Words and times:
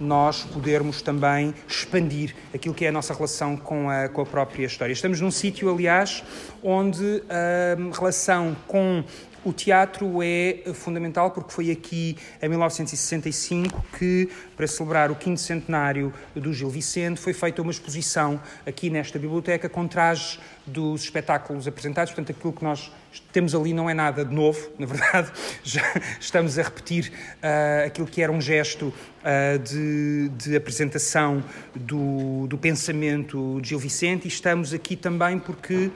nós 0.00 0.42
podermos 0.42 1.02
também 1.02 1.54
expandir 1.68 2.34
aquilo 2.52 2.74
que 2.74 2.84
é 2.84 2.88
a 2.88 2.92
nossa 2.92 3.14
relação 3.14 3.56
com 3.56 3.88
a, 3.88 4.08
com 4.08 4.20
a 4.20 4.26
própria 4.26 4.66
história. 4.66 4.92
Estamos 4.92 5.20
num 5.20 5.30
sítio, 5.30 5.72
aliás, 5.72 6.24
onde 6.62 7.22
a 7.28 7.96
relação 7.96 8.56
com 8.66 9.04
o 9.44 9.52
teatro 9.52 10.22
é 10.22 10.72
fundamental 10.72 11.30
porque 11.30 11.52
foi 11.52 11.70
aqui, 11.70 12.16
em 12.40 12.48
1965, 12.48 13.84
que, 13.98 14.28
para 14.56 14.66
celebrar 14.66 15.10
o 15.10 15.16
quinto 15.16 15.40
centenário 15.40 16.12
do 16.34 16.52
Gil 16.52 16.70
Vicente, 16.70 17.20
foi 17.20 17.32
feita 17.32 17.60
uma 17.60 17.72
exposição 17.72 18.40
aqui 18.66 18.88
nesta 18.88 19.18
biblioteca 19.18 19.68
com 19.68 19.86
trajes 19.86 20.38
dos 20.66 21.02
espetáculos 21.02 21.66
apresentados. 21.66 22.12
Portanto, 22.12 22.36
aquilo 22.36 22.52
que 22.52 22.62
nós 22.62 22.92
temos 23.32 23.54
ali 23.54 23.74
não 23.74 23.90
é 23.90 23.94
nada 23.94 24.24
de 24.24 24.34
novo, 24.34 24.70
na 24.78 24.86
verdade, 24.86 25.30
já 25.62 25.82
estamos 26.20 26.58
a 26.58 26.62
repetir 26.62 27.12
uh, 27.12 27.86
aquilo 27.86 28.06
que 28.06 28.22
era 28.22 28.30
um 28.30 28.40
gesto 28.40 28.86
uh, 28.86 29.58
de, 29.58 30.28
de, 30.30 30.56
apresentação 30.56 31.42
do, 31.74 32.46
do, 32.46 32.56
pensamento 32.56 33.60
de 33.60 33.70
Gil 33.70 33.78
Vicente 33.78 34.24
e 34.24 34.28
estamos 34.28 34.72
aqui 34.72 34.96
também 34.96 35.38
porque 35.38 35.90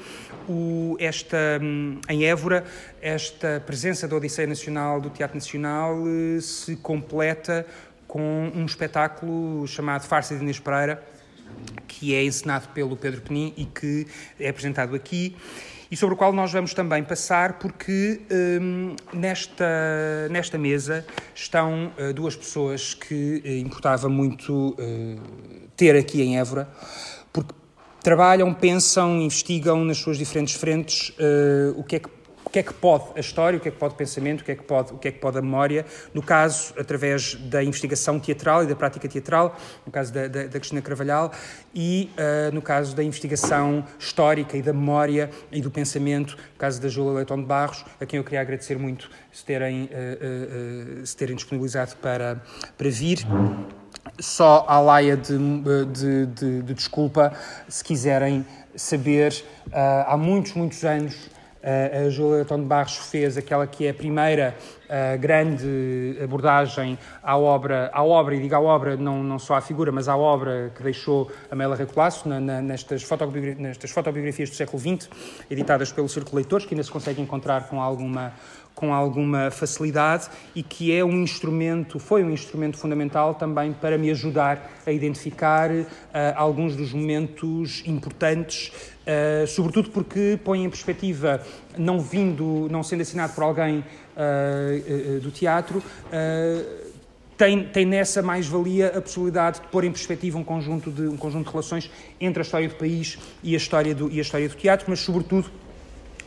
o, 0.48 0.96
esta, 0.98 1.58
um, 1.60 2.00
em 2.08 2.24
Évora 2.24 2.64
esta 3.00 3.62
presença 3.64 4.06
da 4.06 4.16
Odisseia 4.16 4.46
Nacional 4.46 5.00
do 5.00 5.10
Teatro 5.10 5.36
Nacional 5.36 5.96
uh, 5.96 6.40
se 6.40 6.76
completa 6.76 7.66
com 8.06 8.52
um 8.54 8.64
espetáculo 8.64 9.66
chamado 9.66 10.06
Farsa 10.06 10.34
de 10.34 10.42
Inês 10.42 10.58
Pereira, 10.58 11.02
que 11.86 12.14
é 12.14 12.24
encenado 12.24 12.68
pelo 12.68 12.96
Pedro 12.96 13.22
Penin 13.22 13.52
e 13.56 13.64
que 13.64 14.06
é 14.38 14.48
apresentado 14.48 14.94
aqui 14.94 15.34
e 15.90 15.96
sobre 15.96 16.14
o 16.14 16.18
qual 16.18 16.32
nós 16.32 16.52
vamos 16.52 16.74
também 16.74 17.02
passar, 17.04 17.54
porque 17.54 18.20
hum, 18.60 18.96
nesta, 19.12 20.28
nesta 20.30 20.58
mesa 20.58 21.06
estão 21.34 21.92
uh, 21.98 22.12
duas 22.12 22.34
pessoas 22.34 22.94
que 22.94 23.42
uh, 23.44 23.48
importava 23.48 24.08
muito 24.08 24.70
uh, 24.70 25.20
ter 25.76 25.96
aqui 25.96 26.22
em 26.22 26.38
Évora, 26.38 26.68
porque 27.32 27.54
trabalham, 28.02 28.52
pensam, 28.52 29.20
investigam 29.20 29.84
nas 29.84 29.98
suas 29.98 30.18
diferentes 30.18 30.54
frentes 30.54 31.12
o 31.76 31.82
que 31.82 31.96
é 31.96 31.98
que 31.98 32.08
que 32.56 32.60
é 32.60 32.62
que 32.62 32.72
pode 32.72 33.04
a 33.14 33.20
história, 33.20 33.58
o 33.58 33.60
que 33.60 33.68
é 33.68 33.70
que 33.70 33.76
pode 33.76 33.92
o 33.92 33.96
pensamento, 33.98 34.40
o 34.40 34.44
que 34.44 34.52
é 34.52 34.54
que 34.54 34.62
pode, 34.62 34.94
o 34.94 34.96
que 34.96 35.08
é 35.08 35.12
que 35.12 35.18
pode 35.18 35.36
a 35.36 35.42
memória, 35.42 35.84
no 36.14 36.22
caso, 36.22 36.72
através 36.78 37.34
da 37.34 37.62
investigação 37.62 38.18
teatral 38.18 38.64
e 38.64 38.66
da 38.66 38.74
prática 38.74 39.06
teatral, 39.06 39.54
no 39.84 39.92
caso 39.92 40.10
da, 40.10 40.26
da, 40.26 40.44
da 40.44 40.58
Cristina 40.58 40.80
Carvalhal, 40.80 41.30
e 41.74 42.10
uh, 42.16 42.54
no 42.54 42.62
caso 42.62 42.96
da 42.96 43.04
investigação 43.04 43.84
histórica 43.98 44.56
e 44.56 44.62
da 44.62 44.72
memória 44.72 45.28
e 45.52 45.60
do 45.60 45.70
pensamento, 45.70 46.34
no 46.34 46.58
caso 46.58 46.80
da 46.80 46.88
Júlia 46.88 47.12
Leitão 47.12 47.36
de 47.36 47.44
Barros, 47.44 47.84
a 48.00 48.06
quem 48.06 48.16
eu 48.16 48.24
queria 48.24 48.40
agradecer 48.40 48.78
muito 48.78 49.10
se 49.30 49.44
terem, 49.44 49.84
uh, 49.84 51.02
uh, 51.02 51.06
se 51.06 51.14
terem 51.14 51.36
disponibilizado 51.36 51.94
para, 51.96 52.40
para 52.78 52.88
vir 52.88 53.18
só 54.18 54.64
a 54.66 54.80
laia 54.80 55.14
de, 55.14 55.36
de, 55.36 56.26
de, 56.26 56.62
de, 56.62 56.74
desculpa 56.74 57.34
se 57.68 57.84
quiserem 57.84 58.46
saber. 58.74 59.44
Uh, 59.66 60.06
há 60.06 60.16
muitos, 60.16 60.54
muitos 60.54 60.82
anos 60.82 61.35
a 61.66 62.08
Júlia 62.08 62.44
Tom 62.44 62.60
de 62.60 62.66
Barros 62.66 62.96
fez 62.96 63.36
aquela 63.36 63.66
que 63.66 63.86
é 63.86 63.90
a 63.90 63.94
primeira 63.94 64.54
uh, 64.84 65.18
grande 65.18 66.16
abordagem 66.22 66.96
à 67.22 67.36
obra, 67.36 67.90
à 67.92 68.04
obra, 68.04 68.36
e 68.36 68.40
digo 68.40 68.54
à 68.54 68.60
obra 68.60 68.96
não, 68.96 69.22
não 69.22 69.38
só 69.38 69.54
à 69.54 69.60
figura, 69.60 69.90
mas 69.90 70.08
à 70.08 70.16
obra 70.16 70.70
que 70.76 70.82
deixou 70.82 71.30
Amélia 71.50 71.74
Recolasso 71.74 72.28
na, 72.28 72.38
na, 72.38 72.62
nestas, 72.62 73.02
fotobiografias, 73.02 73.58
nestas 73.58 73.90
fotobiografias 73.90 74.50
do 74.50 74.54
século 74.54 74.78
XX, 74.78 75.08
editadas 75.50 75.90
pelo 75.90 76.08
Círculo 76.08 76.36
Leitores, 76.36 76.66
que 76.66 76.74
ainda 76.74 76.84
se 76.84 76.90
consegue 76.90 77.20
encontrar 77.20 77.68
com 77.68 77.80
alguma, 77.82 78.32
com 78.76 78.92
alguma 78.92 79.50
facilidade 79.50 80.28
e 80.54 80.62
que 80.62 80.94
é 80.94 81.02
um 81.02 81.22
instrumento, 81.22 81.98
foi 81.98 82.22
um 82.22 82.30
instrumento 82.30 82.76
fundamental 82.76 83.34
também 83.34 83.72
para 83.72 83.96
me 83.96 84.10
ajudar 84.10 84.70
a 84.86 84.92
identificar 84.92 85.70
uh, 85.70 85.86
alguns 86.36 86.76
dos 86.76 86.92
momentos 86.92 87.82
importantes, 87.86 88.68
uh, 88.68 89.46
sobretudo 89.46 89.88
porque 89.90 90.38
põe 90.44 90.62
em 90.62 90.68
perspectiva, 90.68 91.40
não 91.78 91.98
vindo, 91.98 92.68
não 92.70 92.82
sendo 92.82 93.00
assinado 93.00 93.32
por 93.32 93.44
alguém 93.44 93.78
uh, 93.78 95.20
do 95.20 95.30
teatro, 95.30 95.82
tem, 97.36 97.64
tem 97.64 97.84
nessa 97.84 98.22
mais-valia 98.22 98.88
a 98.88 99.00
possibilidade 99.00 99.60
de 99.60 99.66
pôr 99.68 99.84
em 99.84 99.90
perspectiva 99.90 100.38
um 100.38 100.44
conjunto, 100.44 100.90
de, 100.90 101.02
um 101.02 101.16
conjunto 101.16 101.46
de 101.46 101.50
relações 101.50 101.90
entre 102.20 102.40
a 102.40 102.42
história 102.42 102.68
do 102.68 102.74
país 102.74 103.18
e 103.42 103.54
a 103.54 103.56
história 103.56 103.94
do, 103.94 104.10
e 104.10 104.18
a 104.18 104.22
história 104.22 104.48
do 104.48 104.54
teatro, 104.54 104.86
mas, 104.88 105.00
sobretudo, 105.00 105.50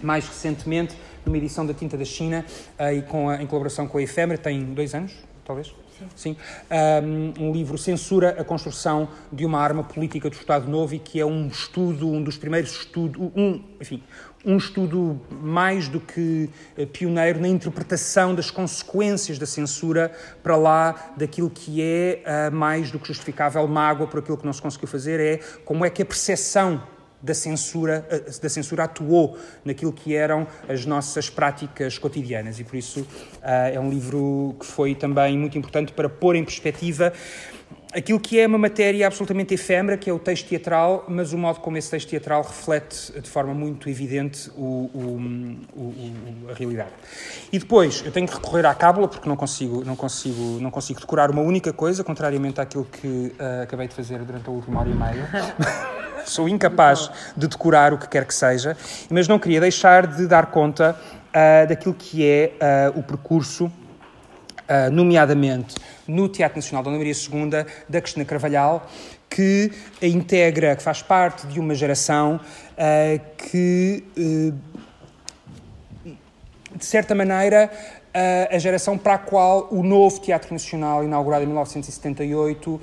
mais 0.01 0.27
recentemente, 0.27 0.95
numa 1.25 1.37
edição 1.37 1.65
da 1.65 1.73
Tinta 1.73 1.97
da 1.97 2.05
China 2.05 2.45
uh, 2.79 2.93
e 2.93 3.01
com 3.01 3.29
a, 3.29 3.41
em 3.41 3.47
colaboração 3.47 3.87
com 3.87 3.97
a 3.97 4.01
Efêmera, 4.01 4.39
tem 4.39 4.63
dois 4.73 4.93
anos, 4.93 5.13
talvez? 5.45 5.73
Sim. 6.15 6.37
Um, 6.71 7.47
um, 7.47 7.51
livro 7.51 7.77
Censura 7.77 8.35
a 8.39 8.43
construção 8.43 9.09
de 9.31 9.45
uma 9.45 9.59
arma 9.59 9.83
política 9.83 10.29
do 10.29 10.33
Estado 10.33 10.69
Novo 10.69 10.95
e 10.95 10.99
que 10.99 11.19
é 11.19 11.25
um 11.25 11.47
estudo, 11.47 12.07
um 12.07 12.23
dos 12.23 12.37
primeiros 12.37 12.71
estudos, 12.71 13.21
um, 13.35 13.61
enfim, 13.81 14.01
um 14.45 14.57
estudo 14.57 15.19
mais 15.29 15.89
do 15.89 15.99
que 15.99 16.49
eh, 16.77 16.85
pioneiro 16.85 17.41
na 17.41 17.47
interpretação 17.47 18.33
das 18.33 18.49
consequências 18.49 19.37
da 19.37 19.45
censura 19.45 20.11
para 20.41 20.55
lá 20.55 21.13
daquilo 21.17 21.49
que 21.49 21.81
é 21.81 22.23
uh, 22.49 22.55
mais 22.55 22.89
do 22.89 22.99
que 22.99 23.07
justificável 23.07 23.67
mágoa 23.67 24.07
por 24.07 24.19
aquilo 24.19 24.37
que 24.37 24.45
não 24.45 24.53
se 24.53 24.61
conseguiu 24.61 24.87
fazer, 24.87 25.19
é 25.19 25.37
como 25.65 25.83
é 25.83 25.89
que 25.89 26.01
a 26.01 26.05
percepção 26.05 26.81
da 27.21 27.33
censura, 27.33 28.05
da 28.41 28.49
censura 28.49 28.85
atuou 28.85 29.37
naquilo 29.63 29.91
que 29.91 30.15
eram 30.15 30.47
as 30.67 30.85
nossas 30.85 31.29
práticas 31.29 31.97
cotidianas. 31.97 32.59
E 32.59 32.63
por 32.63 32.75
isso 32.77 33.01
uh, 33.01 33.73
é 33.73 33.79
um 33.79 33.89
livro 33.89 34.55
que 34.59 34.65
foi 34.65 34.95
também 34.95 35.37
muito 35.37 35.57
importante 35.57 35.91
para 35.91 36.07
pôr 36.07 36.35
em 36.35 36.43
perspectiva 36.43 37.13
aquilo 37.93 38.19
que 38.19 38.39
é 38.39 38.45
uma 38.45 38.57
matéria 38.57 39.07
absolutamente 39.07 39.53
efêmera, 39.53 39.97
que 39.97 40.09
é 40.09 40.13
o 40.13 40.19
texto 40.19 40.47
teatral, 40.47 41.05
mas 41.07 41.33
o 41.33 41.37
modo 41.37 41.59
como 41.59 41.77
esse 41.77 41.89
texto 41.89 42.09
teatral 42.09 42.43
reflete 42.43 43.19
de 43.19 43.29
forma 43.29 43.53
muito 43.53 43.89
evidente 43.89 44.49
o, 44.55 44.89
o, 44.93 45.21
o, 45.75 46.51
a 46.51 46.53
realidade. 46.53 46.91
E 47.51 47.57
depois, 47.57 48.03
eu 48.05 48.11
tenho 48.11 48.27
que 48.27 48.33
recorrer 48.33 48.65
à 48.65 48.75
cábula, 48.75 49.07
porque 49.07 49.27
não 49.27 49.35
consigo, 49.35 49.83
não 49.83 49.95
consigo, 49.95 50.59
não 50.61 50.69
consigo 50.69 50.99
decorar 50.99 51.31
uma 51.31 51.41
única 51.41 51.73
coisa, 51.73 52.03
contrariamente 52.03 52.61
àquilo 52.61 52.85
que 52.85 53.07
uh, 53.07 53.63
acabei 53.63 53.87
de 53.87 53.95
fazer 53.95 54.19
durante 54.19 54.47
a 54.47 54.51
última 54.51 54.81
hora 54.81 54.89
e 54.89 54.93
meia. 54.93 55.29
Sou 56.25 56.47
incapaz 56.47 57.09
de 57.35 57.47
decorar 57.47 57.93
o 57.93 57.97
que 57.97 58.07
quer 58.07 58.25
que 58.25 58.35
seja, 58.35 58.77
mas 59.09 59.27
não 59.27 59.39
queria 59.39 59.59
deixar 59.59 60.05
de 60.05 60.27
dar 60.27 60.47
conta 60.47 60.95
uh, 61.29 61.67
daquilo 61.67 61.95
que 61.95 62.23
é 62.23 62.51
uh, 62.93 62.99
o 62.99 63.03
percurso 63.03 63.71
Uh, 64.69 64.91
nomeadamente 64.91 65.73
no 66.07 66.29
Teatro 66.29 66.59
Nacional 66.59 66.83
Dona 66.83 66.97
Maria 66.97 67.11
II, 67.11 67.65
da 67.89 67.99
Cristina 67.99 68.23
Carvalhal, 68.23 68.87
que 69.27 69.71
integra, 69.99 70.75
que 70.75 70.83
faz 70.83 71.01
parte 71.01 71.47
de 71.47 71.59
uma 71.59 71.73
geração 71.73 72.39
uh, 72.39 73.21
que, 73.35 74.03
uh, 74.15 74.53
de 76.75 76.85
certa 76.85 77.15
maneira, 77.15 77.71
a 78.51 78.57
geração 78.57 78.97
para 78.97 79.13
a 79.13 79.17
qual 79.17 79.67
o 79.71 79.83
novo 79.83 80.19
Teatro 80.19 80.51
Nacional, 80.51 81.03
inaugurado 81.03 81.43
em 81.43 81.47
1978, 81.47 82.81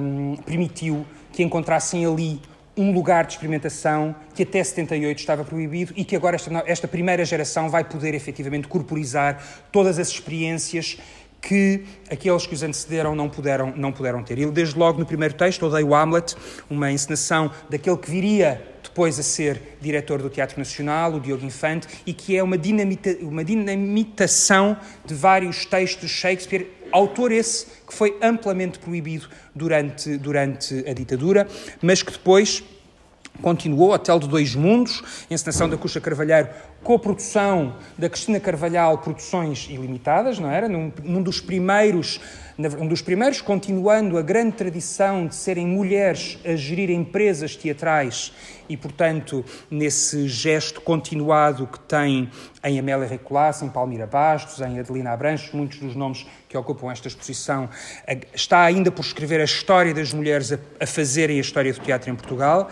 um, 0.00 0.36
permitiu 0.36 1.04
que 1.32 1.42
encontrassem 1.42 2.06
ali 2.06 2.40
um 2.76 2.92
lugar 2.92 3.26
de 3.26 3.32
experimentação 3.32 4.14
que 4.34 4.42
até 4.42 4.62
78 4.62 5.18
estava 5.18 5.44
proibido 5.44 5.92
e 5.96 6.04
que 6.04 6.16
agora 6.16 6.36
esta, 6.36 6.64
esta 6.66 6.88
primeira 6.88 7.24
geração 7.24 7.68
vai 7.68 7.84
poder 7.84 8.14
efetivamente 8.14 8.68
corporizar 8.68 9.42
todas 9.70 9.98
as 9.98 10.08
experiências 10.08 10.98
que 11.40 11.84
aqueles 12.10 12.46
que 12.46 12.54
os 12.54 12.62
antecederam 12.62 13.14
não 13.14 13.28
puderam, 13.28 13.72
não 13.76 13.92
puderam 13.92 14.22
ter. 14.22 14.38
Ele, 14.38 14.50
desde 14.50 14.78
logo 14.78 14.98
no 14.98 15.06
primeiro 15.06 15.34
texto, 15.34 15.64
odeio 15.66 15.94
Hamlet, 15.94 16.36
uma 16.68 16.92
encenação 16.92 17.50
daquele 17.68 17.96
que 17.96 18.10
viria 18.10 18.66
depois 18.82 19.18
a 19.18 19.22
ser 19.22 19.76
diretor 19.80 20.20
do 20.20 20.28
Teatro 20.28 20.58
Nacional, 20.58 21.14
o 21.14 21.20
Diogo 21.20 21.44
Infante, 21.44 21.86
e 22.04 22.12
que 22.12 22.36
é 22.36 22.42
uma, 22.42 22.58
dinamita, 22.58 23.16
uma 23.20 23.44
dinamitação 23.44 24.76
de 25.04 25.14
vários 25.14 25.64
textos 25.64 26.08
de 26.08 26.14
Shakespeare, 26.14 26.66
autor 26.90 27.30
esse 27.30 27.66
que 27.86 27.94
foi 27.94 28.18
amplamente 28.20 28.78
proibido 28.78 29.28
durante, 29.54 30.16
durante 30.16 30.84
a 30.88 30.92
ditadura, 30.92 31.46
mas 31.80 32.02
que 32.02 32.10
depois 32.10 32.64
continuou, 33.40 33.92
Hotel 33.92 34.18
de 34.18 34.28
Dois 34.28 34.54
Mundos, 34.54 35.02
encenação 35.30 35.68
da 35.68 35.76
Cuxa 35.76 36.00
Carvalheiro, 36.00 36.48
co-produção 36.82 37.76
da 37.96 38.08
Cristina 38.08 38.40
Carvalhal, 38.40 38.98
Produções 38.98 39.68
Ilimitadas, 39.68 40.38
não 40.38 40.50
era? 40.50 40.68
Num, 40.68 40.92
num 41.02 41.22
dos 41.22 41.40
primeiros 41.40 42.20
um 42.78 42.86
dos 42.86 43.00
primeiros, 43.00 43.40
continuando 43.40 44.18
a 44.18 44.22
grande 44.22 44.52
tradição 44.52 45.26
de 45.26 45.34
serem 45.34 45.66
mulheres 45.66 46.38
a 46.44 46.54
gerir 46.54 46.90
empresas 46.90 47.56
teatrais 47.56 48.32
e, 48.68 48.76
portanto, 48.76 49.44
nesse 49.70 50.28
gesto 50.28 50.80
continuado 50.80 51.66
que 51.66 51.80
tem 51.80 52.30
em 52.62 52.78
Amélia 52.78 53.08
Recolasso, 53.08 53.64
em 53.64 53.68
Palmira 53.68 54.06
Bastos, 54.06 54.60
em 54.60 54.78
Adelina 54.78 55.10
Abranches, 55.10 55.52
muitos 55.52 55.78
dos 55.78 55.96
nomes 55.96 56.26
que 56.48 56.56
ocupam 56.56 56.90
esta 56.92 57.08
exposição, 57.08 57.68
está 58.34 58.62
ainda 58.62 58.90
por 58.90 59.02
escrever 59.02 59.40
a 59.40 59.44
história 59.44 59.94
das 59.94 60.12
mulheres 60.12 60.52
a, 60.52 60.58
a 60.78 60.86
fazerem 60.86 61.38
a 61.38 61.40
história 61.40 61.72
do 61.72 61.80
teatro 61.80 62.10
em 62.10 62.14
Portugal. 62.14 62.68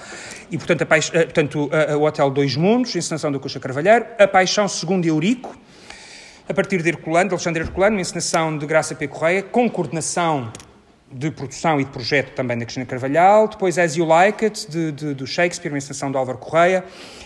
E, 0.51 0.59
portanto, 0.59 0.83
a, 0.83 0.87
portanto 0.87 1.71
a, 1.73 1.93
a, 1.93 1.97
o 1.97 2.03
Hotel 2.03 2.31
Dois 2.31 2.57
Mundos, 2.57 2.95
encenação 2.95 3.33
da 3.33 3.39
Coxa 3.39 3.59
A 4.19 4.27
Paixão 4.27 4.69
Segundo 4.69 5.07
Eurico, 5.07 5.57
a 6.49 6.55
partir 6.55 6.83
de 6.83 6.89
Herculano, 6.89 7.29
de 7.29 7.35
Alexandre 7.35 7.63
Herculano, 7.63 7.97
uma 7.97 8.01
encenação 8.01 8.57
de 8.57 8.67
Graça 8.67 8.95
P. 8.95 9.07
Correia, 9.07 9.43
com 9.43 9.69
coordenação 9.69 10.53
de 11.11 11.31
produção 11.31 11.81
e 11.81 11.85
de 11.85 11.91
projeto 11.91 12.35
também 12.35 12.57
da 12.59 12.65
Cristina 12.65 12.85
Carvalhal, 12.85 13.49
depois 13.49 13.79
As 13.79 13.97
You 13.97 14.07
Like 14.07 14.45
It, 14.45 14.71
de, 14.71 14.93
de, 14.93 15.15
do 15.15 15.27
Shakespeare, 15.27 15.71
uma 15.71 15.79
encenação 15.79 16.11
de 16.11 16.17
Álvaro 16.17 16.39
Correia. 16.39 16.85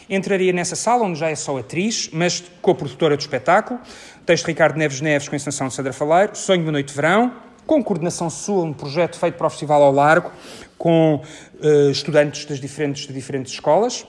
Entraria 0.08 0.52
nessa 0.52 0.76
sala, 0.76 1.04
onde 1.04 1.18
já 1.18 1.30
é 1.30 1.34
só 1.34 1.56
atriz, 1.58 2.10
mas 2.12 2.44
co-produtora 2.60 3.16
do 3.16 3.20
espetáculo. 3.20 3.80
Texto 4.24 4.44
de 4.44 4.52
Ricardo 4.52 4.76
Neves 4.76 5.00
Neves, 5.00 5.28
com 5.28 5.34
a 5.34 5.36
encenação 5.36 5.68
de 5.68 5.74
Sandra 5.74 5.92
Faleiro. 5.92 6.36
Sonho 6.36 6.60
de 6.60 6.64
uma 6.66 6.72
Noite 6.72 6.88
de 6.88 6.94
Verão, 6.94 7.32
com 7.66 7.82
coordenação 7.82 8.28
sua, 8.30 8.64
um 8.64 8.72
projeto 8.72 9.18
feito 9.18 9.36
para 9.36 9.46
o 9.46 9.50
Festival 9.50 9.82
ao 9.82 9.92
Largo, 9.92 10.30
com 10.78 11.22
uh, 11.62 11.90
estudantes 11.90 12.44
das 12.44 12.60
diferentes, 12.60 13.06
de 13.06 13.12
diferentes 13.12 13.52
escolas. 13.52 14.06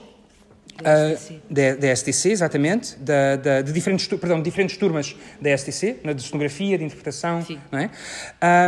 Da 0.82 1.16
STC. 1.16 1.34
Uh, 1.34 1.80
da, 1.80 1.96
STC, 1.96 2.30
exatamente, 2.30 2.96
da, 2.98 3.36
da, 3.36 3.62
de, 3.62 3.72
diferentes, 3.72 4.06
perdão, 4.06 4.42
diferentes 4.42 4.76
turmas 4.76 5.14
da 5.40 5.56
STC, 5.56 5.98
de 6.14 6.22
cenografia, 6.22 6.76
de 6.76 6.84
interpretação. 6.84 7.46
Não 7.70 7.78
é? 7.78 7.90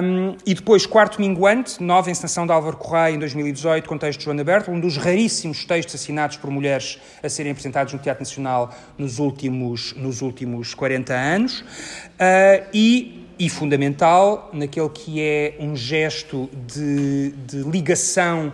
Um, 0.02 0.36
e 0.46 0.54
depois, 0.54 0.86
quarto 0.86 1.20
minguante, 1.20 1.82
nova 1.82 2.10
encenação 2.10 2.46
de 2.46 2.52
Álvaro 2.52 2.76
Correia, 2.76 3.14
em 3.14 3.18
2018, 3.18 3.88
com 3.88 3.98
texto 3.98 4.20
de 4.20 4.24
Joana 4.24 4.44
Berto, 4.44 4.70
um 4.70 4.78
dos 4.78 4.96
raríssimos 4.96 5.64
textos 5.64 5.94
assinados 5.94 6.36
por 6.36 6.50
mulheres 6.50 6.98
a 7.22 7.28
serem 7.28 7.52
apresentados 7.52 7.92
no 7.92 7.98
Teatro 7.98 8.22
Nacional 8.22 8.74
nos 8.96 9.18
últimos, 9.18 9.94
nos 9.94 10.22
últimos 10.22 10.74
40 10.74 11.12
anos. 11.14 11.60
Uh, 11.60 12.66
e 12.72 13.26
e 13.38 13.50
fundamental 13.50 14.50
naquele 14.52 14.88
que 14.88 15.20
é 15.20 15.56
um 15.60 15.76
gesto 15.76 16.48
de, 16.66 17.32
de 17.46 17.58
ligação 17.62 18.52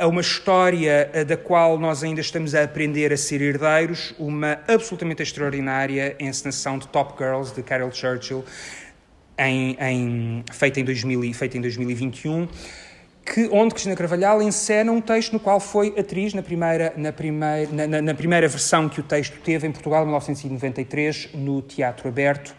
a, 0.00 0.04
a, 0.04 0.06
uma 0.06 0.20
história 0.20 1.10
da 1.26 1.36
qual 1.36 1.78
nós 1.78 2.02
ainda 2.02 2.20
estamos 2.20 2.54
a 2.54 2.64
aprender 2.64 3.12
a 3.12 3.16
ser 3.16 3.40
herdeiros, 3.40 4.14
uma 4.18 4.58
absolutamente 4.66 5.22
extraordinária 5.22 6.16
encenação 6.18 6.78
de 6.78 6.88
Top 6.88 7.14
Girls, 7.18 7.54
de 7.54 7.62
Carol 7.62 7.92
Churchill, 7.92 8.44
em, 9.38 9.76
em, 9.80 10.44
feita, 10.52 10.80
em 10.80 10.84
2000, 10.84 11.32
feita 11.34 11.56
em 11.56 11.60
2021, 11.60 12.48
que, 13.24 13.48
onde 13.52 13.74
Cristina 13.74 13.96
Carvalhal 13.96 14.42
encena 14.42 14.92
um 14.92 15.00
texto 15.00 15.32
no 15.32 15.40
qual 15.40 15.60
foi 15.60 15.94
atriz 15.98 16.34
na 16.34 16.42
primeira, 16.42 16.92
na, 16.96 17.12
primeira, 17.12 17.86
na, 17.86 18.02
na 18.02 18.14
primeira 18.14 18.48
versão 18.48 18.88
que 18.88 19.00
o 19.00 19.02
texto 19.02 19.38
teve 19.40 19.66
em 19.66 19.72
Portugal, 19.72 20.02
em 20.02 20.06
1993, 20.06 21.30
no 21.34 21.62
Teatro 21.62 22.08
Aberto 22.08 22.54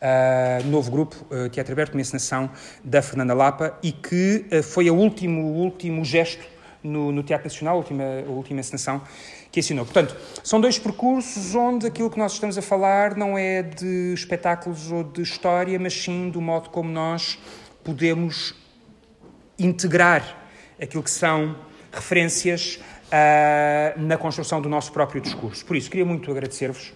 uh, 0.00 0.66
novo 0.66 0.90
grupo, 0.90 1.16
uh, 1.30 1.48
Teatro 1.48 1.72
Aberto, 1.72 1.94
uma 1.94 2.00
encenação 2.00 2.50
da 2.82 3.02
Fernanda 3.02 3.34
Lapa 3.34 3.78
e 3.82 3.92
que 3.92 4.46
uh, 4.52 4.62
foi 4.62 4.90
o 4.90 4.94
último, 4.94 5.42
último 5.42 6.04
gesto 6.04 6.44
no, 6.82 7.12
no, 7.12 7.22
Teatro 7.22 7.46
Nacional, 7.46 7.74
a 7.74 7.78
última, 7.78 8.04
a 8.26 8.30
última 8.30 8.60
encenação 8.60 9.02
que 9.50 9.60
assinou. 9.60 9.84
Portanto, 9.84 10.16
são 10.42 10.60
dois 10.60 10.78
percursos 10.78 11.54
onde 11.54 11.86
aquilo 11.86 12.10
que 12.10 12.18
nós 12.18 12.32
estamos 12.32 12.56
a 12.56 12.62
falar 12.62 13.16
não 13.16 13.36
é 13.36 13.62
de 13.62 14.12
espetáculos 14.14 14.90
ou 14.90 15.04
de 15.04 15.22
história, 15.22 15.78
mas 15.78 15.94
sim 15.94 16.30
do 16.30 16.40
modo 16.40 16.70
como 16.70 16.90
nós 16.90 17.38
podemos 17.82 18.54
integrar 19.58 20.38
aquilo 20.80 21.02
que 21.02 21.10
são 21.10 21.56
referências 21.92 22.80
uh, 23.10 24.00
na 24.00 24.16
construção 24.16 24.60
do 24.60 24.68
nosso 24.68 24.92
próprio 24.92 25.20
discurso. 25.20 25.64
Por 25.64 25.76
isso, 25.76 25.90
queria 25.90 26.06
muito 26.06 26.30
agradecer-vos 26.30 26.92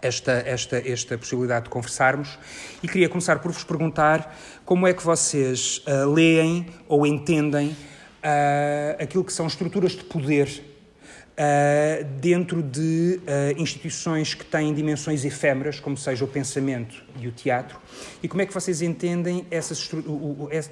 esta, 0.00 0.32
esta, 0.46 0.78
esta 0.78 1.18
possibilidade 1.18 1.64
de 1.64 1.70
conversarmos 1.70 2.38
e 2.82 2.88
queria 2.88 3.08
começar 3.08 3.38
por 3.40 3.50
vos 3.50 3.64
perguntar 3.64 4.36
como 4.64 4.86
é 4.86 4.92
que 4.92 5.02
vocês 5.02 5.82
uh, 5.86 6.08
leem 6.12 6.66
ou 6.86 7.06
entendem 7.06 7.76
uh, 8.18 9.02
aquilo 9.02 9.24
que 9.24 9.32
são 9.32 9.46
estruturas 9.46 9.92
de 9.92 10.04
poder 10.04 10.48
uh, 10.48 12.04
dentro 12.20 12.62
de 12.62 13.20
instituições 13.56 14.34
que 14.34 14.44
têm 14.44 14.74
dimensões 14.74 15.24
efêmeras, 15.24 15.80
como 15.80 15.96
seja 15.96 16.24
o 16.24 16.28
pensamento 16.28 17.04
e 17.20 17.28
o 17.28 17.32
teatro, 17.32 17.78
e 18.22 18.28
como 18.28 18.42
é 18.42 18.46
que 18.46 18.54
vocês 18.54 18.82
entendem 18.82 19.46
essas, 19.50 19.90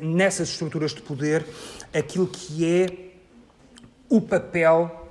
nessas 0.01 0.51
estruturas 0.51 0.93
de 0.93 1.03
poder 1.03 1.45
aquilo 1.93 2.27
que 2.27 2.65
é 2.65 3.07
o 4.09 4.21
papel 4.21 5.07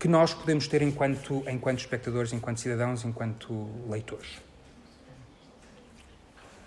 que 0.00 0.08
nós 0.08 0.32
podemos 0.32 0.66
ter 0.66 0.80
enquanto, 0.80 1.44
enquanto 1.46 1.80
espectadores, 1.80 2.32
enquanto 2.32 2.58
cidadãos, 2.58 3.04
enquanto 3.04 3.68
leitores. 3.88 4.38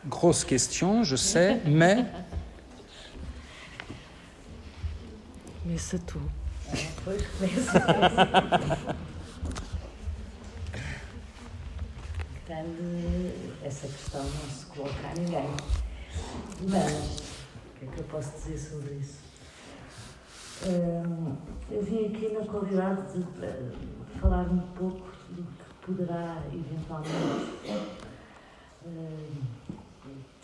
Grosse 0.06 0.46
question, 0.46 1.04
je 1.04 1.18
sais, 1.18 1.66
mais. 1.66 2.06
Começa 5.64 5.98
tu. 6.00 6.22
Pois 7.06 7.26
começa. 7.26 7.80
Grande, 12.46 13.34
essa 13.64 13.88
questão 13.88 14.24
não 14.26 14.50
se 14.50 14.66
coloca 14.66 15.08
a 15.08 15.14
ninguém. 15.14 15.50
Mas, 16.68 16.92
o 16.92 17.80
que 17.80 17.86
é 17.86 17.88
que 17.88 17.98
eu 17.98 18.04
posso 18.04 18.34
dizer 18.34 18.58
sobre 18.58 18.96
isso? 18.96 19.24
eu 21.72 21.82
vim 21.82 22.08
aqui 22.08 22.34
na 22.34 22.46
qualidade 22.46 23.02
de 23.14 24.20
falar 24.20 24.44
um 24.52 24.60
pouco 24.76 25.12
do 25.30 25.44
que 25.44 25.86
poderá 25.86 26.44
eventualmente 26.52 27.12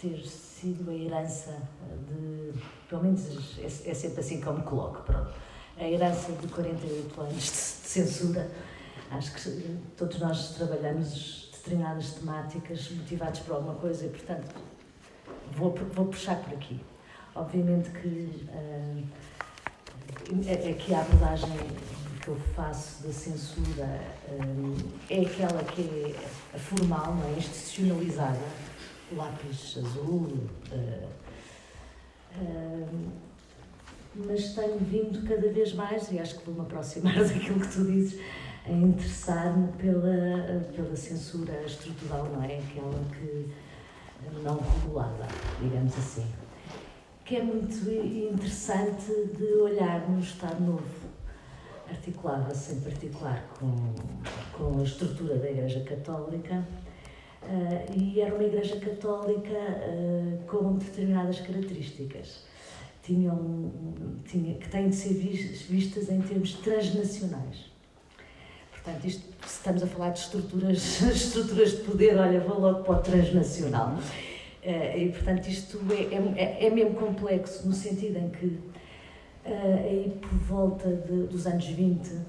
ter 0.01 0.25
sido 0.25 0.89
a 0.89 0.93
herança 0.93 1.61
de, 2.07 2.53
pelo 2.87 3.03
menos 3.03 3.57
é, 3.59 3.65
é 3.65 3.93
sempre 3.93 4.19
assim 4.19 4.39
que 4.39 4.47
eu 4.47 4.53
me 4.53 4.63
coloco, 4.63 5.01
pronto, 5.03 5.33
a 5.77 5.83
herança 5.83 6.31
de 6.33 6.47
48 6.47 7.21
anos 7.21 7.43
de 7.43 7.49
censura. 7.49 8.49
Acho 9.11 9.33
que 9.33 9.77
todos 9.97 10.19
nós 10.19 10.55
trabalhamos 10.55 11.49
determinadas 11.51 12.13
temáticas 12.13 12.91
motivados 12.91 13.39
por 13.41 13.55
alguma 13.55 13.75
coisa 13.75 14.05
e, 14.05 14.09
portanto, 14.09 14.55
vou, 15.55 15.73
vou 15.93 16.05
puxar 16.05 16.35
por 16.37 16.53
aqui. 16.53 16.79
Obviamente 17.35 17.89
que 17.91 18.47
uh, 18.49 19.03
é, 20.45 20.71
é 20.71 20.73
que 20.73 20.93
a 20.93 21.01
abordagem 21.01 21.49
que 22.21 22.27
eu 22.27 22.35
faço 22.55 23.03
da 23.03 23.13
censura 23.13 23.99
um, 24.29 24.75
é 25.09 25.21
aquela 25.21 25.63
que 25.63 26.15
é 26.53 26.57
formal, 26.57 27.15
não 27.15 27.27
é? 27.29 27.37
institucionalizada, 27.37 28.39
lápis 29.15 29.77
azul. 29.77 30.27
Uh, 30.71 31.09
uh, 32.41 33.11
mas 34.15 34.53
tenho 34.55 34.77
vindo 34.79 35.27
cada 35.27 35.49
vez 35.51 35.73
mais, 35.73 36.11
e 36.11 36.19
acho 36.19 36.39
que 36.39 36.45
vou-me 36.45 36.61
aproximar 36.61 37.15
daquilo 37.23 37.59
que 37.59 37.71
tu 37.71 37.85
dizes, 37.85 38.19
a 38.65 38.71
interessar-me 38.71 39.71
pela, 39.73 40.61
pela 40.75 40.95
censura 40.95 41.63
estrutural, 41.63 42.25
não 42.25 42.43
é? 42.43 42.57
Aquela 42.57 42.99
que 43.13 43.49
não 44.43 44.57
regulada, 44.57 45.27
digamos 45.61 45.97
assim 45.97 46.25
que 47.29 47.35
é 47.35 47.43
muito 47.43 47.87
interessante 47.87 49.05
de 49.37 49.53
olhar 49.53 50.09
no 50.09 50.19
Estado 50.19 50.59
Novo. 50.63 50.83
Articulava-se 51.87 52.73
em 52.73 52.81
particular 52.81 53.47
com, 53.59 53.93
com 54.57 54.79
a 54.79 54.83
estrutura 54.83 55.37
da 55.37 55.47
Igreja 55.47 55.81
Católica 55.81 56.67
uh, 57.43 57.97
e 57.97 58.21
era 58.21 58.33
uma 58.33 58.43
Igreja 58.43 58.79
Católica 58.79 59.53
uh, 59.53 60.39
com 60.47 60.77
determinadas 60.77 61.39
características. 61.39 62.43
Tinham, 63.03 63.71
tinha, 64.25 64.55
que 64.55 64.69
têm 64.69 64.89
de 64.89 64.95
ser 64.95 65.13
vistas 65.13 66.09
em 66.09 66.21
termos 66.21 66.53
transnacionais. 66.53 67.71
Portanto, 68.71 69.05
isto, 69.05 69.23
se 69.47 69.57
estamos 69.57 69.81
a 69.81 69.87
falar 69.87 70.11
de 70.11 70.19
estruturas, 70.19 71.01
estruturas 71.01 71.71
de 71.71 71.77
poder, 71.83 72.17
olha, 72.17 72.39
vou 72.41 72.59
logo 72.59 72.83
para 72.83 72.99
o 72.99 73.01
transnacional. 73.01 73.95
Uh, 73.95 74.97
e, 74.97 75.09
portanto, 75.09 75.47
isto 75.47 75.79
é, 75.91 76.39
é, 76.41 76.67
é, 76.67 76.69
mesmo 76.69 76.95
complexo, 76.95 77.67
no 77.67 77.73
sentido 77.73 78.19
em 78.19 78.29
que, 78.29 78.59
aí 79.45 80.19
por 80.21 80.37
volta 80.39 80.89
de, 80.89 81.23
dos 81.23 81.47
anos 81.47 81.65
20, 81.65 82.07
uh, 82.09 82.25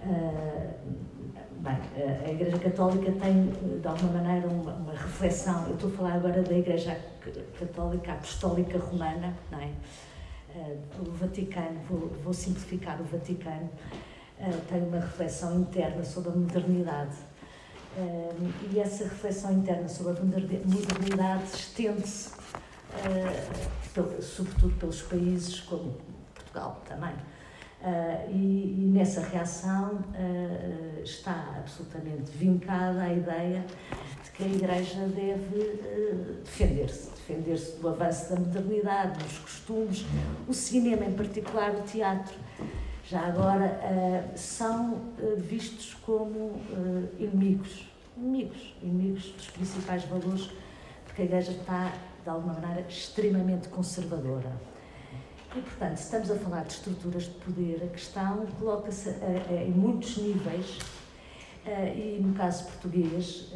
eh, 0.00 0.70
bem, 1.68 2.26
a 2.26 2.30
Igreja 2.30 2.58
Católica 2.58 3.12
tem, 3.12 3.50
de 3.80 3.86
alguma 3.86 4.12
maneira, 4.12 4.48
uma, 4.48 4.72
uma, 4.72 4.92
reflexão. 4.92 5.66
Eu 5.66 5.74
estou 5.74 5.90
a 5.90 5.92
falar 5.92 6.12
agora 6.14 6.42
da 6.42 6.54
Igreja 6.54 6.98
Católica 7.58 8.12
Apostólica 8.12 8.78
Romana, 8.78 9.34
não 9.50 9.60
é? 9.60 9.70
o 10.98 11.10
Vaticano, 11.12 11.78
vou, 11.88 12.08
vou, 12.24 12.32
simplificar, 12.32 13.00
o 13.00 13.04
Vaticano 13.04 13.68
tem 14.68 14.82
uma 14.82 14.98
reflexão 14.98 15.60
interna 15.60 16.02
sobre 16.04 16.30
a 16.30 16.34
modernidade 16.34 17.16
e 18.72 18.78
essa 18.78 19.04
reflexão 19.04 19.52
interna 19.52 19.88
sobre 19.88 20.20
a 20.20 20.24
modernidade 20.24 21.44
estende-se, 21.54 22.32
sobretudo 24.20 24.74
pelos 24.78 25.02
países 25.02 25.60
como 25.60 25.96
Portugal 26.34 26.82
também. 26.88 27.14
Uh, 27.80 28.30
e, 28.32 28.74
e, 28.76 28.90
nessa 28.92 29.20
reação 29.20 29.94
uh, 29.94 31.02
está 31.04 31.54
absolutamente 31.56 32.32
vincada 32.32 33.02
a 33.02 33.12
ideia 33.12 33.64
de 34.24 34.30
que 34.32 34.42
a 34.42 34.46
Igreja 34.48 35.06
deve 35.06 35.80
defender-se, 36.44 37.10
defender-se 37.10 37.76
do 37.80 37.88
avanço 37.88 38.34
da 38.34 38.40
modernidade, 38.40 39.22
dos 39.22 39.38
costumes, 39.38 40.04
o 40.48 40.52
cinema 40.52 41.04
em 41.04 41.12
particular, 41.12 41.70
o 41.70 41.82
teatro 41.82 42.34
já 43.04 43.20
agora 43.26 43.80
são 44.34 45.00
vistos 45.38 45.94
como 45.94 46.60
inimigos 47.18 47.88
inimigos, 48.18 48.74
inimigos 48.82 49.30
dos 49.30 49.46
principais 49.50 50.04
valores, 50.04 50.50
porque 51.04 51.22
a 51.22 51.24
Igreja 51.24 51.52
está 51.52 51.92
de 52.22 52.28
alguma 52.28 52.54
maneira, 52.54 52.86
extremamente 52.88 53.68
conservadora. 53.68 54.52
E, 55.56 55.60
portanto, 55.60 55.96
se 55.96 56.04
estamos 56.04 56.30
a 56.30 56.36
falar 56.36 56.64
de 56.64 56.72
estruturas 56.74 57.24
de 57.24 57.30
poder, 57.30 57.82
a 57.82 57.88
questão 57.88 58.46
coloca-se 58.58 59.10
em 59.50 59.70
muitos 59.70 60.16
níveis, 60.18 60.78
e 61.66 62.18
no 62.22 62.34
caso 62.34 62.64
português, 62.64 63.52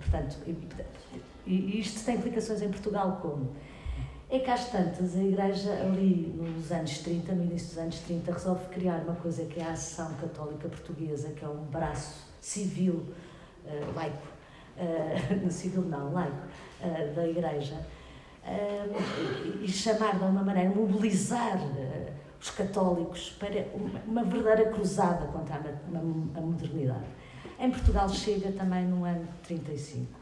portanto, 0.00 0.38
e 1.46 1.80
isto 1.80 2.04
tem 2.04 2.16
implicações 2.16 2.60
em 2.62 2.68
Portugal 2.68 3.18
como? 3.22 3.56
É 4.30 4.38
que 4.38 4.50
às 4.50 4.68
tantas 4.68 5.16
a 5.16 5.22
Igreja, 5.22 5.72
ali 5.80 6.34
nos 6.36 6.70
anos 6.70 6.98
30, 6.98 7.32
no 7.32 7.44
início 7.44 7.68
dos 7.68 7.78
anos 7.78 7.98
30, 8.00 8.30
resolve 8.30 8.66
criar 8.66 8.98
uma 8.98 9.14
coisa 9.14 9.46
que 9.46 9.58
é 9.58 9.64
a 9.64 9.72
Ação 9.72 10.12
Católica 10.20 10.68
Portuguesa, 10.68 11.30
que 11.30 11.42
é 11.42 11.48
um 11.48 11.64
braço 11.64 12.26
civil, 12.38 13.06
uh, 13.64 13.94
laico, 13.94 14.28
civil 15.50 15.82
não, 15.82 16.12
laico, 16.12 16.36
da 17.16 17.26
Igreja, 17.26 17.74
uh, 18.48 19.62
e 19.62 19.68
chamar 19.68 20.16
de 20.16 20.24
alguma 20.24 20.42
maneira, 20.42 20.70
mobilizar 20.70 21.58
os 22.40 22.50
católicos 22.50 23.30
para 23.38 23.66
uma, 23.74 24.00
uma 24.06 24.24
verdadeira 24.24 24.70
cruzada 24.70 25.26
contra 25.26 25.56
a, 25.56 26.38
a, 26.38 26.40
modernidade. 26.40 27.06
Em 27.58 27.70
Portugal 27.70 28.08
chega 28.08 28.52
também 28.52 28.84
no 28.84 29.04
ano 29.04 29.26
35 29.42 30.18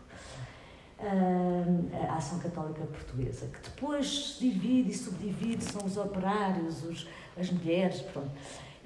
a 2.09 2.17
Ação 2.17 2.39
Católica 2.39 2.81
Portuguesa, 2.87 3.47
que 3.47 3.61
depois 3.69 4.37
se 4.37 4.49
divide 4.49 4.91
e 4.91 4.95
subdivide, 4.95 5.63
são 5.63 5.85
os 5.85 5.97
operários, 5.97 6.83
os, 6.85 7.07
as 7.39 7.51
mulheres, 7.51 8.01
pronto. 8.01 8.31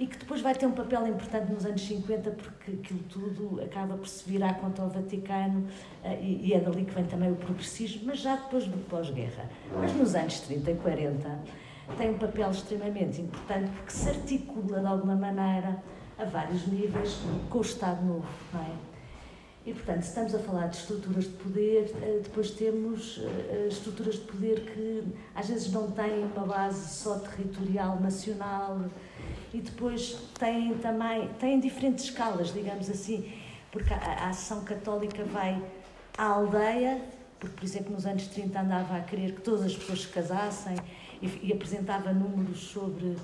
E 0.00 0.06
que 0.06 0.16
depois 0.16 0.40
vai 0.40 0.54
ter 0.54 0.64
um 0.64 0.72
papel 0.72 1.06
importante 1.08 1.52
nos 1.52 1.66
anos 1.66 1.82
50, 1.82 2.30
porque 2.30 2.70
aquilo 2.70 3.00
tudo 3.10 3.62
acaba 3.62 3.98
por 3.98 4.08
se 4.08 4.26
virar 4.26 4.54
contra 4.54 4.82
o 4.86 4.88
Vaticano 4.88 5.68
e, 6.22 6.48
e 6.48 6.54
é 6.54 6.58
dali 6.58 6.86
que 6.86 6.94
vem 6.94 7.04
também 7.04 7.30
o 7.30 7.36
progressismo, 7.36 8.04
mas 8.06 8.20
já 8.20 8.34
depois 8.36 8.64
do 8.64 8.78
pós-guerra. 8.88 9.50
Mas 9.78 9.92
nos 9.92 10.14
anos 10.14 10.40
30 10.40 10.70
e 10.70 10.74
40 10.76 11.38
tem 11.98 12.10
um 12.12 12.18
papel 12.18 12.50
extremamente 12.50 13.20
importante, 13.20 13.70
porque 13.72 13.92
se 13.92 14.08
articula 14.08 14.80
de 14.80 14.86
alguma 14.86 15.16
maneira 15.16 15.82
a 16.18 16.24
vários 16.24 16.66
níveis 16.66 17.18
com 17.50 17.58
o 17.58 17.60
Estado 17.60 18.02
Novo, 18.02 18.26
não 18.54 18.60
é? 18.62 18.90
E, 19.66 19.74
portanto, 19.74 20.00
se 20.00 20.08
estamos 20.08 20.34
a 20.34 20.38
falar 20.38 20.68
de 20.68 20.76
estruturas 20.78 21.24
de 21.24 21.30
poder, 21.30 21.94
eh, 22.00 22.20
depois 22.22 22.50
temos 22.52 23.20
eh, 23.22 23.66
estruturas 23.68 24.14
de 24.14 24.22
poder 24.22 24.60
que 24.60 25.04
às 25.34 25.48
vezes 25.48 25.70
não 25.70 25.90
têm 25.90 26.24
uma 26.24 26.46
base 26.46 26.88
só 26.88 27.18
territorial, 27.18 28.00
nacional, 28.00 28.80
e 29.52 29.60
depois 29.60 30.16
têm 30.38 30.74
também 30.78 31.28
têm 31.38 31.58
diferentes 31.58 32.04
escalas, 32.04 32.52
digamos 32.52 32.88
assim, 32.88 33.32
porque 33.70 33.92
a, 33.92 33.96
a 33.96 34.28
ação 34.28 34.64
católica 34.64 35.24
vai 35.24 35.62
à 36.16 36.24
aldeia, 36.24 37.00
porque, 37.38 37.56
por 37.56 37.64
exemplo, 37.64 37.92
nos 37.92 38.06
anos 38.06 38.26
30 38.28 38.60
andava 38.60 38.96
a 38.96 39.00
querer 39.00 39.34
que 39.34 39.40
todas 39.40 39.62
as 39.62 39.74
pessoas 39.74 40.02
se 40.02 40.08
casassem 40.08 40.76
e, 41.22 41.48
e 41.48 41.52
apresentava 41.52 42.12
números 42.12 42.60
sobre 42.60 43.16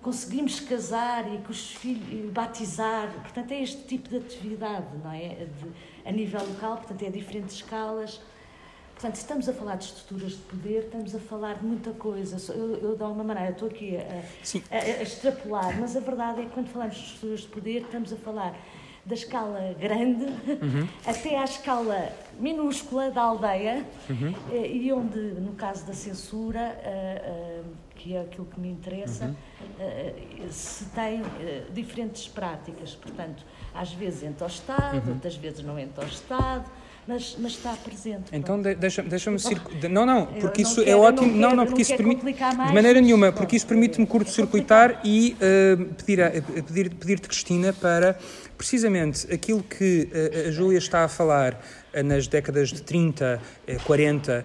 conseguimos 0.00 0.60
casar 0.60 1.32
e 1.34 1.38
que 1.38 1.50
os 1.50 1.72
filhos 1.72 2.30
batizar, 2.30 3.10
portanto 3.20 3.52
é 3.52 3.62
este 3.62 3.82
tipo 3.82 4.08
de 4.08 4.16
atividade, 4.18 4.86
não 5.02 5.12
é? 5.12 5.46
De, 5.46 6.08
a 6.08 6.12
nível 6.12 6.40
local, 6.46 6.76
portanto 6.76 7.02
é 7.02 7.10
diferentes 7.10 7.56
escalas. 7.56 8.20
Portanto, 8.98 9.14
se 9.14 9.20
estamos 9.20 9.48
a 9.48 9.52
falar 9.52 9.76
de 9.76 9.84
estruturas 9.84 10.32
de 10.32 10.38
poder, 10.38 10.82
estamos 10.82 11.14
a 11.14 11.20
falar 11.20 11.54
de 11.58 11.64
muita 11.64 11.92
coisa. 11.92 12.52
Eu, 12.52 12.78
eu 12.78 12.96
de 12.96 13.02
alguma 13.04 13.22
maneira, 13.22 13.52
estou 13.52 13.68
aqui 13.68 13.96
a, 13.96 14.74
a, 14.74 14.76
a, 14.76 15.02
extrapolar, 15.02 15.78
mas 15.78 15.96
a 15.96 16.00
verdade 16.00 16.40
é 16.40 16.44
que 16.46 16.50
quando 16.50 16.66
falamos 16.66 16.96
de 16.96 17.04
estruturas 17.04 17.40
de 17.42 17.46
poder, 17.46 17.82
estamos 17.82 18.12
a 18.12 18.16
falar 18.16 18.58
da 19.06 19.14
escala 19.14 19.72
grande 19.78 20.24
uhum. 20.24 20.88
até 21.06 21.38
à 21.38 21.44
escala 21.44 22.12
minúscula 22.40 23.08
da 23.12 23.22
aldeia, 23.22 23.86
uhum. 24.10 24.34
Eh, 24.50 24.66
e 24.66 24.92
onde, 24.92 25.16
no 25.18 25.52
caso 25.52 25.86
da 25.86 25.94
censura, 25.94 26.76
uh, 26.82 27.60
uh, 27.60 27.74
que 27.94 28.16
é 28.16 28.22
aquilo 28.22 28.46
que 28.46 28.58
me 28.58 28.68
interessa, 28.68 29.26
uhum. 29.26 30.44
uh, 30.44 30.52
se 30.52 30.86
tem 30.86 31.22
diferentes 31.72 32.26
práticas. 32.26 32.96
Portanto, 32.96 33.44
às 33.72 33.92
vezes 33.92 34.24
entra 34.24 34.44
ao 34.44 34.50
Estado, 34.50 35.06
uhum. 35.06 35.14
outras 35.14 35.36
vezes 35.36 35.62
não 35.64 35.78
entra 35.78 36.02
ao 36.02 36.10
Estado. 36.10 36.68
Mas, 37.08 37.38
mas 37.38 37.52
está 37.52 37.72
presente. 37.72 38.24
Então 38.30 38.60
de, 38.60 38.74
deixa-me 38.74 39.08
deixa 39.08 39.38
circular. 39.38 39.88
Não, 39.88 40.04
não, 40.04 40.26
porque 40.26 40.60
isso 40.60 40.82
é 40.82 40.94
ótimo. 40.94 41.26
Não, 41.26 41.32
quero, 41.32 41.40
não, 41.40 41.56
não, 41.56 41.66
porque 41.66 41.80
isso 41.80 41.96
permite. 41.96 42.22
Mais, 42.22 42.68
de 42.68 42.74
maneira 42.74 43.00
nenhuma, 43.00 43.32
porque 43.32 43.56
isso 43.56 43.66
permite-me 43.66 44.06
curto-circuitar 44.06 45.00
e 45.02 45.34
uh, 45.40 45.84
pedir, 45.94 46.20
a, 46.20 46.30
pedir, 46.30 46.90
pedir-te, 46.90 47.26
Cristina, 47.26 47.72
para 47.72 48.18
precisamente 48.58 49.32
aquilo 49.32 49.62
que 49.62 50.10
a 50.46 50.50
Júlia 50.50 50.78
está 50.78 51.04
a 51.04 51.08
falar 51.08 51.58
nas 52.04 52.26
décadas 52.26 52.70
de 52.70 52.82
30, 52.82 53.40
40, 53.86 54.44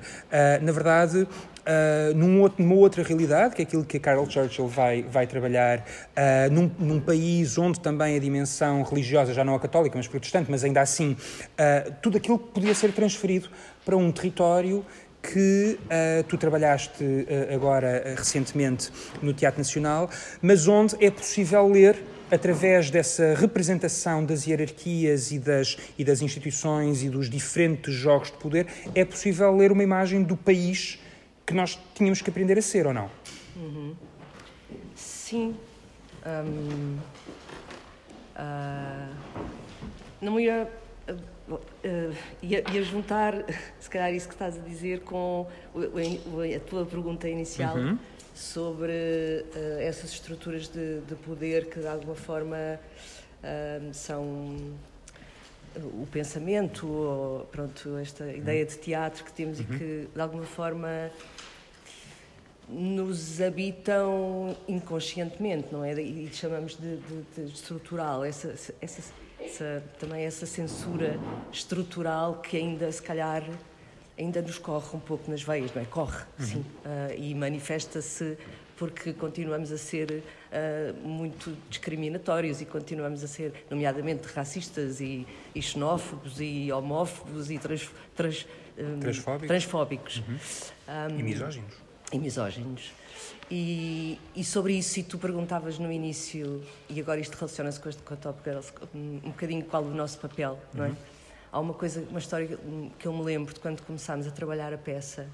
na 0.62 0.72
verdade, 0.72 1.28
uh, 1.64 2.14
num 2.16 2.42
outro, 2.42 2.64
numa 2.64 2.76
outra 2.76 3.04
realidade, 3.04 3.56
que 3.56 3.62
é 3.62 3.66
aquilo 3.66 3.84
que 3.84 3.98
a 3.98 4.00
Carol 4.00 4.30
Churchill 4.30 4.68
vai, 4.68 5.04
vai 5.04 5.28
trabalhar, 5.28 5.80
uh, 5.80 6.52
num, 6.52 6.72
num, 6.80 7.00
país 7.00 7.58
onde 7.58 7.80
também 7.80 8.16
a 8.16 8.20
dimensão 8.20 8.84
religiosa, 8.84 9.34
já 9.34 9.44
não 9.44 9.56
é 9.56 9.60
católica, 9.60 9.98
mas 9.98 10.08
protestante, 10.08 10.50
mas 10.50 10.64
ainda 10.64 10.82
assim, 10.82 11.12
uh, 11.12 11.94
tudo 12.02 12.18
aquilo 12.18 12.38
podia 12.38 12.74
ser 12.74 12.92
transferido 12.92 13.50
para 13.86 13.98
um 13.98 14.12
território 14.12 14.86
que 15.24 15.80
uh, 15.86 16.24
tu 16.28 16.38
trabalhaste 16.38 17.02
uh, 17.02 17.56
agora 17.56 18.04
uh, 18.06 18.20
recentemente 18.20 18.92
no 19.22 19.34
Teatro 19.34 19.60
Nacional, 19.60 20.10
mas 20.42 20.68
onde 20.68 20.96
é 21.04 21.10
possível 21.10 21.66
ler 21.68 21.96
através 22.30 22.90
dessa 22.90 23.34
representação 23.36 24.26
das 24.26 24.46
hierarquias 24.46 25.32
e 25.32 25.40
das, 25.40 25.78
e 25.98 26.04
das 26.04 26.22
instituições 26.22 27.04
e 27.04 27.10
dos 27.10 27.30
diferentes 27.30 27.94
jogos 27.94 28.32
de 28.32 28.38
poder, 28.38 28.68
é 28.94 29.06
possível 29.06 29.56
ler 29.56 29.72
uma 29.72 29.84
imagem 29.84 30.24
do 30.24 30.36
país 30.36 31.00
que 31.46 31.54
nós 31.54 31.80
tínhamos 31.94 32.22
que 32.22 32.30
aprender 32.30 32.58
a 32.58 32.62
ser, 32.62 32.88
ou 32.88 32.94
não? 32.94 33.10
Uhum. 33.56 33.96
Sim. 34.96 35.56
Um, 36.26 36.98
uh, 38.36 39.16
não 40.22 40.40
ia, 40.40 40.70
uh, 41.50 41.60
ia, 42.42 42.64
ia, 42.72 42.84
juntar, 42.84 43.34
se 43.80 43.90
calhar, 43.90 44.14
isso 44.14 44.28
que 44.28 44.36
estás 44.36 44.58
a 44.58 44.62
dizer 44.62 45.02
com 45.02 45.48
a 45.76 46.60
tua 46.62 46.86
pergunta 46.86 47.28
inicial 47.28 47.76
uhum. 47.76 47.98
sobre 48.34 48.94
uh, 48.94 49.80
essas 49.82 50.12
estruturas 50.12 50.70
de, 50.70 51.02
de, 51.02 51.16
poder 51.16 51.70
que, 51.70 51.80
de 51.80 51.88
alguma 51.88 52.16
forma, 52.16 52.80
são 53.92 54.56
o 55.80 56.08
pensamento, 56.12 56.88
ou, 56.88 57.46
pronto, 57.46 57.98
esta 57.98 58.32
ideia 58.32 58.66
de 58.66 58.78
teatro 58.78 59.24
que 59.24 59.32
temos 59.32 59.60
uhum. 59.60 59.66
e 59.66 59.78
que, 59.78 60.08
de 60.14 60.22
alguma 60.22 60.44
forma, 60.44 61.12
nos 62.70 63.42
habitam 63.42 64.56
inconscientemente, 64.68 65.68
não 65.72 65.84
é? 65.84 65.94
E 65.94 66.30
chamamos 66.34 66.78
de, 66.78 66.98
de, 66.98 67.24
de 67.36 67.54
estrutural, 67.54 68.24
essa, 68.24 68.54
essa, 68.82 69.04
essa, 69.40 69.84
também 70.00 70.24
essa 70.24 70.46
censura 70.46 71.20
estrutural 71.52 72.36
que 72.42 72.58
ainda, 72.58 72.92
se 72.92 73.02
calhar, 73.02 73.44
ainda 74.18 74.42
nos 74.42 74.58
corre 74.58 74.96
um 74.96 75.00
pouco 75.00 75.30
nas 75.30 75.44
veias, 75.44 75.74
não 75.74 75.82
é? 75.82 75.86
Corre, 75.86 76.24
uhum. 76.40 76.46
sim, 76.46 76.60
uh, 76.60 77.14
e 77.18 77.34
manifesta-se 77.36 78.38
porque 78.78 79.14
continuamos 79.14 79.72
a 79.72 79.78
ser 79.78 80.24
uh, 80.52 81.08
muito 81.08 81.56
discriminatórios 81.70 82.62
e 82.62 82.66
continuamos 82.66 83.24
a 83.24 83.28
ser, 83.28 83.66
nomeadamente, 83.70 84.28
racistas 84.28 85.00
e, 85.00 85.28
e 85.54 85.62
xenófobos 85.62 86.40
e 86.40 86.72
homófobos 86.72 87.52
e 87.52 87.60
trans, 87.60 87.90
trans, 88.16 88.48
um, 88.78 89.00
transfóbicos, 89.00 89.48
transfóbicos. 89.48 90.18
Uhum. 90.18 90.38
Um, 91.16 91.20
e 91.20 91.24
misóginos. 91.24 91.74
E 92.12 92.20
misóginos. 92.20 92.92
E, 93.52 94.20
e, 94.36 94.44
sobre 94.44 94.74
isso, 94.74 95.00
e 95.00 95.04
tu 95.04 95.18
perguntavas 95.18 95.78
no 95.78 95.92
início, 95.92 96.64
e 96.90 97.00
agora 97.00 97.20
isto 97.20 97.36
relaciona-se 97.36 97.80
com, 97.80 97.92
com 98.04 98.14
a 98.14 98.18
Top 98.18 98.40
Girls, 98.44 98.74
um, 98.96 99.20
bocadinho 99.20 99.64
qual 99.66 99.84
o 99.84 99.94
nosso 99.94 100.18
papel, 100.18 100.60
não 100.74 100.86
é? 100.86 100.88
Uhum. 100.90 100.96
Há 101.52 101.60
uma 101.60 101.74
coisa, 101.74 102.04
uma 102.10 102.18
história 102.18 102.58
que 102.98 103.06
eu 103.06 103.14
me 103.14 103.22
lembro 103.24 103.54
de 103.54 103.60
quando 103.60 103.82
começámos 103.84 104.26
a 104.26 104.32
trabalhar 104.32 104.74
a 104.74 104.78
peça, 104.78 105.28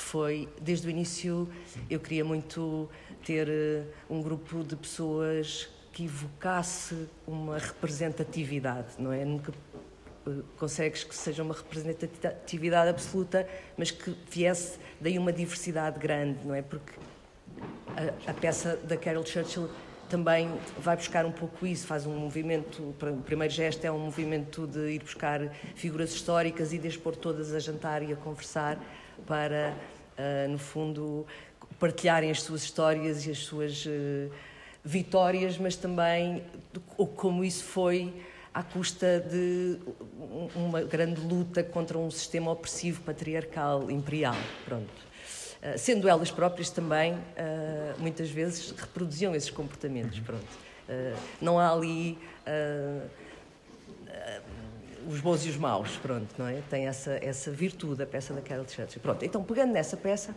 que 0.00 0.06
foi, 0.06 0.48
desde 0.60 0.86
o 0.86 0.90
início, 0.90 1.46
eu 1.90 2.00
queria 2.00 2.24
muito 2.24 2.88
ter 3.22 3.46
uh, 3.48 3.86
um 4.08 4.22
grupo 4.22 4.64
de 4.64 4.74
pessoas 4.74 5.68
que 5.92 6.04
evocasse 6.04 7.06
uma 7.26 7.58
representatividade, 7.58 8.94
não 8.98 9.12
é? 9.12 9.26
Nunca 9.26 9.52
uh, 10.26 10.42
consegues 10.56 11.04
que 11.04 11.14
seja 11.14 11.42
uma 11.42 11.54
representatividade 11.54 12.88
absoluta, 12.88 13.46
mas 13.76 13.90
que 13.90 14.16
viesse 14.30 14.78
daí 14.98 15.18
uma 15.18 15.32
diversidade 15.32 16.00
grande, 16.00 16.38
não 16.46 16.54
é? 16.54 16.62
Porque 16.62 16.94
a, 17.94 18.30
a 18.30 18.34
peça 18.34 18.76
da 18.76 18.96
Carol 18.96 19.24
Churchill 19.26 19.68
também 20.08 20.50
vai 20.78 20.96
buscar 20.96 21.26
um 21.26 21.30
pouco 21.30 21.66
isso, 21.66 21.86
faz 21.86 22.06
um 22.06 22.16
movimento, 22.16 22.82
o 22.82 23.22
primeiro 23.22 23.52
gesto 23.52 23.84
é 23.84 23.92
um 23.92 23.98
movimento 23.98 24.66
de 24.66 24.92
ir 24.92 25.00
buscar 25.00 25.52
figuras 25.74 26.10
históricas 26.10 26.72
e 26.72 26.78
de 26.78 26.88
expor 26.88 27.14
todas 27.14 27.54
a 27.54 27.58
jantar 27.60 28.02
e 28.02 28.12
a 28.12 28.16
conversar 28.16 28.78
para, 29.26 29.74
uh, 30.18 30.48
no 30.50 30.58
fundo, 30.58 31.26
partilharem 31.78 32.30
as 32.30 32.42
suas 32.42 32.62
histórias 32.62 33.26
e 33.26 33.30
as 33.30 33.38
suas 33.38 33.86
uh, 33.86 34.30
vitórias, 34.84 35.58
mas 35.58 35.76
também 35.76 36.42
como 37.16 37.44
isso 37.44 37.64
foi 37.64 38.12
à 38.52 38.62
custa 38.62 39.20
de 39.20 39.78
uma 40.56 40.82
grande 40.82 41.20
luta 41.20 41.62
contra 41.62 41.96
um 41.96 42.10
sistema 42.10 42.50
opressivo, 42.50 43.00
patriarcal, 43.02 43.90
imperial. 43.90 44.36
Pronto. 44.64 44.90
Uh, 45.62 45.78
sendo 45.78 46.08
elas 46.08 46.30
próprias 46.30 46.70
também, 46.70 47.16
muitas 47.98 48.30
vezes, 48.30 48.70
reproduziam 48.70 49.34
esses 49.34 49.50
comportamentos. 49.50 50.18
Uhum. 50.18 50.24
Pronto. 50.24 50.70
Não 51.40 51.58
há 51.58 51.72
ali 51.72 52.18
os 55.08 55.20
bons 55.20 55.44
e 55.46 55.50
os 55.50 55.56
maus, 55.56 55.96
pronto, 55.96 56.28
não 56.38 56.46
é? 56.46 56.60
Tem 56.68 56.86
essa, 56.86 57.12
essa 57.22 57.50
virtude, 57.50 58.02
a 58.02 58.06
peça 58.06 58.34
da 58.34 58.40
Carol 58.40 58.66
Churchill. 58.68 59.00
Pronto, 59.00 59.24
então, 59.24 59.42
pegando 59.42 59.72
nessa 59.72 59.96
peça, 59.96 60.34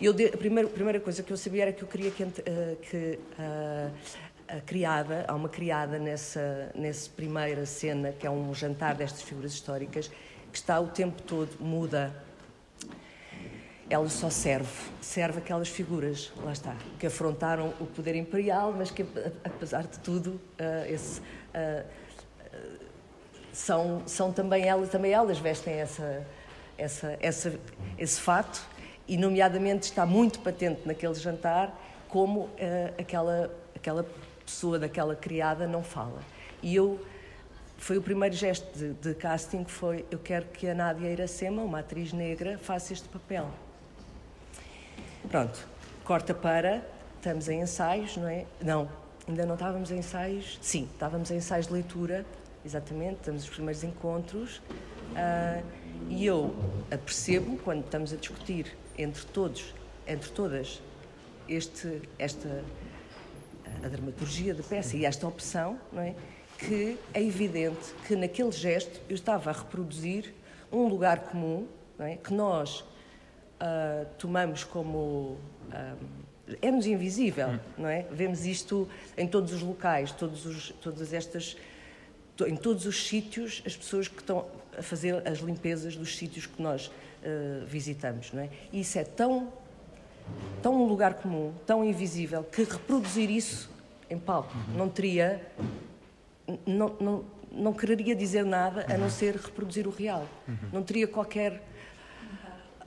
eu 0.00 0.12
de, 0.12 0.26
a, 0.26 0.36
primeira, 0.36 0.68
a 0.68 0.72
primeira 0.72 1.00
coisa 1.00 1.22
que 1.22 1.32
eu 1.32 1.36
sabia 1.36 1.62
era 1.62 1.72
que 1.72 1.82
eu 1.82 1.88
queria 1.88 2.10
que, 2.10 2.24
que 2.90 3.18
a 4.48 4.60
criada, 4.60 5.24
há 5.26 5.34
uma 5.34 5.48
criada 5.48 5.98
nessa, 5.98 6.70
nessa 6.74 7.10
primeira 7.10 7.64
cena, 7.66 8.12
que 8.12 8.26
é 8.26 8.30
um 8.30 8.52
jantar 8.54 8.94
destas 8.94 9.22
figuras 9.22 9.52
históricas, 9.52 10.08
que 10.52 10.58
está 10.58 10.78
o 10.80 10.88
tempo 10.88 11.22
todo 11.22 11.56
muda. 11.60 12.14
Ela 13.88 14.08
só 14.08 14.30
serve, 14.30 14.70
serve 15.00 15.38
aquelas 15.38 15.68
figuras, 15.68 16.32
lá 16.42 16.52
está, 16.52 16.74
que 16.98 17.06
afrontaram 17.06 17.74
o 17.80 17.86
poder 17.86 18.14
imperial, 18.14 18.72
mas 18.72 18.90
que, 18.90 19.04
apesar 19.44 19.86
de 19.86 19.98
tudo, 19.98 20.40
uh, 20.58 20.90
esse, 20.90 21.20
uh, 21.20 21.84
são, 23.54 24.02
são 24.04 24.32
também 24.32 24.64
elas, 24.64 24.90
também 24.90 25.12
elas 25.12 25.38
vestem 25.38 25.74
essa, 25.74 26.26
essa, 26.76 27.16
essa, 27.20 27.60
esse 27.96 28.20
fato, 28.20 28.60
e, 29.06 29.16
nomeadamente, 29.16 29.84
está 29.84 30.04
muito 30.04 30.40
patente 30.40 30.82
naquele 30.84 31.14
jantar 31.14 31.72
como 32.08 32.40
uh, 32.40 32.50
aquela, 32.98 33.50
aquela 33.74 34.06
pessoa 34.44 34.78
daquela 34.78 35.14
criada 35.14 35.66
não 35.66 35.82
fala. 35.82 36.20
E 36.62 36.74
eu 36.74 36.98
foi 37.76 37.98
o 37.98 38.02
primeiro 38.02 38.34
gesto 38.34 38.66
de, 38.78 38.94
de, 38.94 39.14
casting 39.14 39.64
foi 39.64 40.06
eu 40.10 40.18
quero 40.18 40.46
que 40.46 40.68
a 40.68 40.74
Nádia 40.74 41.10
Iracema, 41.10 41.62
uma 41.62 41.80
atriz 41.80 42.12
negra, 42.12 42.58
faça 42.58 42.92
este 42.92 43.08
papel. 43.08 43.48
Pronto, 45.28 45.66
corta 46.04 46.32
para, 46.32 46.82
estamos 47.16 47.48
em 47.48 47.60
ensaios, 47.60 48.16
não 48.16 48.28
é? 48.28 48.46
Não, 48.62 48.88
ainda 49.28 49.44
não 49.44 49.54
estávamos 49.54 49.90
em 49.90 49.98
ensaios. 49.98 50.58
Sim, 50.62 50.88
estávamos 50.92 51.30
em 51.30 51.36
ensaios 51.36 51.66
de 51.66 51.72
leitura, 51.72 52.24
exatamente, 52.64 53.16
estamos 53.16 53.42
nos 53.42 53.50
primeiros 53.50 53.84
encontros. 53.84 54.56
Uh, 54.58 55.64
e 56.08 56.26
eu 56.26 56.54
apercebo, 56.90 57.56
quando 57.58 57.84
estamos 57.84 58.12
a 58.12 58.16
discutir 58.16 58.76
entre 58.98 59.24
todos, 59.26 59.74
entre 60.06 60.30
todas, 60.30 60.82
este, 61.48 62.02
esta 62.18 62.64
a 63.82 63.88
dramaturgia 63.88 64.54
da 64.54 64.62
peça 64.62 64.96
e 64.96 65.04
esta 65.04 65.26
opção, 65.26 65.78
não 65.92 66.02
é? 66.02 66.14
que 66.58 66.98
é 67.12 67.22
evidente 67.22 67.94
que 68.06 68.14
naquele 68.14 68.52
gesto 68.52 69.00
eu 69.08 69.14
estava 69.14 69.50
a 69.50 69.52
reproduzir 69.52 70.32
um 70.72 70.86
lugar 70.86 71.20
comum 71.20 71.66
é? 71.98 72.16
que 72.16 72.32
nós 72.32 72.80
uh, 72.80 74.06
tomamos 74.18 74.64
como. 74.64 75.38
Uh, 75.68 76.24
é-nos 76.60 76.86
invisível, 76.86 77.48
hum. 77.48 77.58
não 77.78 77.88
é? 77.88 78.02
Vemos 78.10 78.44
isto 78.44 78.86
em 79.16 79.26
todos 79.26 79.52
os 79.52 79.62
locais, 79.62 80.12
todos 80.12 80.44
os, 80.44 80.70
todas 80.80 81.12
estas. 81.12 81.56
Em 82.46 82.56
todos 82.56 82.84
os 82.86 83.06
sítios, 83.06 83.62
as 83.64 83.76
pessoas 83.76 84.08
que 84.08 84.20
estão 84.20 84.46
a 84.76 84.82
fazer 84.82 85.26
as 85.26 85.38
limpezas 85.38 85.96
dos 85.96 86.16
sítios 86.16 86.46
que 86.46 86.60
nós 86.60 86.88
uh, 86.88 87.64
visitamos, 87.66 88.32
não 88.32 88.42
é? 88.42 88.50
E 88.72 88.80
isso 88.80 88.98
é 88.98 89.04
tão 89.04 89.52
tão 90.62 90.82
um 90.82 90.86
lugar 90.86 91.14
comum, 91.14 91.52
tão 91.66 91.84
invisível, 91.84 92.42
que 92.42 92.64
reproduzir 92.64 93.30
isso 93.30 93.70
em 94.08 94.18
palco 94.18 94.54
uhum. 94.54 94.78
não 94.78 94.88
teria. 94.88 95.40
Não, 96.66 96.96
não, 97.00 97.24
não 97.50 97.72
quereria 97.72 98.14
dizer 98.14 98.44
nada 98.44 98.86
a 98.92 98.98
não 98.98 99.08
ser 99.08 99.36
reproduzir 99.36 99.86
o 99.86 99.90
real. 99.90 100.26
Uhum. 100.46 100.56
Não 100.72 100.82
teria 100.82 101.06
qualquer 101.06 101.62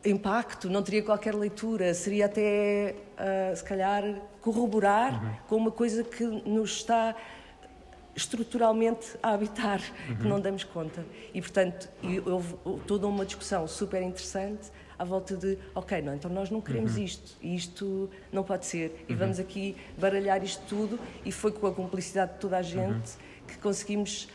impacto, 0.06 0.70
não 0.70 0.84
teria 0.84 1.02
qualquer 1.02 1.34
leitura, 1.34 1.94
seria 1.94 2.26
até, 2.26 2.96
uh, 3.18 3.56
se 3.56 3.64
calhar, 3.64 4.04
corroborar 4.42 5.24
uhum. 5.24 5.36
com 5.48 5.56
uma 5.56 5.72
coisa 5.72 6.04
que 6.04 6.24
nos 6.24 6.78
está 6.78 7.16
estruturalmente 8.18 9.16
a 9.22 9.30
habitar, 9.30 9.80
uhum. 10.10 10.16
que 10.16 10.28
não 10.28 10.42
damos 10.42 10.64
conta. 10.64 11.06
E, 11.34 11.40
portanto, 11.40 11.88
houve 12.26 12.56
toda 12.88 13.08
uma 13.08 13.24
discussão 13.24 13.68
super 13.68 14.02
interessante 14.02 14.72
à 14.98 15.06
volta 15.06 15.38
de, 15.38 15.58
ok, 15.76 16.02
não, 16.02 16.16
então 16.16 16.30
nós 16.32 16.50
não 16.50 16.60
queremos 16.60 16.98
uhum. 16.98 17.04
isto, 17.04 17.38
e 17.40 17.56
isto 17.56 18.10
não 18.32 18.44
pode 18.44 18.66
ser, 18.66 19.06
e 19.08 19.14
uhum. 19.14 19.20
vamos 19.20 19.40
aqui 19.40 19.78
baralhar 19.96 20.44
isto 20.44 20.64
tudo, 20.68 21.00
e 21.24 21.32
foi 21.32 21.52
com 21.52 21.68
a 21.68 21.72
cumplicidade 21.72 22.34
de 22.34 22.40
toda 22.40 22.58
a 22.58 22.64
gente 22.64 22.82
uhum. 22.82 23.48
que 23.48 23.58
conseguimos 23.60 24.28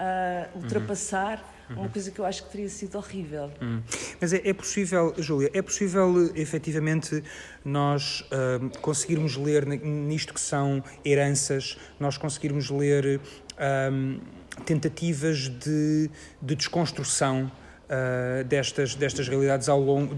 uh, 0.00 0.58
ultrapassar 0.58 1.44
uhum. 1.70 1.82
uma 1.82 1.88
coisa 1.88 2.10
que 2.10 2.18
eu 2.18 2.24
acho 2.24 2.44
que 2.44 2.50
teria 2.50 2.68
sido 2.68 2.96
horrível. 2.96 3.50
Uhum. 3.60 3.82
Mas 4.20 4.32
é, 4.32 4.40
é, 4.44 4.52
possível, 4.52 5.14
Júlia, 5.18 5.50
é 5.52 5.62
possível 5.62 6.30
efetivamente 6.34 7.22
nós 7.64 8.20
uh, 8.22 8.78
conseguirmos 8.80 9.36
ler 9.36 9.66
nisto 9.66 10.32
que 10.32 10.40
são 10.40 10.82
heranças, 11.04 11.78
nós 11.98 12.16
conseguirmos 12.16 12.70
ler 12.70 13.20
uh, 13.20 14.20
tentativas 14.64 15.48
de, 15.48 16.10
de 16.40 16.54
desconstrução 16.54 17.50
uh, 17.86 18.44
destas, 18.44 18.94
destas 18.94 19.28
realidades 19.28 19.68
ao 19.68 19.80
longo, 19.80 20.16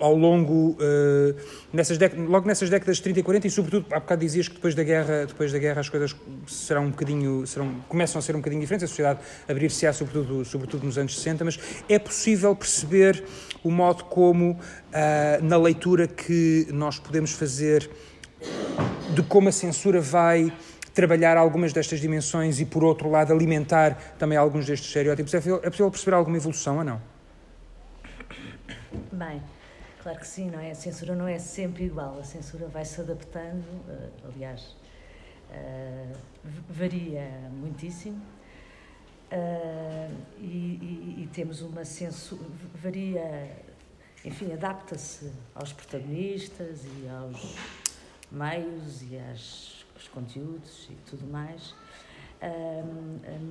ao 0.00 0.14
longo 0.14 0.70
uh, 0.72 1.34
nessas 1.72 1.98
logo 2.28 2.46
nessas 2.46 2.70
décadas 2.70 2.96
de 2.96 3.02
30 3.02 3.20
e 3.20 3.22
40 3.22 3.46
e 3.46 3.50
sobretudo 3.50 3.86
há 3.92 4.00
bocado 4.00 4.20
dizias 4.20 4.48
que 4.48 4.54
depois 4.54 4.74
da 4.74 4.82
guerra 4.82 5.26
depois 5.26 5.52
da 5.52 5.58
guerra 5.58 5.80
as 5.80 5.88
coisas 5.88 6.14
serão 6.46 6.86
um 6.86 6.90
bocadinho 6.90 7.46
serão, 7.46 7.74
começam 7.88 8.18
a 8.18 8.22
ser 8.22 8.34
um 8.34 8.38
bocadinho 8.38 8.60
diferentes 8.60 8.84
a 8.84 8.88
sociedade 8.88 9.20
abrir-se-á 9.48 9.92
sobretudo, 9.92 10.44
sobretudo 10.44 10.84
nos 10.84 10.98
anos 10.98 11.16
60 11.16 11.44
mas 11.44 11.58
é 11.88 11.98
possível 11.98 12.54
perceber 12.54 13.22
o 13.62 13.70
modo 13.70 14.04
como 14.04 14.52
uh, 14.52 14.58
na 15.42 15.56
leitura 15.56 16.06
que 16.06 16.66
nós 16.70 16.98
podemos 16.98 17.32
fazer 17.32 17.90
de 19.14 19.22
como 19.22 19.48
a 19.48 19.52
censura 19.52 20.00
vai 20.00 20.52
trabalhar 20.98 21.36
algumas 21.36 21.72
destas 21.72 22.00
dimensões 22.00 22.58
e, 22.60 22.64
por 22.64 22.82
outro 22.82 23.08
lado, 23.08 23.32
alimentar 23.32 23.96
também 24.18 24.36
alguns 24.36 24.66
destes 24.66 24.88
estereótipos? 24.88 25.32
É 25.32 25.38
possível, 25.38 25.60
é 25.62 25.70
possível 25.70 25.90
perceber 25.90 26.16
alguma 26.16 26.36
evolução 26.36 26.78
ou 26.78 26.84
não? 26.84 27.00
Bem, 29.12 29.40
claro 30.02 30.18
que 30.18 30.26
sim, 30.26 30.50
não 30.50 30.60
é? 30.60 30.70
A 30.70 30.74
censura 30.74 31.14
não 31.14 31.26
é 31.26 31.38
sempre 31.38 31.84
igual, 31.84 32.18
a 32.18 32.24
censura 32.24 32.66
vai 32.66 32.84
se 32.84 33.00
adaptando, 33.00 33.64
uh, 33.64 34.28
aliás, 34.32 34.76
uh, 35.50 36.16
varia 36.68 37.28
muitíssimo. 37.52 38.20
Uh, 39.30 40.14
e, 40.38 40.46
e, 40.46 41.22
e, 41.22 41.28
temos 41.34 41.60
uma 41.60 41.84
censura, 41.84 42.42
varia, 42.74 43.54
enfim, 44.24 44.52
adapta-se 44.52 45.30
aos 45.54 45.72
protagonistas 45.72 46.84
e 46.84 47.08
aos 47.08 47.54
meios 48.32 49.02
e 49.02 49.18
às 49.18 49.84
os 49.94 50.08
conteúdos 50.08 50.88
e 50.90 50.94
tudo 51.10 51.26
mais. 51.26 51.74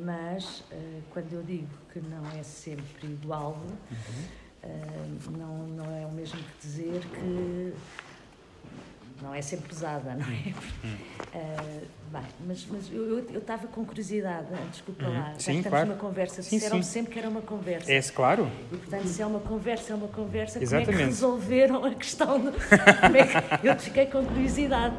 Mas 0.05 0.63
quando 1.11 1.33
eu 1.33 1.43
digo 1.43 1.67
que 1.91 1.99
não 1.99 2.25
é 2.31 2.41
sempre 2.41 3.05
igual, 3.05 3.51
uhum. 3.51 4.46
Uh, 4.63 5.37
não, 5.37 5.67
não 5.67 5.95
é 5.95 6.05
o 6.05 6.11
mesmo 6.11 6.37
que 6.37 6.67
dizer 6.67 7.01
que 7.01 7.73
não 9.21 9.33
é 9.33 9.41
sempre 9.41 9.69
pesada, 9.69 10.13
não 10.13 10.25
é? 10.25 10.53
Uh, 11.35 11.87
bem, 12.11 12.21
mas, 12.45 12.67
mas 12.69 12.91
eu 12.91 13.19
estava 13.37 13.67
com 13.67 13.83
curiosidade, 13.83 14.47
desculpa 14.71 15.07
lá, 15.07 15.33
já 15.33 15.39
sim, 15.39 15.57
estamos 15.57 15.69
claro. 15.69 15.87
numa 15.87 15.97
conversa, 15.97 16.41
disseram 16.41 16.83
sempre 16.83 17.13
que 17.13 17.19
era 17.19 17.29
uma 17.29 17.41
conversa. 17.41 17.91
É, 17.91 18.01
claro. 18.01 18.49
E 18.71 18.77
portanto, 18.77 19.07
se 19.07 19.21
é 19.21 19.25
uma 19.25 19.39
conversa, 19.39 19.93
é 19.93 19.95
uma 19.95 20.07
conversa, 20.07 20.61
Exatamente. 20.61 20.85
como 20.85 20.97
é 20.97 21.03
que 21.03 21.09
resolveram 21.09 21.85
a 21.85 21.95
questão? 21.95 22.39
De, 22.39 22.51
como 23.01 23.17
é 23.17 23.57
que, 23.57 23.67
eu 23.67 23.79
fiquei 23.79 24.05
com 24.05 24.25
curiosidade 24.25 24.95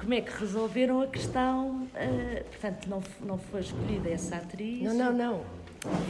como 0.00 0.14
é 0.14 0.22
que 0.22 0.32
resolveram 0.32 1.02
a 1.02 1.06
questão? 1.06 1.82
Uh, 1.94 2.44
portanto, 2.44 2.88
não, 2.88 3.02
não 3.20 3.38
foi 3.38 3.60
escolhida 3.60 4.08
essa 4.08 4.36
atriz? 4.36 4.82
Não, 4.82 4.94
não, 4.94 5.12
não. 5.12 5.44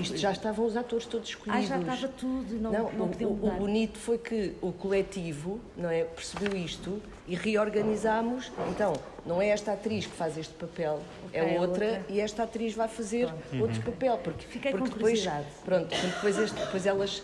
Isto 0.00 0.16
já 0.16 0.32
estavam 0.32 0.66
os 0.66 0.76
atores 0.76 1.06
todos 1.06 1.28
escolhidos. 1.28 1.64
Ah, 1.64 1.66
já 1.66 1.78
estava 1.78 2.08
tudo, 2.08 2.54
não, 2.60 2.72
não, 2.72 2.92
não 2.92 3.06
o, 3.06 3.46
o, 3.46 3.50
bonito 3.52 3.98
foi 3.98 4.18
que 4.18 4.54
o 4.60 4.72
coletivo 4.72 5.60
não 5.76 5.88
é, 5.88 6.02
percebeu 6.02 6.56
isto 6.56 7.00
e 7.28 7.36
reorganizámos. 7.36 8.50
Então, 8.68 8.94
não 9.24 9.40
é 9.40 9.48
esta 9.48 9.72
atriz 9.72 10.06
que 10.06 10.12
faz 10.12 10.36
este 10.36 10.54
papel, 10.54 11.00
okay, 11.26 11.40
é, 11.40 11.60
outra, 11.60 11.86
outra, 11.86 12.04
e 12.08 12.20
esta 12.20 12.42
atriz 12.42 12.74
vai 12.74 12.88
fazer 12.88 13.28
pronto. 13.28 13.62
outro 13.62 13.76
uhum. 13.76 13.92
papel. 13.92 14.18
Porque, 14.18 14.46
Fiquei 14.46 14.72
porque 14.72 14.88
com 14.88 14.94
depois, 14.96 15.24
Pronto, 15.64 15.88
depois, 15.88 16.38
este, 16.38 16.58
depois 16.58 16.86
elas, 16.86 17.18
uh, 17.18 17.22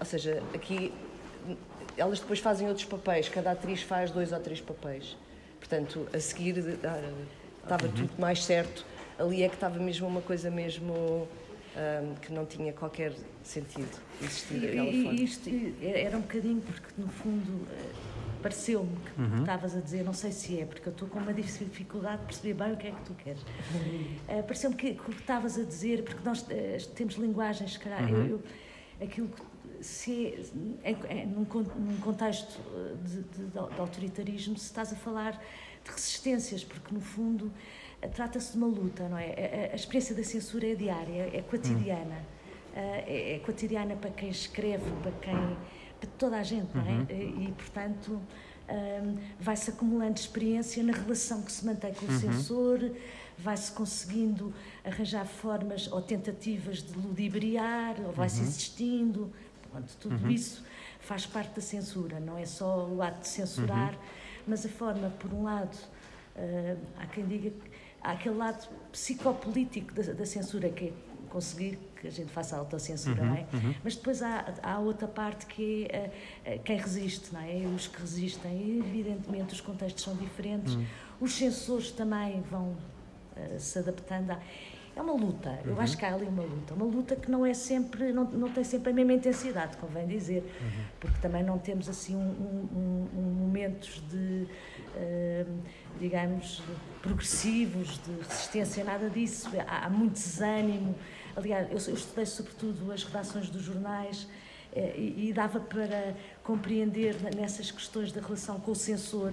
ou 0.00 0.06
seja, 0.06 0.42
aqui 0.54 0.92
elas 1.96 2.20
depois 2.20 2.40
fazem 2.40 2.68
outros 2.68 2.86
papéis, 2.86 3.28
cada 3.28 3.52
atriz 3.52 3.82
faz 3.82 4.10
dois 4.10 4.32
ou 4.32 4.40
três 4.40 4.60
papéis. 4.60 5.16
Portanto, 5.58 6.06
a 6.12 6.18
seguir 6.18 6.78
ah, 6.84 7.12
estava 7.62 7.86
uhum. 7.86 7.92
tudo 7.92 8.12
mais 8.18 8.44
certo. 8.44 8.84
Ali 9.18 9.42
é 9.42 9.48
que 9.48 9.54
estava 9.54 9.78
mesmo 9.78 10.06
uma 10.06 10.20
coisa 10.20 10.50
mesmo 10.50 10.92
um, 10.94 12.14
que 12.16 12.32
não 12.32 12.46
tinha 12.46 12.72
qualquer 12.72 13.12
sentido 13.42 14.00
existir 14.20 14.60
daquela 14.60 14.88
e, 14.88 15.02
forma. 15.02 15.20
Isto 15.20 15.50
era 15.82 16.16
um 16.16 16.20
bocadinho, 16.20 16.60
porque 16.60 16.88
no 16.98 17.08
fundo 17.08 17.66
pareceu-me 18.44 18.94
que 18.96 19.20
uhum. 19.22 19.40
estavas 19.40 19.74
a 19.74 19.80
dizer, 19.80 20.04
não 20.04 20.12
sei 20.12 20.30
se 20.30 20.60
é, 20.60 20.66
porque 20.66 20.86
eu 20.86 20.92
estou 20.92 21.08
com 21.08 21.18
uma 21.18 21.32
dificuldade 21.32 22.20
de 22.20 22.26
perceber 22.26 22.52
bem 22.52 22.74
o 22.74 22.76
que 22.76 22.88
é 22.88 22.90
que 22.90 23.02
tu 23.02 23.14
queres. 23.14 23.40
Uh, 23.40 24.42
pareceu-me 24.42 24.76
que, 24.76 24.94
que 24.94 25.00
o 25.00 25.14
que 25.14 25.20
estavas 25.20 25.58
a 25.58 25.64
dizer, 25.64 26.04
porque 26.04 26.20
nós 26.22 26.42
uh, 26.42 26.88
temos 26.94 27.14
linguagens, 27.14 27.72
se 27.72 27.78
calhar, 27.78 28.02
uhum. 28.04 28.10
eu, 28.10 28.26
eu, 28.26 28.42
aquilo 29.00 29.28
que 29.28 29.42
se 29.82 30.34
é, 30.82 30.90
é, 30.90 31.22
é, 31.22 31.26
num, 31.26 31.44
num, 31.44 31.96
contexto 32.02 32.60
de, 33.02 33.22
de, 33.22 33.50
de, 33.50 33.58
autoritarismo, 33.58 34.58
se 34.58 34.66
estás 34.66 34.92
a 34.92 34.96
falar 34.96 35.32
de 35.82 35.90
resistências, 35.90 36.62
porque 36.62 36.94
no 36.94 37.00
fundo 37.00 37.50
trata-se 38.08 38.52
de 38.52 38.58
uma 38.58 38.66
luta, 38.66 39.08
não 39.08 39.18
é? 39.18 39.70
A, 39.72 39.76
experiência 39.76 40.14
da 40.14 40.24
censura 40.24 40.66
é 40.66 40.74
diária, 40.74 41.30
é 41.32 41.42
cotidiana. 41.42 42.16
Uhum. 42.16 42.34
É, 42.76 43.34
é, 43.34 43.38
cotidiana 43.38 43.94
para 43.94 44.10
quem 44.10 44.30
escreve, 44.30 44.90
para 45.02 45.12
quem 45.12 45.56
para 46.04 46.10
toda 46.18 46.36
a 46.36 46.42
gente, 46.42 46.76
não 46.76 46.86
é? 46.86 47.12
Uhum. 47.12 47.42
E, 47.48 47.52
portanto, 47.52 48.20
um, 48.68 49.18
vai-se 49.38 49.70
acumulando 49.70 50.18
experiência 50.18 50.82
na 50.82 50.92
relação 50.92 51.42
que 51.42 51.52
se 51.52 51.64
mantém 51.64 51.92
com 51.94 52.06
o 52.06 52.08
uhum. 52.08 52.20
sensor, 52.20 52.90
vai-se 53.38 53.72
conseguindo 53.72 54.52
arranjar 54.84 55.26
formas 55.26 55.90
ou 55.90 56.00
tentativas 56.00 56.82
de 56.82 56.98
ludibriar, 56.98 57.96
ou 58.04 58.12
vai-se 58.12 58.40
uhum. 58.40 58.48
insistindo. 58.48 59.32
Pronto, 59.70 59.96
tudo 60.00 60.24
uhum. 60.24 60.30
isso 60.30 60.64
faz 61.00 61.26
parte 61.26 61.54
da 61.54 61.60
censura, 61.60 62.20
não 62.20 62.38
é 62.38 62.46
só 62.46 62.86
o 62.86 63.02
ato 63.02 63.20
de 63.20 63.28
censurar, 63.28 63.92
uhum. 63.92 63.98
mas 64.46 64.64
a 64.64 64.68
forma, 64.68 65.10
por 65.10 65.32
um 65.32 65.44
lado, 65.44 65.76
uh, 66.36 66.78
há 66.98 67.06
quem 67.06 67.26
diga 67.26 67.50
que 67.50 67.73
há 68.04 68.12
aquele 68.12 68.36
lado 68.36 68.68
psicopolítico 68.92 69.94
da, 69.94 70.12
da 70.12 70.26
censura, 70.26 70.68
que 70.68 70.88
é 70.88 70.92
conseguir 71.30 71.78
que 72.00 72.06
a 72.06 72.10
gente 72.10 72.30
faça 72.30 72.54
a 72.54 72.58
autocensura, 72.60 73.22
uhum, 73.22 73.28
não 73.28 73.34
é? 73.34 73.46
Uhum. 73.52 73.74
Mas 73.82 73.96
depois 73.96 74.22
há, 74.22 74.54
há 74.62 74.78
outra 74.78 75.08
parte 75.08 75.46
que 75.46 75.88
é 75.90 76.10
uh, 76.46 76.62
quem 76.62 76.76
resiste, 76.76 77.32
não 77.32 77.40
é? 77.40 77.66
Os 77.74 77.88
que 77.88 77.98
resistem. 78.00 78.52
E, 78.52 78.78
evidentemente, 78.78 79.54
os 79.54 79.60
contextos 79.60 80.04
são 80.04 80.14
diferentes. 80.14 80.74
Uhum. 80.74 80.86
Os 81.20 81.32
censores 81.34 81.90
também 81.90 82.42
vão 82.42 82.76
uh, 83.36 83.58
se 83.58 83.78
adaptando 83.78 84.30
a... 84.30 84.38
É 84.96 85.00
uma 85.00 85.12
luta, 85.12 85.50
uhum. 85.50 85.72
eu 85.72 85.80
acho 85.80 85.96
que 85.96 86.04
há 86.04 86.14
ali 86.14 86.26
uma 86.26 86.42
luta. 86.42 86.74
Uma 86.74 86.84
luta 86.84 87.16
que 87.16 87.30
não 87.30 87.44
é 87.44 87.52
sempre, 87.52 88.12
não, 88.12 88.24
não 88.24 88.48
tem 88.48 88.62
sempre 88.62 88.90
a 88.90 88.94
mesma 88.94 89.12
intensidade, 89.12 89.76
convém 89.76 90.06
dizer, 90.06 90.42
uhum. 90.42 90.84
porque 91.00 91.18
também 91.20 91.42
não 91.42 91.58
temos 91.58 91.88
assim 91.88 92.14
um, 92.14 92.20
um, 92.20 93.08
um 93.18 93.22
momentos 93.22 94.02
de, 94.08 94.46
uh, 94.96 95.58
digamos, 95.98 96.62
progressivos, 97.02 98.00
de 98.04 98.22
resistência, 98.22 98.84
nada 98.84 99.10
disso. 99.10 99.50
Há, 99.66 99.86
há 99.86 99.90
muito 99.90 100.12
desânimo, 100.12 100.94
Aliás, 101.36 101.66
eu, 101.70 101.92
eu 101.92 101.98
estudei 101.98 102.26
sobretudo 102.26 102.92
as 102.92 103.02
redações 103.02 103.50
dos 103.50 103.62
jornais 103.62 104.28
eh, 104.72 104.94
e, 104.96 105.28
e, 105.28 105.32
dava 105.32 105.58
para 105.58 106.14
compreender 106.44 107.16
nessas 107.34 107.70
questões 107.70 108.12
da 108.12 108.20
relação 108.20 108.60
com 108.60 108.70
o 108.70 108.74
censor 108.74 109.32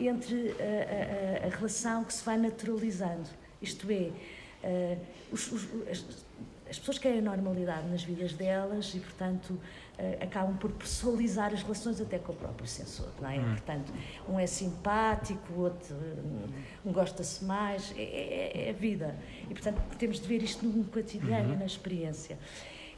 entre 0.00 0.54
a, 0.60 1.44
a, 1.44 1.46
a 1.46 1.56
relação 1.56 2.04
que 2.04 2.12
se 2.14 2.24
vai 2.24 2.36
naturalizando. 2.36 3.28
Isto 3.60 3.90
é, 3.90 4.10
uh, 4.64 4.98
os, 5.30 5.50
os, 5.52 5.68
as, 5.88 6.04
as 6.72 6.78
pessoas 6.78 6.98
querem 6.98 7.18
a 7.18 7.22
normalidade 7.22 7.86
nas 7.88 8.02
vidas 8.02 8.32
delas 8.32 8.94
e, 8.94 9.00
portanto, 9.00 9.50
uh, 9.50 10.22
acabam 10.22 10.56
por 10.56 10.72
personalizar 10.72 11.52
as 11.52 11.62
relações 11.62 12.00
até 12.00 12.18
com 12.18 12.32
o 12.32 12.36
próprio 12.36 12.66
sensor, 12.66 13.10
não 13.20 13.30
é? 13.30 13.38
Hum. 13.38 13.50
Portanto, 13.50 13.92
um 14.28 14.40
é 14.40 14.46
simpático, 14.46 15.52
o 15.52 15.60
outro 15.60 15.94
um, 15.94 16.88
um 16.88 16.92
gosta-se 16.92 17.44
mais, 17.44 17.92
é, 17.96 18.02
é, 18.02 18.68
é, 18.68 18.70
a 18.70 18.72
vida. 18.72 19.14
E, 19.50 19.54
portanto, 19.54 19.80
temos 19.98 20.18
de 20.18 20.26
ver 20.26 20.42
isto 20.42 20.64
no 20.64 20.84
cotidiano, 20.84 21.52
uhum. 21.52 21.58
na 21.58 21.66
experiência. 21.66 22.38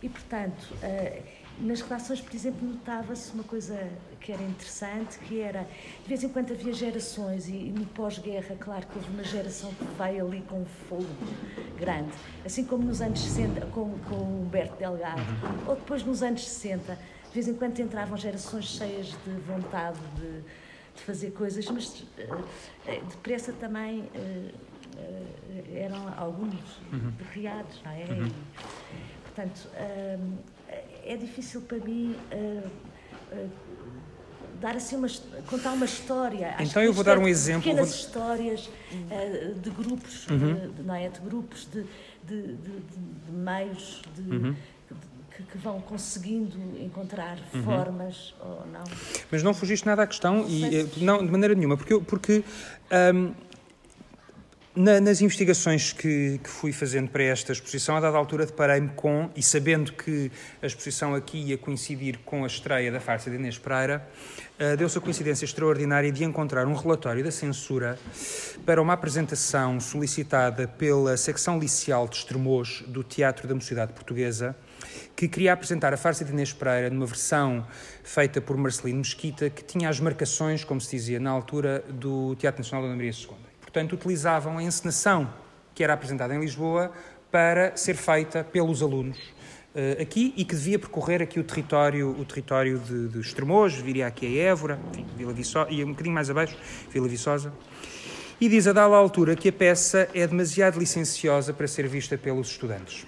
E, 0.00 0.08
portanto, 0.08 0.72
uh, 0.74 1.22
nas 1.58 1.80
relações, 1.80 2.20
por 2.20 2.34
exemplo, 2.34 2.66
notava-se 2.66 3.32
uma 3.32 3.44
coisa 3.44 3.78
que 4.20 4.32
era 4.32 4.42
interessante, 4.42 5.18
que 5.20 5.40
era, 5.40 5.66
de 6.02 6.08
vez 6.08 6.24
em 6.24 6.28
quando 6.28 6.52
havia 6.52 6.72
gerações, 6.72 7.48
e, 7.48 7.52
no 7.52 7.86
pós-guerra, 7.86 8.56
claro 8.58 8.86
que 8.86 8.98
houve 8.98 9.10
uma 9.10 9.22
geração 9.22 9.72
que 9.72 9.84
veio 10.02 10.26
ali 10.26 10.42
com 10.42 10.62
um 10.62 10.66
fogo 10.88 11.06
grande, 11.78 12.12
assim 12.44 12.64
como 12.64 12.84
nos 12.84 13.00
anos 13.00 13.20
60, 13.20 13.66
com, 13.66 13.96
com 14.00 14.14
o 14.16 14.42
Humberto 14.42 14.76
Delgado, 14.76 15.20
uhum. 15.20 15.68
ou 15.68 15.76
depois 15.76 16.02
nos 16.02 16.22
anos 16.22 16.44
60, 16.46 16.94
de 16.94 17.34
vez 17.34 17.46
em 17.46 17.54
quando 17.54 17.78
entravam 17.78 18.16
gerações 18.16 18.64
cheias 18.64 19.06
de 19.06 19.30
vontade 19.46 19.98
de, 20.16 20.40
de 20.96 21.02
fazer 21.02 21.30
coisas, 21.32 21.68
mas 21.70 22.00
uh, 22.00 23.06
depressa 23.10 23.52
também 23.52 24.00
uh, 24.00 24.54
uh, 24.96 25.76
eram 25.76 26.12
alguns 26.16 26.78
uhum. 26.92 27.12
derriados, 27.18 27.80
não 27.84 27.92
é? 27.92 28.04
Uhum. 28.04 28.26
E, 28.26 28.32
portanto, 29.24 29.68
é 31.04 31.16
difícil 31.16 31.60
para 31.62 31.78
mim 31.78 32.16
uh, 32.32 32.68
uh, 33.32 33.50
dar 34.60 34.76
assim 34.76 34.96
uma, 34.96 35.08
contar 35.46 35.72
uma 35.72 35.84
história. 35.84 36.54
Acho 36.54 36.62
então 36.62 36.82
eu 36.82 36.92
vou 36.92 37.04
dar 37.04 37.18
um 37.18 37.28
exemplo. 37.28 37.62
Pequenas 37.62 37.88
vou... 37.88 37.98
histórias 37.98 38.70
uh, 38.92 39.54
de 39.58 39.70
grupos, 39.70 40.26
uhum. 40.28 40.70
de, 40.70 40.82
não 40.82 40.94
é? 40.94 41.08
de 41.08 41.20
grupos, 41.20 41.68
de, 41.70 41.84
de, 42.24 42.54
de, 42.54 42.80
de 43.26 43.32
meios, 43.32 44.02
uhum. 44.18 44.54
que, 45.36 45.42
que, 45.42 45.58
vão 45.58 45.80
conseguindo 45.80 46.56
encontrar 46.82 47.38
uhum. 47.52 47.62
formas 47.62 48.34
ou 48.40 48.66
não. 48.72 48.84
Mas 49.30 49.42
não 49.42 49.52
fugiste 49.52 49.86
nada 49.86 50.02
à 50.02 50.06
questão 50.06 50.46
e 50.48 50.88
não 50.98 51.24
de 51.24 51.30
maneira 51.30 51.54
nenhuma, 51.54 51.76
porque 51.76 51.98
porque 52.00 52.44
um, 53.14 53.34
na, 54.76 55.00
nas 55.00 55.20
investigações 55.20 55.92
que, 55.92 56.40
que, 56.42 56.50
fui 56.50 56.72
fazendo 56.72 57.08
para 57.08 57.22
esta 57.22 57.52
exposição, 57.52 57.96
a 57.96 58.00
dada 58.00 58.16
altura 58.16 58.44
deparei-me 58.44 58.88
com, 58.88 59.30
e 59.36 59.42
sabendo 59.42 59.92
que 59.92 60.32
a 60.60 60.66
exposição 60.66 61.14
aqui 61.14 61.38
ia 61.38 61.56
coincidir 61.56 62.18
com 62.24 62.42
a 62.42 62.46
estreia 62.46 62.90
da 62.90 62.98
farsa 62.98 63.30
de 63.30 63.36
Inês 63.36 63.56
Pereira, 63.56 64.04
uh, 64.58 64.76
deu-se 64.76 64.98
a 64.98 65.00
coincidência 65.00 65.44
extraordinária 65.44 66.10
de 66.10 66.24
encontrar 66.24 66.66
um 66.66 66.74
relatório 66.74 67.22
da 67.22 67.30
censura 67.30 67.96
para 68.66 68.82
uma 68.82 68.94
apresentação 68.94 69.78
solicitada 69.78 70.66
pela 70.66 71.16
secção 71.16 71.56
licial 71.58 72.08
de 72.08 72.16
Estremoz 72.16 72.82
do 72.88 73.04
Teatro 73.04 73.46
da 73.46 73.54
Mocidade 73.54 73.92
Portuguesa, 73.92 74.56
que 75.14 75.28
queria 75.28 75.52
apresentar 75.52 75.94
a 75.94 75.96
farsa 75.96 76.24
de 76.24 76.32
Inês 76.32 76.52
Pereira 76.52 76.90
numa 76.90 77.06
versão 77.06 77.64
feita 78.02 78.40
por 78.40 78.56
Marcelino 78.56 78.98
Mesquita, 78.98 79.48
que 79.48 79.62
tinha 79.62 79.88
as 79.88 80.00
marcações, 80.00 80.64
como 80.64 80.80
se 80.80 80.96
dizia 80.96 81.20
na 81.20 81.30
altura, 81.30 81.84
do 81.88 82.34
Teatro 82.34 82.60
Nacional 82.60 82.88
da 82.88 82.94
Maria 82.96 83.12
II 83.12 83.43
portanto, 83.74 83.94
utilizavam 83.94 84.58
a 84.58 84.62
encenação 84.62 85.28
que 85.74 85.82
era 85.82 85.94
apresentada 85.94 86.32
em 86.32 86.38
Lisboa 86.38 86.92
para 87.28 87.76
ser 87.76 87.96
feita 87.96 88.44
pelos 88.44 88.80
alunos 88.80 89.18
uh, 89.18 90.00
aqui 90.00 90.32
e 90.36 90.44
que 90.44 90.54
devia 90.54 90.78
percorrer 90.78 91.20
aqui 91.20 91.40
o 91.40 91.42
território, 91.42 92.10
o 92.10 92.24
território 92.24 92.78
de, 92.78 93.08
de 93.08 93.18
Estremoz, 93.18 93.74
viria 93.74 94.06
aqui 94.06 94.26
a 94.26 94.44
Évora, 94.44 94.78
enfim, 94.92 95.04
Vila 95.16 95.32
Viçosa, 95.32 95.68
e 95.72 95.82
um 95.82 95.88
bocadinho 95.88 96.14
mais 96.14 96.30
abaixo, 96.30 96.56
Vila 96.88 97.08
Viçosa. 97.08 97.52
E 98.40 98.48
diz 98.48 98.68
a 98.68 98.72
dada 98.72 98.94
altura 98.94 99.34
que 99.34 99.48
a 99.48 99.52
peça 99.52 100.08
é 100.14 100.24
demasiado 100.24 100.78
licenciosa 100.78 101.52
para 101.52 101.66
ser 101.66 101.88
vista 101.88 102.16
pelos 102.16 102.50
estudantes. 102.52 103.04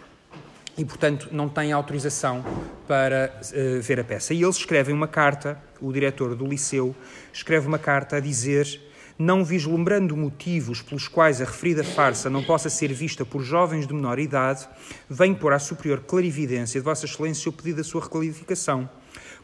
E, 0.77 0.85
portanto, 0.85 1.29
não 1.31 1.49
tem 1.49 1.73
autorização 1.73 2.45
para 2.89 3.33
uh, 3.41 3.81
ver 3.81 4.01
a 4.01 4.05
peça. 4.05 4.35
E 4.35 4.43
eles 4.43 4.57
escrevem 4.57 4.93
uma 4.93 5.07
carta, 5.07 5.63
o 5.81 5.93
diretor 5.93 6.35
do 6.35 6.45
liceu 6.45 6.93
escreve 7.33 7.69
uma 7.69 7.79
carta 7.79 8.17
a 8.17 8.21
dizer 8.21 8.86
não 9.19 9.45
vislumbrando 9.45 10.17
motivos 10.17 10.83
pelos 10.83 11.09
quais 11.09 11.41
a 11.41 11.45
referida 11.45 11.83
farsa 11.83 12.29
não 12.29 12.43
possa 12.43 12.69
ser 12.69 12.93
vista 12.93 13.25
por 13.25 13.43
jovens 13.43 13.87
de 13.87 13.95
menor 13.95 14.19
idade, 14.19 14.69
venho 15.09 15.37
pôr 15.37 15.53
à 15.53 15.59
superior 15.59 16.01
clarividência 16.01 16.81
de 16.81 16.85
Vossa 16.85 17.07
Excelência 17.07 17.49
o 17.49 17.53
pedido 17.53 17.79
da 17.79 17.85
sua 17.85 18.03
reclarificação. 18.03 18.89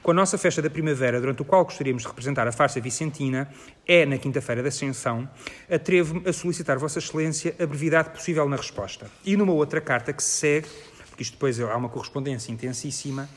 Com 0.03 0.11
a 0.11 0.15
nossa 0.15 0.37
festa 0.37 0.61
da 0.61 0.69
primavera, 0.69 1.21
durante 1.21 1.43
o 1.43 1.45
qual 1.45 1.65
gostaríamos 1.65 2.03
de 2.03 2.09
representar 2.09 2.47
a 2.49 2.53
farsa 2.53 2.81
vicentina, 2.81 3.49
é 3.87 4.05
na 4.05 4.19
quinta-feira 4.19 4.61
da 4.61 4.69
Ascensão, 4.69 5.31
atrevo-me 5.71 6.29
a 6.29 6.33
solicitar 6.33 6.77
Vossa 6.77 6.99
Excelência 6.99 7.55
a 7.59 7.65
brevidade 7.65 8.11
possível 8.11 8.49
na 8.49 8.57
resposta. 8.57 9.09
E 9.25 9.37
numa 9.37 9.53
outra 9.53 9.81
carta 9.81 10.13
que 10.13 10.23
se 10.23 10.31
segue, 10.31 10.69
porque 11.09 11.23
isto 11.23 11.35
depois 11.35 11.61
há 11.61 11.77
uma 11.77 11.89
correspondência 11.89 12.51
intensíssima, 12.51 13.29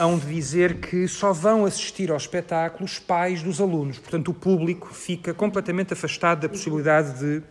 hão 0.00 0.18
de 0.18 0.26
dizer 0.34 0.80
que 0.80 1.06
só 1.06 1.30
vão 1.30 1.66
assistir 1.66 2.10
ao 2.10 2.16
espetáculo 2.16 2.86
os 2.86 2.98
pais 2.98 3.42
dos 3.42 3.60
alunos. 3.60 3.98
Portanto, 3.98 4.30
o 4.30 4.34
público 4.34 4.94
fica 4.94 5.34
completamente 5.34 5.92
afastado 5.92 6.40
da 6.40 6.48
possibilidade 6.48 7.18
de. 7.18 7.42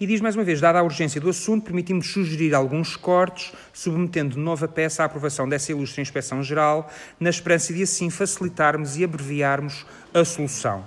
E 0.00 0.06
diz 0.06 0.22
mais 0.22 0.34
uma 0.34 0.44
vez, 0.44 0.62
dada 0.62 0.78
a 0.78 0.82
urgência 0.82 1.20
do 1.20 1.28
assunto, 1.28 1.64
permitimos 1.64 2.10
sugerir 2.10 2.54
alguns 2.54 2.96
cortes, 2.96 3.52
submetendo 3.70 4.38
nova 4.38 4.66
peça 4.66 5.02
à 5.02 5.06
aprovação 5.06 5.46
dessa 5.46 5.72
ilustre 5.72 6.00
inspeção 6.00 6.42
geral, 6.42 6.90
na 7.20 7.28
esperança 7.28 7.74
de 7.74 7.82
assim 7.82 8.08
facilitarmos 8.08 8.96
e 8.96 9.04
abreviarmos 9.04 9.84
a 10.14 10.24
solução. 10.24 10.86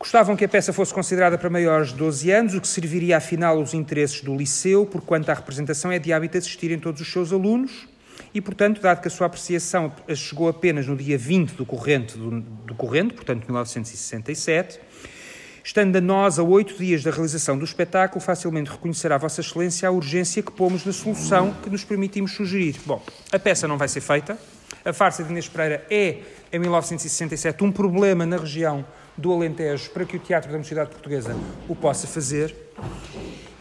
Gostavam 0.00 0.34
que 0.34 0.44
a 0.44 0.48
peça 0.48 0.72
fosse 0.72 0.92
considerada 0.92 1.38
para 1.38 1.50
maiores 1.50 1.90
de 1.90 1.96
12 1.96 2.30
anos, 2.32 2.54
o 2.54 2.60
que 2.60 2.66
serviria 2.66 3.18
afinal 3.18 3.60
os 3.60 3.72
interesses 3.72 4.20
do 4.20 4.34
liceu, 4.34 4.84
por 4.84 5.02
quanto 5.02 5.30
à 5.30 5.34
representação 5.34 5.92
é 5.92 5.98
de 6.00 6.12
hábito 6.12 6.38
assistirem 6.38 6.78
todos 6.78 7.00
os 7.00 7.12
seus 7.12 7.32
alunos, 7.32 7.86
e, 8.38 8.40
portanto, 8.40 8.80
dado 8.80 9.00
que 9.00 9.08
a 9.08 9.10
sua 9.10 9.26
apreciação 9.26 9.92
chegou 10.14 10.48
apenas 10.48 10.86
no 10.86 10.96
dia 10.96 11.18
20 11.18 11.54
do 11.54 11.66
corrente, 11.66 12.16
do, 12.16 12.40
do 12.40 12.72
corrente 12.76 13.12
portanto, 13.12 13.44
1967, 13.46 14.78
estando 15.64 15.96
a 15.96 16.00
nós 16.00 16.38
a 16.38 16.44
oito 16.44 16.78
dias 16.78 17.02
da 17.02 17.10
realização 17.10 17.58
do 17.58 17.64
espetáculo, 17.64 18.20
facilmente 18.20 18.70
reconhecerá 18.70 19.18
Vossa 19.18 19.40
Excelência 19.40 19.88
a 19.88 19.90
urgência 19.90 20.40
que 20.40 20.52
pomos 20.52 20.84
na 20.84 20.92
solução 20.92 21.52
que 21.64 21.68
nos 21.68 21.82
permitimos 21.82 22.30
sugerir. 22.30 22.76
Bom, 22.86 23.02
a 23.32 23.40
peça 23.40 23.66
não 23.66 23.76
vai 23.76 23.88
ser 23.88 24.02
feita, 24.02 24.38
a 24.84 24.92
farsa 24.92 25.24
de 25.24 25.30
Inês 25.30 25.48
Pereira 25.48 25.84
é 25.90 26.18
em 26.52 26.60
1967, 26.60 27.64
um 27.64 27.72
problema 27.72 28.24
na 28.24 28.36
região 28.36 28.86
do 29.16 29.32
Alentejo 29.32 29.90
para 29.90 30.04
que 30.04 30.16
o 30.16 30.20
Teatro 30.20 30.48
da 30.48 30.54
Universidade 30.54 30.90
Portuguesa 30.90 31.36
o 31.68 31.74
possa 31.74 32.06
fazer. 32.06 32.54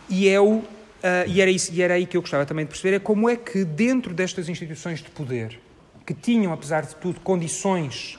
E, 0.08 0.30
é 0.30 0.40
o, 0.40 0.62
uh, 1.08 1.30
e, 1.30 1.42
era 1.42 1.50
isso, 1.50 1.74
e 1.74 1.82
era 1.82 1.94
aí 1.94 2.06
que 2.06 2.18
eu 2.18 2.22
gostava 2.22 2.46
também 2.46 2.66
de 2.66 2.70
perceber, 2.70 2.96
é 2.96 3.00
como 3.00 3.30
é 3.30 3.36
que 3.36 3.64
dentro 3.64 4.14
destas 4.14 4.50
instituições 4.50 5.00
de 5.00 5.10
poder, 5.10 5.60
que 6.06 6.14
tinham, 6.14 6.54
apesar 6.54 6.86
de 6.86 6.96
tudo, 6.96 7.20
condições, 7.22 8.18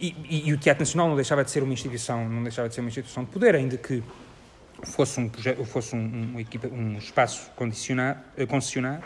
e, 0.00 0.14
e, 0.28 0.48
e 0.48 0.52
o 0.52 0.58
Teatro 0.58 0.82
Nacional 0.82 1.08
não 1.08 1.16
deixava 1.16 1.44
de 1.44 1.50
ser 1.50 1.62
uma 1.62 1.72
instituição, 1.72 2.28
não 2.28 2.42
deixava 2.42 2.68
de 2.68 2.74
ser 2.74 2.80
uma 2.80 2.88
instituição 2.88 3.24
de 3.24 3.30
poder, 3.30 3.54
ainda 3.54 3.76
que 3.76 4.02
fosse 4.82 5.20
um, 5.20 5.30
fosse 5.64 5.94
um, 5.94 5.98
um, 5.98 6.72
um 6.72 6.98
espaço 6.98 7.50
eh, 8.36 8.46
concessionado, 8.46 9.04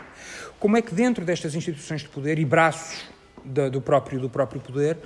como 0.59 0.75
é 0.75 0.81
que 0.81 0.93
dentro 0.93 1.23
destas 1.23 1.53
instituições 1.53 2.01
de 2.01 2.09
poder 2.09 2.39
e 2.39 2.45
braços 2.45 3.05
da, 3.45 3.69
do, 3.69 3.79
próprio, 3.79 4.19
do 4.19 4.29
próprio 4.29 4.59
poder, 4.59 4.97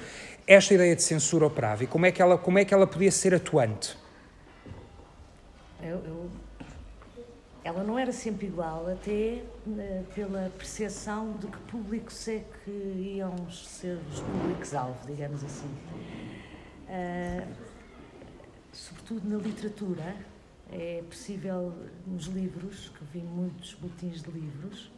esta 0.47 0.73
ideia 0.73 0.95
de 0.95 1.03
censura 1.03 1.45
operava 1.45 1.83
e 1.83 1.87
como 1.87 2.05
é 2.05 2.11
que 2.11 2.21
ela, 2.21 2.37
como 2.37 2.57
é 2.57 2.65
que 2.65 2.73
ela 2.73 2.87
podia 2.87 3.11
ser 3.11 3.33
atuante? 3.35 3.97
Eu, 5.83 6.01
eu, 6.05 6.31
ela 7.63 7.83
não 7.83 7.97
era 7.97 8.11
sempre 8.11 8.47
igual, 8.47 8.89
até 8.89 9.43
uh, 9.67 10.03
pela 10.15 10.51
percepção 10.57 11.33
de 11.33 11.47
que 11.47 11.57
públicos 11.59 12.27
é 12.27 12.43
que 12.63 12.71
iam 12.71 13.49
ser 13.51 13.99
os 14.11 14.19
públicos-alvo, 14.19 15.05
digamos 15.05 15.43
assim. 15.43 15.69
Uh, 16.87 17.47
sobretudo 18.73 19.29
na 19.29 19.37
literatura, 19.37 20.15
é 20.71 21.03
possível 21.07 21.73
nos 22.07 22.25
livros, 22.25 22.89
que 22.89 23.03
vi 23.13 23.19
muitos 23.19 23.75
boletins 23.75 24.23
de 24.23 24.31
livros, 24.31 24.91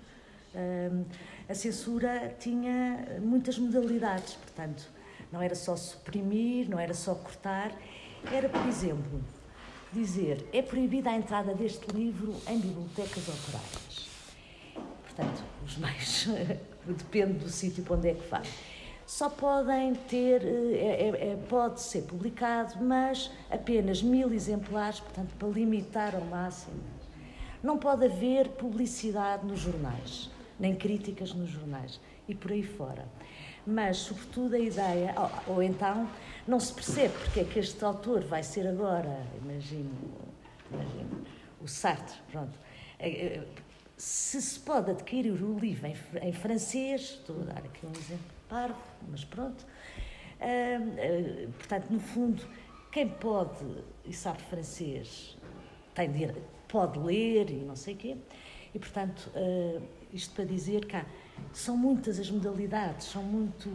uh, 0.56 1.06
a 1.50 1.54
censura 1.54 2.34
tinha 2.40 3.20
muitas 3.22 3.60
modalidades, 3.60 4.36
portanto, 4.36 4.90
não 5.34 5.42
era 5.42 5.56
só 5.56 5.76
suprimir, 5.76 6.70
não 6.70 6.80
era 6.80 6.94
só 6.94 7.14
cortar, 7.14 7.74
era, 8.32 8.48
por 8.48 8.66
exemplo, 8.68 9.22
dizer 9.94 10.46
é 10.52 10.62
proibida 10.62 11.10
a 11.10 11.16
entrada 11.16 11.54
deste 11.54 11.86
livro 11.96 12.36
em 12.48 12.60
bibliotecas 12.60 13.30
autorais. 13.30 14.10
Portanto, 15.04 15.44
os 15.66 15.78
mais. 15.78 16.28
depende 16.86 17.34
do 17.40 17.50
sítio 17.50 17.84
para 17.84 17.96
onde 17.96 18.10
é 18.10 18.14
que 18.14 18.28
vai. 18.28 18.44
Só 19.06 19.30
podem 19.30 19.94
ter, 19.94 20.44
é, 20.44 20.48
é, 20.48 21.32
é, 21.32 21.40
pode 21.48 21.82
ser 21.82 22.04
publicado, 22.04 22.84
mas 22.84 23.30
apenas 23.52 24.02
mil 24.02 24.34
exemplares, 24.34 25.00
portanto, 25.00 25.34
para 25.38 25.48
limitar 25.50 26.16
ao 26.16 26.22
máximo. 26.22 26.82
Não 27.62 27.78
pode 27.78 28.06
haver 28.06 28.50
publicidade 28.50 29.46
nos 29.46 29.60
jornais, 29.60 30.30
nem 30.64 30.74
críticas 30.74 31.34
nos 31.34 31.50
jornais 31.50 32.00
e 32.26 32.34
por 32.34 32.54
aí 32.54 32.64
fora. 32.64 33.06
Mas, 33.68 33.98
sobretudo, 33.98 34.56
a 34.56 34.60
ideia, 34.60 35.14
ou, 35.48 35.56
ou 35.56 35.64
então, 35.64 36.10
não 36.48 36.58
se 36.58 36.74
percebe 36.74 37.14
porque 37.18 37.42
é 37.42 37.44
que 37.44 37.60
este 37.60 37.84
autor 37.84 38.24
vai 38.24 38.42
ser 38.44 38.66
agora, 38.66 39.26
imagino, 39.44 39.92
imagino 40.72 41.26
o 41.62 41.68
Sartre, 41.68 42.16
pronto. 42.32 42.58
É, 42.98 43.10
é, 43.10 43.44
se 43.98 44.42
se 44.42 44.60
pode 44.60 44.92
adquirir 44.92 45.44
o 45.44 45.60
livro 45.60 45.86
em, 45.86 45.96
em 46.22 46.32
francês, 46.32 47.02
estou 47.02 47.42
a 47.42 47.54
dar 47.54 47.58
aqui 47.58 47.86
um 47.86 47.92
exemplo 47.92 48.32
parvo, 48.48 48.82
mas 49.10 49.26
pronto. 49.26 49.66
Uh, 50.40 51.48
uh, 51.48 51.52
portanto, 51.54 51.90
no 51.90 52.00
fundo, 52.00 52.42
quem 52.90 53.10
pode 53.10 53.66
e 54.06 54.14
sabe 54.14 54.42
francês 54.44 55.38
tem 55.94 56.10
de, 56.12 56.34
pode 56.70 57.00
ler 57.00 57.50
e 57.50 57.56
não 57.56 57.76
sei 57.76 57.96
o 57.96 57.98
quê. 57.98 58.18
E, 58.74 58.80
portanto, 58.80 59.30
uh, 59.36 59.82
isto 60.14 60.34
para 60.36 60.46
dizer 60.46 60.86
que 60.86 60.96
são 61.52 61.76
muitas 61.76 62.20
as 62.20 62.30
modalidades, 62.30 63.08
são 63.08 63.24
muito. 63.24 63.70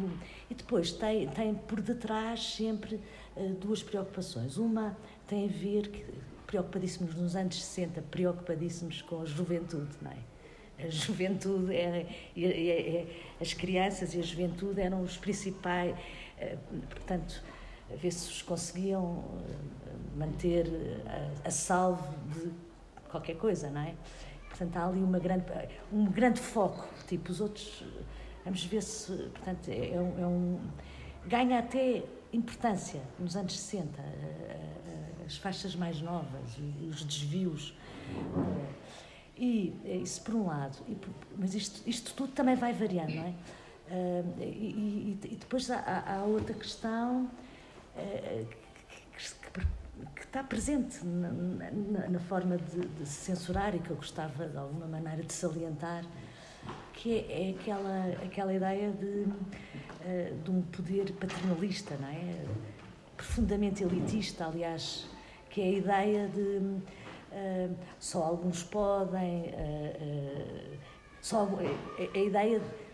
E 0.49 0.55
depois 0.55 0.93
tem, 0.93 1.29
tem 1.29 1.55
por 1.55 1.81
detrás 1.81 2.55
sempre 2.55 3.01
uh, 3.37 3.55
duas 3.55 3.83
preocupações. 3.83 4.57
Uma 4.57 4.97
tem 5.27 5.45
a 5.45 5.49
ver, 5.49 5.89
que, 5.89 6.05
preocupadíssimos 6.47 7.15
nos 7.15 7.37
anos 7.37 7.63
60, 7.63 8.03
preocupadíssimos 8.03 9.03
com 9.03 9.23
a 9.23 9.25
juventude, 9.25 9.91
não 10.01 10.11
é? 10.11 10.87
A 10.87 10.89
juventude, 10.89 11.75
é, 11.75 12.07
é, 12.37 12.41
é, 12.41 13.07
as 13.41 13.53
crianças 13.53 14.15
e 14.15 14.21
a 14.21 14.23
juventude 14.23 14.81
eram 14.81 15.03
os 15.03 15.17
principais, 15.17 15.97
uh, 16.41 16.59
portanto, 16.89 17.43
a 17.93 17.97
ver 17.97 18.13
se 18.13 18.31
os 18.31 18.43
conseguiam 18.43 19.03
uh, 19.03 20.17
manter 20.17 20.67
a, 21.45 21.49
a 21.49 21.51
salvo 21.51 22.15
de 22.33 22.51
qualquer 23.09 23.37
coisa, 23.37 23.71
não 23.71 23.81
é? 23.81 23.95
Portanto, 24.59 24.77
há 24.77 24.87
ali 24.87 25.01
uma 25.01 25.21
grande, 25.21 25.45
um 25.93 26.05
grande 26.07 26.41
foco. 26.41 26.89
Tipo, 27.07 27.31
os 27.31 27.41
outros, 27.41 27.85
vamos 28.45 28.65
ver 28.65 28.83
se. 28.83 29.13
Portanto, 29.13 29.69
é, 29.69 29.95
é 29.95 30.01
um, 30.01 30.21
é 30.21 30.27
um 30.27 30.61
ganha 31.27 31.61
até 31.61 32.03
importância 32.33 33.01
nos 33.19 33.37
anos 33.37 33.59
60, 33.59 34.03
as 35.25 35.37
faixas 35.37 35.77
mais 35.77 36.01
novas 36.01 36.59
os 36.89 37.05
desvios. 37.05 37.75
E 39.37 39.73
isso 40.03 40.23
por 40.23 40.35
um 40.35 40.47
lado, 40.47 40.79
mas 41.37 41.55
isto, 41.55 41.89
isto 41.89 42.13
tudo 42.15 42.33
também 42.33 42.57
vai 42.57 42.73
variando, 42.73 43.15
não 43.15 43.23
é? 43.23 43.35
E, 44.41 44.43
e, 44.43 45.21
e 45.25 45.37
depois 45.37 45.71
há, 45.71 46.03
há, 46.07 46.23
outra 46.25 46.53
questão 46.55 47.31
eh, 47.97 48.45
que, 49.17 49.61
que, 50.15 50.23
está 50.23 50.43
presente 50.43 51.05
na, 51.05 51.31
na, 51.31 52.09
na 52.09 52.19
forma 52.21 52.57
de, 52.57 52.81
de, 52.81 53.07
censurar 53.07 53.75
e 53.75 53.79
que 53.79 53.91
eu 53.91 53.97
gostava 53.97 54.47
de 54.47 54.57
alguma 54.57 54.87
maneira 54.87 55.23
de 55.23 55.33
salientar, 55.33 56.05
que 56.93 57.15
é, 57.15 57.49
é 57.49 57.51
aquela, 57.51 58.07
aquela 58.25 58.55
ideia 58.55 58.91
de, 58.93 59.07
uh, 59.07 60.43
de 60.43 60.51
um 60.51 60.63
poder 60.63 61.13
paternalista, 61.13 61.97
não 62.01 62.09
é? 62.09 62.45
Profundamente 63.17 63.83
elitista, 63.83 64.47
aliás, 64.47 65.09
que 65.51 65.61
é 65.61 65.65
a 65.65 65.73
ideia 65.73 66.29
de 66.29 66.59
uh, 66.59 67.77
só 67.99 68.23
alguns 68.23 68.63
podem, 68.63 69.47
uh, 69.47 70.79
só, 71.21 71.49
é, 71.99 72.19
é 72.19 72.21
a 72.21 72.25
ideia 72.25 72.61
de, 72.61 72.88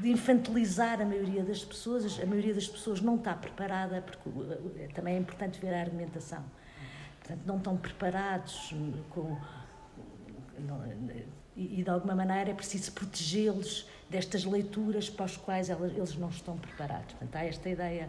de 0.00 0.10
infantilizar 0.10 1.00
a 1.00 1.04
maioria 1.04 1.42
das 1.42 1.64
pessoas. 1.64 2.18
A 2.20 2.26
maioria 2.26 2.54
das 2.54 2.68
pessoas 2.68 3.00
não 3.00 3.16
está 3.16 3.34
preparada, 3.34 4.02
porque 4.02 4.28
eh, 4.78 4.88
também 4.94 5.16
é 5.16 5.18
importante 5.18 5.60
ver 5.60 5.74
a 5.74 5.80
argumentação. 5.80 6.44
Portanto, 7.20 7.40
não 7.46 7.56
estão 7.56 7.76
preparados 7.76 8.74
com. 9.10 9.36
E, 11.54 11.82
de 11.82 11.90
alguma 11.90 12.14
maneira 12.14 12.50
é 12.50 12.54
preciso 12.54 12.92
protegê-los 12.92 13.86
destas 14.08 14.44
leituras 14.44 15.10
para 15.10 15.26
as 15.26 15.36
quais 15.36 15.68
eles 15.68 16.16
não 16.16 16.28
estão 16.28 16.56
preparados. 16.56 17.12
Portanto, 17.14 17.36
há 17.36 17.44
esta 17.44 17.68
ideia 17.68 18.08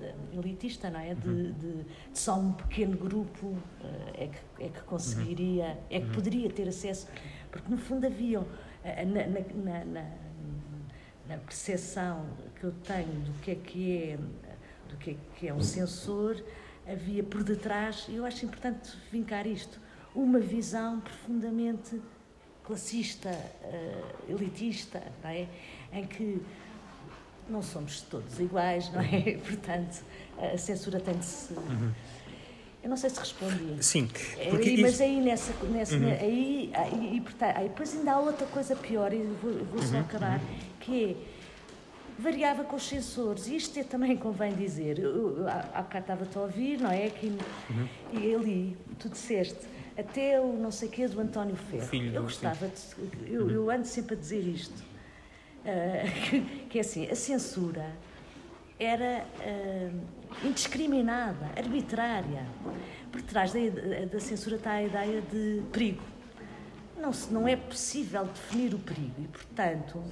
eh, 0.00 0.14
elitista, 0.32 0.90
não 0.90 1.00
é? 1.00 1.14
De, 1.14 1.28
uhum. 1.28 1.52
de, 1.52 1.84
de 1.84 2.18
só 2.18 2.38
um 2.38 2.52
pequeno 2.52 2.96
grupo 2.96 3.56
é 4.14 4.28
que, 4.28 4.64
é 4.64 4.68
que 4.68 4.80
conseguiria, 4.82 5.78
é 5.90 6.00
que 6.00 6.06
uhum. 6.06 6.12
poderia 6.12 6.50
ter 6.50 6.68
acesso, 6.68 7.08
porque 7.50 7.70
no 7.70 7.78
fundo 7.78 8.06
haviam 8.06 8.46
na, 8.84 9.26
na, 9.26 9.84
na, 9.84 10.25
na 11.28 11.36
percepção 11.38 12.26
que 12.58 12.64
eu 12.64 12.72
tenho 12.84 13.20
do 13.20 13.32
que 13.40 13.50
é 13.50 13.54
que 13.54 13.96
é, 13.98 14.16
do 14.88 14.96
que 14.96 15.10
é, 15.10 15.16
que 15.36 15.48
é 15.48 15.54
um 15.54 15.62
censor, 15.62 16.42
havia 16.86 17.22
por 17.22 17.42
detrás, 17.42 18.06
e 18.08 18.16
eu 18.16 18.24
acho 18.24 18.44
importante 18.44 18.96
vincar 19.10 19.46
isto, 19.46 19.80
uma 20.14 20.38
visão 20.38 21.00
profundamente 21.00 22.00
classista, 22.64 23.30
uh, 23.30 24.32
elitista, 24.32 25.02
não 25.22 25.30
é? 25.30 25.46
em 25.92 26.06
que 26.06 26.42
não 27.48 27.62
somos 27.62 28.02
todos 28.02 28.40
iguais, 28.40 28.90
não 28.92 29.00
é? 29.00 29.38
Portanto, 29.44 30.02
a 30.38 30.58
censura 30.58 31.00
tem 31.00 31.14
de 31.14 31.24
se. 31.24 31.52
Uhum. 31.52 31.92
Eu 32.82 32.90
não 32.90 32.96
sei 32.96 33.10
se 33.10 33.18
respondi. 33.18 33.84
Sim. 33.84 34.08
Porque 34.50 34.68
aí, 34.68 34.82
mas 34.82 35.00
aí 35.00 35.20
nessa. 35.20 35.52
nessa 35.64 35.96
uhum. 35.96 36.10
aí, 36.10 36.70
aí, 36.74 37.16
e, 37.16 37.20
portanto, 37.20 37.56
aí, 37.56 37.68
depois 37.68 37.94
ainda 37.96 38.12
há 38.12 38.18
outra 38.18 38.46
coisa 38.46 38.76
pior, 38.76 39.12
e 39.12 39.22
vou, 39.42 39.52
vou 39.64 39.82
só 39.82 39.94
uhum. 39.94 40.00
acabar, 40.00 40.38
uhum. 40.38 40.75
Que 40.86 41.16
variava 42.18 42.64
com 42.64 42.76
os 42.76 42.86
sensores. 42.86 43.48
E 43.48 43.56
isto 43.56 43.78
é, 43.78 43.82
também 43.82 44.16
convém 44.16 44.54
dizer. 44.54 44.98
Eu, 44.98 45.38
eu, 45.38 45.48
há 45.48 45.82
bocado 45.82 45.98
estava-te 45.98 46.38
a 46.38 46.40
ouvir, 46.40 46.80
não 46.80 46.90
é? 46.90 47.06
Aqui, 47.06 47.36
uhum. 47.70 47.88
E 48.12 48.34
ali, 48.34 48.76
tu 48.98 49.08
disseste, 49.08 49.66
até 49.98 50.40
o 50.40 50.52
não 50.52 50.70
sei 50.70 50.88
quê 50.88 51.06
do 51.08 51.20
António 51.20 51.56
Ferro. 51.56 51.86
Filho 51.86 52.14
eu 52.14 52.22
gostava, 52.22 52.68
de, 52.68 53.32
eu, 53.32 53.42
uhum. 53.42 53.50
eu 53.50 53.70
ando 53.70 53.86
sempre 53.86 54.14
a 54.14 54.18
dizer 54.18 54.46
isto. 54.46 54.84
Uh, 55.64 56.30
que, 56.30 56.40
que, 56.70 56.78
é 56.78 56.80
assim, 56.80 57.10
a 57.10 57.14
censura 57.16 57.90
era 58.78 59.24
uh, 59.40 60.46
indiscriminada, 60.46 61.50
arbitrária. 61.56 62.46
Por 63.10 63.22
trás 63.22 63.52
da, 63.52 63.60
da 64.12 64.20
censura 64.20 64.56
está 64.56 64.72
a 64.72 64.82
ideia 64.82 65.22
de 65.22 65.62
perigo. 65.72 66.02
Não, 66.98 67.12
se, 67.12 67.32
não 67.32 67.48
é 67.48 67.56
possível 67.56 68.24
definir 68.24 68.74
o 68.74 68.78
perigo 68.78 69.14
e, 69.18 69.28
portanto, 69.28 70.02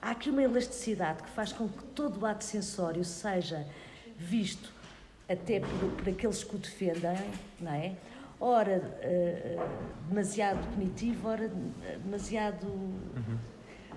há 0.00 0.10
aqui 0.10 0.30
uma 0.30 0.42
elasticidade 0.42 1.22
que 1.22 1.30
faz 1.30 1.52
com 1.52 1.68
que 1.68 1.84
todo 1.94 2.20
o 2.20 2.26
ato 2.26 2.44
sensório 2.44 3.04
seja 3.04 3.66
visto 4.16 4.72
até 5.28 5.60
por, 5.60 5.90
por 5.96 6.08
aqueles 6.08 6.42
que 6.42 6.56
o 6.56 6.58
defendem, 6.58 7.16
não 7.60 7.72
é? 7.72 7.94
Ora 8.40 8.78
uh, 8.78 10.08
demasiado 10.08 10.66
punitivo, 10.74 11.28
ora 11.28 11.50
demasiado. 12.02 12.66
Uhum. 12.66 13.38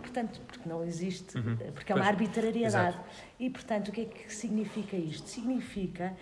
portanto, 0.02 0.42
porque 0.46 0.68
não 0.68 0.84
existe, 0.84 1.38
uhum. 1.38 1.56
porque 1.74 1.92
é 1.92 1.96
uma 1.96 2.04
pois, 2.04 2.16
arbitrariedade. 2.16 2.98
Exato. 2.98 3.10
E, 3.39 3.50
portanto, 3.50 3.88
o 3.88 3.92
que 3.92 4.02
é 4.02 4.06
que 4.06 4.34
significa 4.34 4.98
isto? 4.98 5.30
Significa 5.30 6.16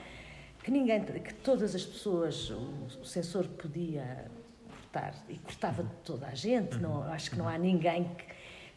que 0.64 0.70
ninguém, 0.70 1.04
que 1.04 1.34
todas 1.34 1.74
as 1.74 1.84
pessoas, 1.84 2.52
o, 2.52 3.04
censor 3.04 3.48
podia 3.48 4.30
cortar, 4.70 5.16
e 5.28 5.38
cortava 5.40 5.84
toda 6.06 6.28
a 6.28 6.36
gente, 6.36 6.76
uhum. 6.76 6.82
não, 6.82 7.04
acho 7.12 7.32
que 7.32 7.38
não 7.38 7.50
há 7.50 7.58
ninguém 7.58 8.04
que, 8.04 8.26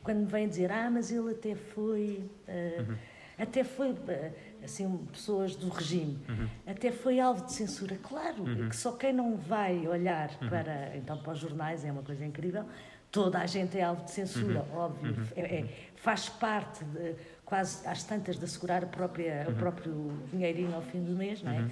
quando 0.04 0.26
vem 0.28 0.46
dizer, 0.46 0.70
ah, 0.70 0.90
mas 0.90 1.10
ele 1.10 1.32
até 1.32 1.54
foi, 1.54 2.30
uh, 2.46 2.82
uhum. 2.82 2.96
até 3.38 3.64
foi, 3.64 3.90
uh, 3.90 4.32
assim, 4.62 4.98
pessoas 5.10 5.56
do 5.56 5.70
regime, 5.70 6.18
uhum. 6.28 6.48
até 6.66 6.92
foi 6.92 7.18
alvo 7.18 7.46
de 7.46 7.52
censura. 7.52 7.98
Claro, 8.02 8.44
uhum. 8.44 8.68
que 8.68 8.76
só 8.76 8.92
quem 8.92 9.14
não 9.14 9.36
vai 9.36 9.88
olhar 9.88 10.30
uhum. 10.42 10.48
para, 10.50 10.94
então, 10.94 11.16
para 11.16 11.32
os 11.32 11.38
jornais 11.38 11.84
é 11.84 11.90
uma 11.90 12.02
coisa 12.02 12.24
incrível, 12.24 12.66
toda 13.10 13.38
a 13.38 13.46
gente 13.46 13.78
é 13.78 13.82
alvo 13.82 14.04
de 14.04 14.10
censura, 14.10 14.66
uhum. 14.70 14.78
óbvio, 14.78 15.12
uhum. 15.12 15.26
é, 15.36 15.60
é, 15.60 15.68
faz 15.96 16.28
parte, 16.28 16.84
de, 16.84 17.14
quase 17.42 17.86
às 17.88 18.04
tantas, 18.04 18.38
de 18.38 18.44
assegurar 18.44 18.84
a 18.84 18.86
própria, 18.86 19.46
o 19.48 19.54
próprio 19.54 20.12
dinheirinho 20.30 20.74
ao 20.74 20.82
fim 20.82 21.02
do 21.02 21.12
mês, 21.12 21.42
não 21.42 21.50
é? 21.50 21.66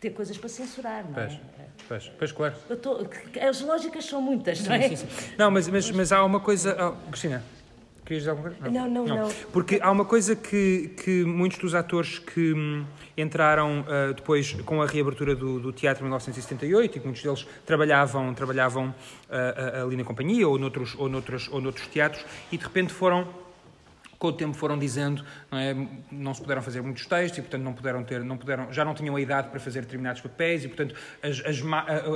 ter 0.00 0.10
coisas 0.10 0.36
para 0.36 0.48
censurar, 0.50 1.04
não 1.10 1.18
é? 1.18 1.40
Pois, 1.88 2.12
pois, 2.18 2.30
claro. 2.30 2.54
Tô, 2.82 3.06
as 3.40 3.60
lógicas 3.62 4.04
são 4.04 4.20
muitas, 4.20 4.60
não 4.62 4.74
é? 4.74 4.88
Sim, 4.90 4.96
sim, 4.96 5.06
sim. 5.08 5.32
Não, 5.38 5.50
mas, 5.50 5.66
mas, 5.66 5.90
mas 5.90 6.12
há 6.12 6.22
uma 6.22 6.40
coisa. 6.40 6.76
Oh, 6.78 7.10
Cristina, 7.10 7.42
Querias 8.04 8.22
dizer 8.22 8.30
alguma 8.30 8.50
coisa? 8.50 8.70
Não, 8.70 8.88
não, 8.90 9.06
não. 9.06 9.16
não. 9.16 9.30
Porque 9.52 9.78
há 9.80 9.90
uma 9.90 10.04
coisa 10.04 10.36
que, 10.36 10.90
que 11.02 11.24
muitos 11.24 11.58
dos 11.58 11.74
atores 11.74 12.18
que 12.18 12.52
hum, 12.52 12.84
entraram 13.16 13.80
uh, 13.80 14.12
depois 14.12 14.52
com 14.64 14.82
a 14.82 14.86
reabertura 14.86 15.34
do, 15.34 15.58
do, 15.58 15.72
teatro 15.72 16.02
em 16.02 16.04
1978 16.04 16.98
e 16.98 17.00
que 17.00 17.04
muitos 17.06 17.22
deles 17.22 17.46
trabalhavam, 17.64 18.34
trabalhavam 18.34 18.88
uh, 18.88 19.86
ali 19.86 19.96
na 19.96 20.04
companhia 20.04 20.46
ou 20.46 20.58
noutros, 20.58 20.94
ou, 20.98 21.08
noutros, 21.08 21.48
ou 21.50 21.60
noutros 21.60 21.86
teatros 21.86 22.24
e 22.52 22.58
de 22.58 22.64
repente 22.64 22.92
foram 22.92 23.26
com 24.24 24.28
o 24.28 24.32
tempo 24.32 24.56
foram 24.56 24.78
dizendo, 24.78 25.22
não, 25.50 25.58
é, 25.58 25.76
não 26.10 26.32
se 26.32 26.40
puderam 26.40 26.62
fazer 26.62 26.80
muitos 26.80 27.04
textos 27.04 27.36
e, 27.36 27.42
portanto, 27.42 27.62
não 27.62 27.74
puderam 27.74 28.02
ter, 28.02 28.24
não 28.24 28.38
puderam, 28.38 28.72
já 28.72 28.82
não 28.82 28.94
tinham 28.94 29.14
a 29.16 29.20
idade 29.20 29.48
para 29.48 29.60
fazer 29.60 29.82
determinados 29.82 30.22
papéis 30.22 30.64
e, 30.64 30.68
portanto, 30.68 30.94
as, 31.22 31.40
as, 31.40 31.62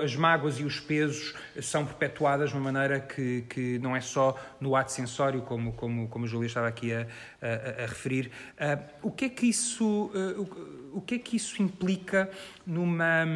as 0.02 0.16
mágoas 0.16 0.58
e 0.58 0.64
os 0.64 0.80
pesos 0.80 1.34
são 1.60 1.84
perpetuadas 1.84 2.48
de 2.48 2.56
uma 2.56 2.72
maneira 2.72 2.98
que, 2.98 3.44
que 3.50 3.78
não 3.80 3.94
é 3.94 4.00
só 4.00 4.34
no 4.58 4.74
ato 4.74 4.90
sensório, 4.90 5.42
como, 5.42 5.74
como, 5.74 6.08
como 6.08 6.24
a 6.24 6.28
Júlia 6.28 6.46
estava 6.46 6.66
aqui 6.66 6.94
a, 6.94 7.06
a, 7.42 7.82
a 7.82 7.86
referir. 7.86 8.30
Uh, 8.54 9.08
o, 9.08 9.10
que 9.10 9.26
é 9.26 9.28
que 9.28 9.44
isso, 9.44 10.10
uh, 10.14 10.88
o, 10.94 10.98
o 10.98 11.00
que 11.02 11.16
é 11.16 11.18
que 11.18 11.36
isso 11.36 11.62
implica 11.62 12.30
numa 12.66 13.26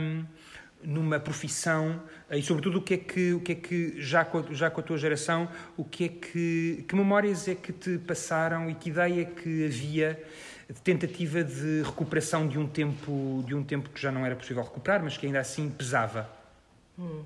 numa 0.85 1.19
profissão 1.21 2.03
e 2.31 2.43
sobretudo 2.43 2.79
o 2.79 2.83
que 2.83 2.95
é 2.95 2.97
que 2.99 3.33
o 3.33 3.41
que 3.41 3.53
é 3.53 3.55
que 3.55 4.01
já 4.01 4.25
com 4.25 4.39
a, 4.39 4.45
já 4.53 4.71
com 4.71 4.81
a 4.81 4.83
tua 4.83 4.99
geração 4.99 5.49
o 5.77 5.85
que 5.85 6.05
é 6.05 6.09
que 6.09 6.85
que 6.89 6.97
memórias 6.97 7.49
é 7.49 7.55
que 7.55 7.73
te 7.73 7.99
passaram 7.99 8.69
e 8.69 8.75
que 8.75 8.91
ideia 8.91 9.25
que 9.25 9.67
havia 9.67 10.23
de 10.69 10.81
tentativa 10.81 11.45
de 11.45 11.83
recuperação 11.83 12.47
de 12.49 12.59
um 12.59 12.67
tempo 12.67 13.45
de 13.47 13.55
um 13.55 13.63
tempo 13.63 13.91
que 13.91 14.01
já 14.01 14.11
não 14.11 14.25
era 14.27 14.35
possível 14.35 14.63
recuperar 14.63 15.03
mas 15.03 15.17
que 15.17 15.27
ainda 15.27 15.41
assim 15.41 15.71
pesava 15.71 16.29
hum. 16.99 17.23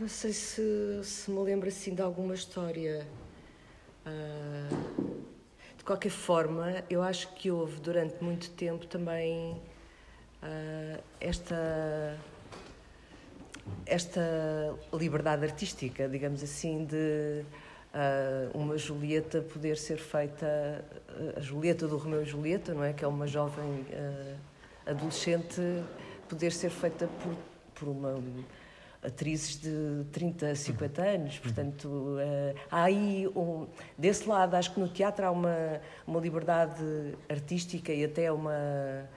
não 0.00 0.08
sei 0.08 0.32
se, 0.32 1.00
se 1.02 1.30
me 1.30 1.40
lembro 1.40 1.68
assim 1.68 1.94
de 1.94 2.02
alguma 2.02 2.34
história 2.34 3.06
ah, 4.06 4.68
qualquer 5.90 6.10
forma, 6.10 6.84
eu 6.88 7.02
acho 7.02 7.34
que 7.34 7.50
houve 7.50 7.80
durante 7.80 8.22
muito 8.22 8.48
tempo 8.50 8.86
também 8.86 9.60
uh, 10.40 11.02
esta 11.20 12.16
esta 13.84 14.20
liberdade 14.92 15.44
artística, 15.44 16.08
digamos 16.08 16.44
assim, 16.44 16.84
de 16.84 17.44
uh, 17.92 18.56
uma 18.56 18.78
Julieta 18.78 19.42
poder 19.42 19.76
ser 19.76 19.96
feita, 19.98 20.84
a 21.36 21.40
Julieta 21.40 21.88
do 21.88 21.96
Romeu 21.96 22.22
e 22.22 22.24
Julieta, 22.24 22.72
não 22.72 22.84
é? 22.84 22.92
Que 22.92 23.04
é 23.04 23.08
uma 23.08 23.26
jovem 23.26 23.84
uh, 23.90 24.36
adolescente, 24.86 25.60
poder 26.28 26.52
ser 26.52 26.70
feita 26.70 27.08
por, 27.20 27.36
por 27.74 27.88
uma 27.88 28.22
atrizes 29.02 29.56
de 29.60 30.04
30, 30.12 30.54
50 30.54 31.02
anos, 31.02 31.38
portanto, 31.38 31.86
uh, 31.88 32.58
há 32.70 32.84
aí, 32.84 33.26
um, 33.28 33.66
desse 33.96 34.28
lado, 34.28 34.54
acho 34.54 34.74
que 34.74 34.80
no 34.80 34.88
teatro 34.88 35.24
há 35.24 35.30
uma, 35.30 35.80
uma 36.06 36.20
liberdade 36.20 36.82
artística 37.28 37.92
e 37.92 38.04
até 38.04 38.30
uma, 38.30 39.08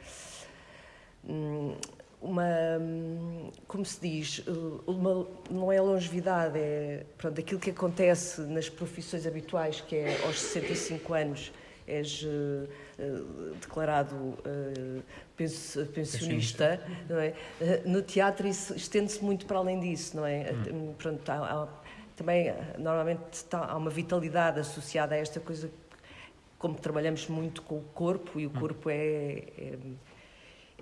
hum, 1.28 1.76
uma, 2.22 2.48
hum, 2.80 3.52
como 3.68 3.86
se 3.86 4.00
diz, 4.00 4.44
eh, 4.48 4.52
uma, 4.88 5.28
não 5.52 5.70
é 5.70 5.82
longevidade, 5.82 6.58
é 6.58 7.06
pronto, 7.18 7.38
aquilo 7.38 7.60
que 7.60 7.72
acontece 7.72 8.40
nas 8.42 8.70
profissões 8.70 9.28
habituais, 9.28 9.82
que 9.82 9.98
é 9.98 10.24
aos 10.24 10.40
65 10.40 11.14
anos, 11.14 11.52
és 11.86 12.24
uh, 12.24 12.70
declarado 13.60 14.16
uh, 14.16 15.04
pensionista, 15.94 16.82
não 17.10 17.20
é? 17.20 17.34
No 17.86 18.02
teatro 18.02 18.48
isso 18.48 18.76
estende-se 18.76 19.24
muito 19.24 19.46
para 19.46 19.58
além 19.58 19.80
disso, 19.80 20.18
não 20.18 20.26
é? 20.26 20.52
Hum. 20.72 20.94
Pronto, 20.98 21.28
há, 21.30 21.36
há, 21.36 21.68
também 22.16 22.54
normalmente 22.78 23.34
está, 23.34 23.66
há 23.66 23.76
uma 23.76 23.90
vitalidade 23.90 24.60
associada 24.60 25.16
a 25.16 25.18
esta 25.18 25.40
coisa, 25.40 25.72
como 26.60 26.76
trabalhamos 26.76 27.28
muito 27.28 27.62
com 27.62 27.78
o 27.78 27.84
corpo 27.94 28.40
e 28.40 28.46
o 28.46 28.50
hum. 28.50 28.54
corpo 28.54 28.90
é, 28.90 29.44
é 29.58 29.78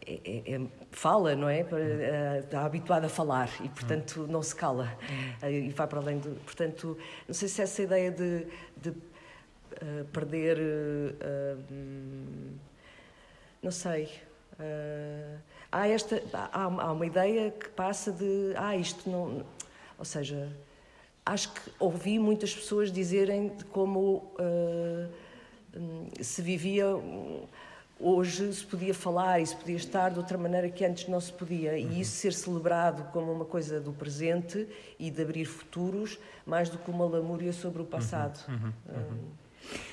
é, 0.03 0.19
é, 0.25 0.55
é, 0.55 0.61
fala, 0.89 1.35
não 1.35 1.47
é? 1.47 1.61
Hum. 1.63 2.39
Está 2.39 2.65
habituado 2.65 3.05
a 3.05 3.09
falar 3.09 3.49
e, 3.63 3.69
portanto, 3.69 4.25
não 4.27 4.41
se 4.41 4.55
cala 4.55 4.97
e 5.43 5.69
vai 5.69 5.87
para 5.87 5.99
além 5.99 6.17
do. 6.17 6.31
Portanto, 6.43 6.97
não 7.27 7.35
sei 7.35 7.47
se 7.47 7.61
essa 7.61 7.83
ideia 7.83 8.09
de, 8.09 8.47
de 8.75 8.93
uh, 9.81 10.05
perder. 10.05 10.57
Uh, 10.59 12.57
não 13.61 13.71
sei. 13.71 14.05
Uh, 14.53 15.37
há, 15.71 15.87
esta, 15.87 16.21
há, 16.33 16.63
há, 16.63 16.91
uma 16.91 17.05
ideia 17.05 17.51
que 17.51 17.69
passa 17.69 18.11
de. 18.11 18.53
Ah, 18.55 18.75
isto 18.75 19.09
não. 19.09 19.45
Ou 19.97 20.05
seja, 20.05 20.51
acho 21.25 21.53
que 21.53 21.71
ouvi 21.79 22.19
muitas 22.19 22.53
pessoas 22.53 22.91
dizerem 22.91 23.49
de 23.49 23.65
como 23.65 24.31
se 26.19 26.41
vivia. 26.41 26.85
Hoje 28.03 28.51
se 28.51 28.65
podia 28.65 28.95
falar 28.95 29.39
e 29.39 29.45
se 29.45 29.55
podia 29.55 29.75
estar 29.75 30.09
de 30.09 30.17
outra 30.17 30.35
maneira 30.35 30.67
que 30.71 30.83
antes 30.83 31.07
não 31.07 31.21
se 31.21 31.31
podia. 31.31 31.77
E 31.77 31.85
uhum. 31.85 31.91
isso 31.99 32.13
ser 32.13 32.33
celebrado 32.33 33.03
como 33.11 33.31
uma 33.31 33.45
coisa 33.45 33.79
do 33.79 33.93
presente 33.93 34.67
e 34.97 35.11
de 35.11 35.21
abrir 35.21 35.45
futuros, 35.45 36.17
mais 36.43 36.67
do 36.67 36.79
que 36.79 36.89
uma 36.89 37.05
lamúria 37.05 37.53
sobre 37.53 37.79
o 37.83 37.85
passado. 37.85 38.43
Uhum. 38.49 38.73
Uhum. 38.89 39.40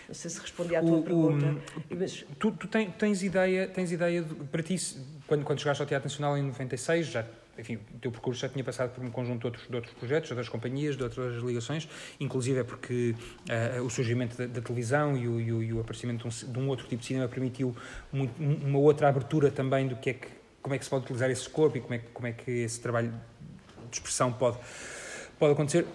Não 0.07 0.15
sei 0.15 0.31
se 0.31 0.41
respondi 0.41 0.75
à 0.75 0.81
tua 0.81 0.99
o, 0.99 1.03
pergunta. 1.03 1.47
O, 1.47 1.97
mas... 1.97 2.25
Tu, 2.39 2.51
tu 2.53 2.67
tens, 2.67 2.95
tens, 2.97 3.23
ideia, 3.23 3.69
tens 3.69 3.93
ideia 3.93 4.23
de, 4.23 4.35
para 4.35 4.63
ti, 4.63 4.77
quando, 5.27 5.45
quando 5.45 5.59
chegaste 5.59 5.83
ao 5.83 5.87
Teatro 5.87 6.09
Nacional 6.09 6.37
em 6.39 6.43
96, 6.43 7.07
já, 7.07 7.25
enfim, 7.59 7.79
o 7.95 7.99
teu 7.99 8.11
percurso 8.11 8.41
já 8.41 8.49
tinha 8.49 8.65
passado 8.65 8.95
por 8.95 9.05
um 9.05 9.11
conjunto 9.11 9.41
de 9.41 9.47
outros, 9.47 9.69
de 9.69 9.75
outros 9.75 9.95
projetos, 9.95 10.29
de 10.29 10.33
outras 10.33 10.49
companhias, 10.49 10.97
de 10.97 11.03
outras 11.03 11.43
ligações, 11.43 11.89
inclusive 12.19 12.61
é 12.61 12.65
porque 12.65 13.15
uh, 13.79 13.83
o 13.83 13.91
surgimento 13.91 14.37
da, 14.39 14.47
da 14.47 14.61
televisão 14.61 15.17
e 15.17 15.29
o, 15.29 15.41
e, 15.41 15.53
o, 15.53 15.63
e 15.63 15.73
o, 15.73 15.81
aparecimento 15.81 16.29
de 16.29 16.47
um, 16.47 16.53
de 16.53 16.59
um, 16.59 16.69
outro 16.69 16.87
tipo 16.87 17.01
de 17.01 17.07
cinema 17.07 17.29
permitiu 17.29 17.77
muito, 18.13 18.41
uma 18.43 18.79
outra 18.79 19.09
abertura 19.09 19.51
também 19.51 19.89
do 19.89 19.97
que 19.97 20.11
é 20.11 20.15
que, 20.15 20.29
como 20.63 20.75
é 20.75 20.79
que 20.79 20.85
se 20.85 20.91
pode 20.91 21.05
utilizar 21.05 21.31
esse 21.31 21.49
corpo 21.49 21.77
e 21.77 21.81
como 21.81 21.95
é, 21.95 21.99
como 22.13 22.27
é 22.27 22.33
que 22.33 22.51
esse 22.51 22.81
trabalho 22.81 23.13
de 23.91 23.97
expressão 23.97 24.33
pode, 24.33 24.59
pode 25.39 25.53
acontecer. 25.53 25.87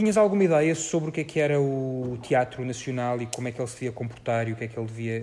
Tinhas 0.00 0.16
alguma 0.16 0.42
ideia 0.42 0.74
sobre 0.74 1.10
o 1.10 1.12
que 1.12 1.20
é 1.20 1.24
que 1.24 1.38
era 1.38 1.60
o 1.60 2.18
Teatro 2.22 2.64
Nacional 2.64 3.20
e 3.20 3.26
como 3.26 3.48
é 3.48 3.52
que 3.52 3.60
ele 3.60 3.68
se 3.68 3.74
devia 3.74 3.92
comportar 3.92 4.48
e 4.48 4.52
o 4.52 4.56
que 4.56 4.64
é 4.64 4.66
que 4.66 4.78
ele 4.78 4.86
devia. 4.86 5.16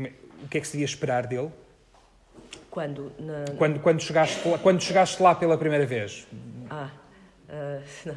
É, 0.00 0.12
o 0.44 0.48
que 0.48 0.58
é 0.58 0.60
que 0.60 0.66
se 0.66 0.72
devia 0.72 0.84
esperar 0.84 1.26
dele? 1.26 1.50
Quando? 2.70 3.10
Na... 3.18 3.46
Quando, 3.56 3.80
quando, 3.80 4.02
chegaste, 4.02 4.46
lá, 4.46 4.58
quando 4.58 4.82
chegaste 4.82 5.22
lá 5.22 5.34
pela 5.34 5.56
primeira 5.56 5.86
vez? 5.86 6.26
Ah, 6.68 6.90
uh, 7.48 7.82
não. 8.04 8.16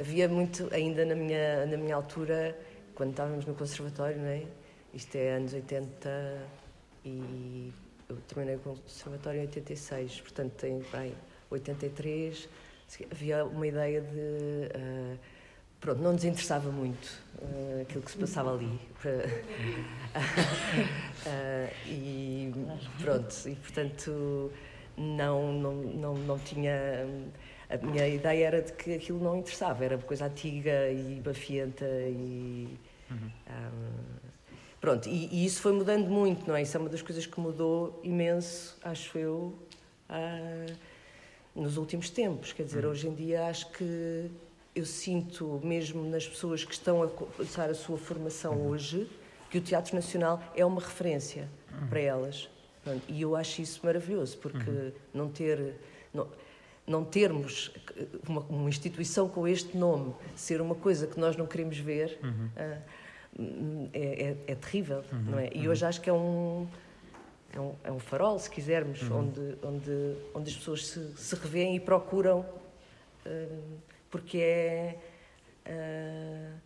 Havia 0.00 0.28
muito, 0.28 0.68
ainda 0.74 1.04
na 1.04 1.14
minha, 1.14 1.64
na 1.64 1.76
minha 1.76 1.94
altura, 1.94 2.58
quando 2.96 3.10
estávamos 3.10 3.46
no 3.46 3.54
conservatório, 3.54 4.18
não 4.18 4.26
é? 4.26 4.42
Isto 4.92 5.14
é 5.14 5.36
anos 5.36 5.54
80 5.54 6.38
e 7.04 7.72
eu 8.08 8.16
terminei 8.26 8.56
o 8.56 8.58
conservatório 8.58 9.38
em 9.38 9.42
86, 9.42 10.22
portanto 10.22 10.54
tem 10.54 10.82
bem 10.90 11.14
83. 11.50 12.48
Havia 13.12 13.44
uma 13.44 13.64
ideia 13.64 14.00
de. 14.00 14.16
Uh, 14.76 15.41
pronto, 15.82 16.00
não 16.00 16.12
nos 16.12 16.24
interessava 16.24 16.70
muito 16.70 17.06
uh, 17.42 17.82
aquilo 17.82 18.02
que 18.02 18.10
se 18.12 18.16
passava 18.16 18.54
ali. 18.54 18.66
uh, 18.66 18.78
e 21.86 22.52
pronto, 23.02 23.34
e 23.46 23.54
portanto 23.56 24.50
não, 24.96 25.52
não, 25.52 25.74
não, 25.74 26.14
não 26.14 26.38
tinha. 26.38 27.06
A 27.68 27.76
minha 27.78 28.06
ideia 28.06 28.46
era 28.46 28.62
de 28.62 28.72
que 28.72 28.94
aquilo 28.94 29.18
não 29.18 29.36
interessava, 29.36 29.84
era 29.84 29.98
coisa 29.98 30.26
antiga 30.26 30.90
e 30.90 31.20
bafienta 31.20 31.84
e. 31.84 32.78
Uhum. 33.10 33.16
Um, 33.16 33.30
ah, 33.48 33.70
pronto, 34.80 35.08
e, 35.08 35.28
e, 35.32 35.44
isso 35.44 35.60
foi 35.60 35.72
mudando 35.72 36.08
muito, 36.08 36.46
não 36.46 36.54
é? 36.54 36.62
Isso 36.62 36.76
é 36.76 36.80
uma 36.80 36.88
das 36.88 37.02
coisas 37.02 37.26
que 37.26 37.40
mudou 37.40 38.00
imenso, 38.04 38.78
acho 38.84 39.18
eu. 39.18 39.58
Uh, 40.08 40.92
nos 41.54 41.76
últimos 41.76 42.10
tempos. 42.10 42.52
Quer 42.52 42.64
dizer, 42.64 42.86
hoje 42.86 43.08
em 43.08 43.14
dia 43.14 43.46
acho 43.46 43.70
que 43.72 44.30
eu 44.74 44.86
sinto, 44.86 45.60
mesmo 45.62 46.02
nas 46.08 46.26
pessoas 46.26 46.64
que 46.64 46.72
estão 46.72 47.02
a 47.02 47.08
começar 47.08 47.68
a 47.68 47.74
sua 47.74 47.98
formação 47.98 48.66
hoje, 48.66 49.08
que 49.50 49.58
o 49.58 49.60
Teatro 49.60 49.94
Nacional 49.94 50.42
é 50.56 50.64
uma 50.64 50.80
referência 50.80 51.48
para 51.88 52.00
elas. 52.00 52.48
Pronto, 52.82 53.02
e 53.08 53.22
eu 53.22 53.36
acho 53.36 53.62
isso 53.62 53.80
maravilhoso, 53.84 54.38
porque 54.38 54.92
não 55.14 55.28
ter. 55.28 55.74
Não, 56.12 56.28
não 56.84 57.04
termos 57.04 57.70
uma, 58.28 58.40
uma, 58.40 58.68
instituição 58.68 59.28
com 59.28 59.46
este 59.46 59.76
nome 59.76 60.12
ser 60.34 60.60
uma 60.60 60.74
coisa 60.74 61.06
que 61.06 61.18
nós 61.18 61.36
não 61.36 61.46
queremos 61.46 61.78
ver 61.78 62.18
uhum. 62.20 62.46
uh, 62.56 62.82
é, 63.92 64.00
é, 64.02 64.36
é, 64.48 64.54
terrível, 64.56 65.04
uhum. 65.12 65.22
não 65.30 65.38
é? 65.38 65.48
E 65.54 65.68
hoje 65.68 65.86
acho 65.86 66.00
que 66.00 66.10
é 66.10 66.12
um, 66.12 66.66
é 67.52 67.60
um, 67.60 67.74
é 67.84 67.92
um 67.92 68.00
farol, 68.00 68.36
se 68.38 68.50
quisermos, 68.50 69.00
uhum. 69.02 69.20
onde, 69.20 69.58
onde, 69.62 70.16
onde 70.34 70.50
as 70.50 70.56
pessoas 70.56 70.86
se, 70.86 71.16
se 71.16 71.34
revêem 71.36 71.76
e 71.76 71.80
procuram, 71.80 72.40
uh, 72.40 73.78
porque 74.12 74.38
é, 74.38 74.94
uh, 75.66 76.58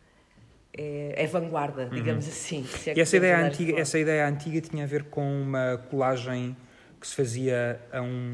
é, 0.77 1.15
é, 1.17 1.27
vanguarda, 1.27 1.85
uhum. 1.85 1.91
digamos 1.91 2.29
assim. 2.29 2.67
É 2.87 2.95
e 2.95 3.01
essa 3.01 3.17
ideia, 3.17 3.39
antiga, 3.39 3.81
essa 3.81 3.99
ideia 3.99 4.29
antiga 4.29 4.61
tinha 4.61 4.85
a 4.85 4.87
ver 4.87 5.05
com 5.05 5.43
uma 5.43 5.79
colagem 5.89 6.55
que 7.01 7.07
se 7.07 7.15
fazia 7.15 7.81
a 7.93 8.03
um 8.03 8.33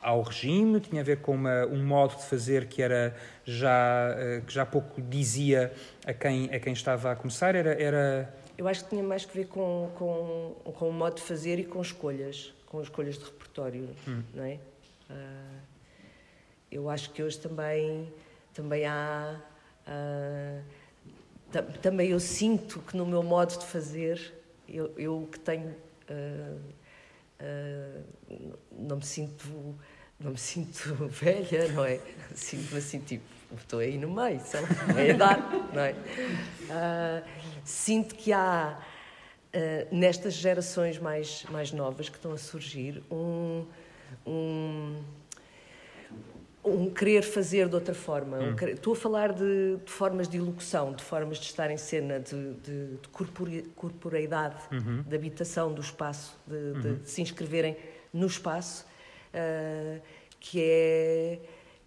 ao 0.00 0.22
regime, 0.22 0.80
tinha 0.80 1.02
a 1.02 1.04
ver 1.04 1.18
com 1.18 1.34
uma, 1.34 1.66
um 1.66 1.84
modo 1.84 2.16
de 2.16 2.24
fazer 2.24 2.68
que 2.68 2.80
era 2.80 3.14
já 3.44 4.14
eh, 4.16 4.42
que 4.46 4.50
já 4.50 4.64
pouco 4.64 5.02
dizia 5.02 5.74
a 6.06 6.14
quem 6.14 6.48
a 6.54 6.58
quem 6.58 6.72
estava 6.72 7.12
a 7.12 7.16
começar 7.16 7.54
era 7.54 7.74
era 7.74 8.34
eu 8.56 8.66
acho 8.66 8.84
que 8.84 8.90
tinha 8.90 9.02
mais 9.02 9.26
que 9.26 9.36
ver 9.36 9.48
com 9.48 9.90
com, 9.96 10.72
com 10.72 10.88
o 10.88 10.92
modo 10.92 11.16
de 11.16 11.22
fazer 11.22 11.58
e 11.58 11.64
com 11.64 11.82
escolhas 11.82 12.54
com 12.64 12.80
escolhas 12.80 13.18
de 13.18 13.24
repertório 13.24 13.90
hum. 14.08 14.22
não 14.32 14.44
é 14.44 14.58
uh, 15.10 15.69
eu 16.70 16.88
acho 16.88 17.10
que 17.10 17.22
hoje 17.22 17.38
também 17.38 18.12
também 18.52 18.86
há 18.86 19.40
uh, 19.86 20.62
também 21.82 22.10
eu 22.10 22.20
sinto 22.20 22.80
que 22.80 22.96
no 22.96 23.04
meu 23.06 23.22
modo 23.22 23.58
de 23.58 23.66
fazer 23.66 24.34
eu, 24.68 24.92
eu 24.96 25.28
que 25.30 25.38
tenho 25.38 25.70
uh, 26.10 26.80
Uh, 27.40 28.04
não 28.70 28.96
me 28.96 29.04
sinto 29.04 29.74
não 30.20 30.32
me 30.32 30.38
sinto 30.38 30.94
velha, 31.08 31.68
não 31.72 31.84
é? 31.84 31.98
Sinto-me 32.34 32.78
assim, 32.78 33.00
tipo, 33.00 33.24
estou 33.56 33.78
aí 33.78 33.96
no 33.96 34.10
meio, 34.10 34.38
sei 34.40 34.60
lá, 34.60 34.68
é 35.00 35.10
idade, 35.10 35.42
não 35.72 35.82
é? 35.82 37.24
Sinto 37.64 38.14
que 38.14 38.30
há, 38.30 38.78
nestas 39.90 40.34
gerações 40.34 40.98
mais, 40.98 41.44
mais 41.44 41.72
novas 41.72 42.10
que 42.10 42.16
estão 42.16 42.32
a 42.32 42.36
surgir, 42.36 43.02
um, 43.10 43.64
um, 44.26 45.02
um 46.64 46.90
querer 46.90 47.22
fazer 47.22 47.68
de 47.68 47.74
outra 47.74 47.94
forma. 47.94 48.38
Um 48.38 48.50
hum. 48.50 48.56
querer, 48.56 48.74
estou 48.74 48.92
a 48.92 48.96
falar 48.96 49.32
de, 49.32 49.76
de, 49.84 49.90
formas 49.90 50.28
de 50.28 50.36
ilocução, 50.36 50.92
de 50.92 51.02
formas 51.02 51.38
de 51.38 51.46
estar 51.46 51.70
em 51.70 51.76
cena, 51.76 52.20
de, 52.20 52.54
de, 52.54 52.96
de 52.96 53.08
corporeidade, 53.74 54.62
uhum. 54.70 55.02
de 55.02 55.16
habitação 55.16 55.72
do 55.72 55.80
espaço, 55.80 56.38
de, 56.46 56.54
uhum. 56.54 56.80
de 56.80 57.10
se 57.10 57.22
inscreverem 57.22 57.76
no 58.12 58.26
espaço 58.26 58.84
uh, 59.34 60.00
que, 60.38 60.60
é, 60.62 61.38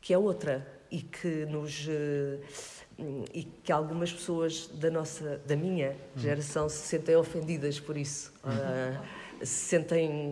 que 0.02 0.14
é 0.14 0.18
outra 0.18 0.66
e 0.90 1.02
que 1.02 1.46
nos 1.46 1.88
uh, 1.88 2.40
e 3.34 3.44
que 3.44 3.72
algumas 3.72 4.14
pessoas 4.14 4.68
da 4.68 4.90
nossa 4.92 5.42
da 5.48 5.56
minha 5.56 5.96
geração 6.16 6.70
se 6.70 6.88
sentem 6.88 7.16
ofendidas 7.16 7.80
por 7.80 7.98
isso 7.98 8.32
uh, 8.44 9.04
se 9.40 9.70
sentem 9.70 10.30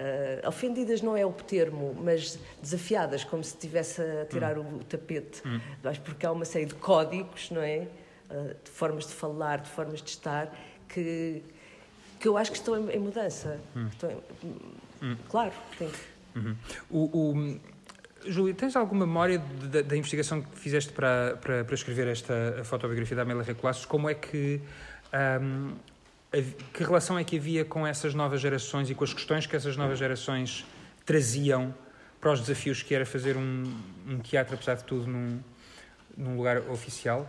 uh, 0.00 0.48
ofendidas 0.48 1.02
não 1.02 1.16
é 1.16 1.24
o 1.24 1.32
termo 1.32 1.94
mas 2.02 2.38
desafiadas 2.60 3.22
como 3.24 3.44
se 3.44 3.54
estivesse 3.54 4.00
a 4.00 4.24
tirar 4.26 4.58
hum. 4.58 4.78
o 4.80 4.84
tapete 4.84 5.42
hum. 5.46 5.60
mas 5.82 5.98
porque 5.98 6.26
há 6.26 6.32
uma 6.32 6.44
série 6.44 6.66
de 6.66 6.74
códigos 6.74 7.50
não 7.50 7.62
é 7.62 7.86
uh, 8.30 8.56
de 8.64 8.70
formas 8.70 9.06
de 9.06 9.12
falar 9.12 9.60
de 9.60 9.70
formas 9.70 10.02
de 10.02 10.10
estar 10.10 10.52
que 10.88 11.42
que 12.18 12.28
eu 12.28 12.36
acho 12.36 12.50
que 12.50 12.58
estão 12.58 12.76
em, 12.76 12.96
em 12.96 12.98
mudança 12.98 13.60
hum. 13.76 13.88
estão, 13.88 14.10
hum. 15.02 15.16
claro 15.28 15.52
tem 15.78 15.90
Uhum. 16.34 16.56
O, 16.88 17.32
o, 17.32 17.60
Júlia, 18.26 18.54
tens 18.54 18.76
alguma 18.76 19.06
memória 19.06 19.38
da, 19.38 19.82
da 19.82 19.96
investigação 19.96 20.42
que 20.42 20.58
fizeste 20.58 20.92
para, 20.92 21.38
para, 21.40 21.64
para, 21.64 21.74
escrever 21.74 22.06
esta 22.08 22.60
fotobiografia 22.64 23.16
da 23.16 23.22
Amélia 23.22 23.42
Recolasso? 23.42 23.88
Como 23.88 24.08
é 24.08 24.14
que. 24.14 24.60
Um, 25.42 25.72
que 26.72 26.84
relação 26.84 27.18
é 27.18 27.24
que 27.24 27.36
havia 27.36 27.64
com 27.64 27.86
essas 27.86 28.14
novas 28.14 28.40
gerações 28.40 28.88
e 28.88 28.94
com 28.94 29.02
as 29.02 29.12
questões 29.12 29.46
que 29.46 29.56
essas 29.56 29.76
novas 29.76 29.98
gerações 29.98 30.64
traziam 31.04 31.74
para 32.20 32.32
os 32.32 32.40
desafios 32.40 32.82
que 32.82 32.94
era 32.94 33.04
fazer 33.04 33.36
um, 33.36 33.64
um 34.06 34.18
teatro, 34.18 34.54
apesar 34.54 34.74
de 34.74 34.84
tudo, 34.84 35.06
num, 35.06 35.40
num 36.16 36.36
lugar 36.36 36.58
oficial? 36.70 37.28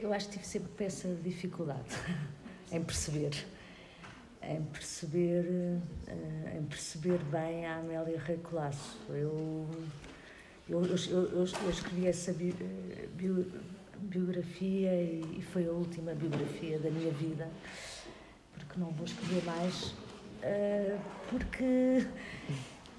Eu 0.00 0.12
acho 0.12 0.26
que 0.28 0.32
tive 0.32 0.46
sempre 0.46 0.84
essa 0.84 1.14
dificuldade 1.22 1.94
em 2.72 2.82
perceber, 2.82 3.46
em 4.42 4.62
perceber, 4.64 5.44
uh, 5.44 6.58
em 6.58 6.64
perceber 6.64 7.18
bem 7.24 7.66
a 7.66 7.76
Amélia 7.76 8.18
Rei 8.18 8.38
Colasso. 8.38 8.98
Eu, 9.10 9.68
eu, 10.80 10.96
eu, 11.10 11.32
eu, 11.38 11.70
escrevi 11.70 12.06
essa 12.06 12.32
bi, 12.32 12.54
bi, 13.14 13.46
biografia 13.98 14.94
e, 14.94 15.42
foi 15.52 15.66
a 15.66 15.70
última 15.70 16.14
biografia 16.14 16.78
da 16.78 16.90
minha 16.90 17.12
vida, 17.12 17.48
porque 18.54 18.80
não 18.80 18.90
vou 18.90 19.04
escrever 19.04 19.44
mais, 19.44 19.94
uh, 20.42 20.98
porque 21.28 22.06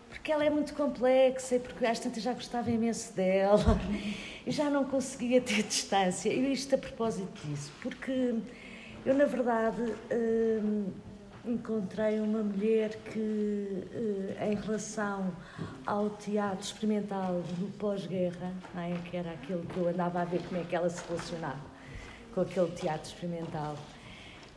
porque 0.09 0.31
ela 0.31 0.45
é 0.45 0.49
muito 0.49 0.73
complexa 0.75 1.55
e 1.55 1.59
porque 1.59 1.85
às 1.85 1.99
tantas 1.99 2.23
já 2.23 2.33
gostava 2.33 2.69
imenso 2.71 3.13
dela 3.13 3.77
e 4.45 4.51
já 4.51 4.69
não 4.69 4.85
conseguia 4.85 5.41
ter 5.41 5.63
distância. 5.63 6.29
E 6.29 6.53
isto 6.53 6.75
a 6.75 6.77
propósito 6.77 7.29
disso, 7.45 7.73
porque 7.81 8.35
eu, 9.05 9.15
na 9.15 9.25
verdade, 9.25 9.81
hum, 10.63 10.85
encontrei 11.45 12.19
uma 12.19 12.41
mulher 12.41 12.95
que, 13.11 13.19
hum, 13.19 14.43
em 14.43 14.55
relação 14.55 15.35
ao 15.85 16.09
teatro 16.11 16.63
experimental 16.63 17.41
do 17.41 17.71
pós-guerra, 17.77 18.53
é? 18.75 19.09
que 19.09 19.17
era 19.17 19.31
aquele 19.31 19.65
que 19.67 19.77
eu 19.77 19.89
andava 19.89 20.21
a 20.21 20.25
ver 20.25 20.41
como 20.47 20.61
é 20.61 20.63
que 20.63 20.75
ela 20.75 20.89
se 20.89 21.05
relacionava 21.07 21.73
com 22.33 22.41
aquele 22.41 22.71
teatro 22.71 23.09
experimental, 23.09 23.77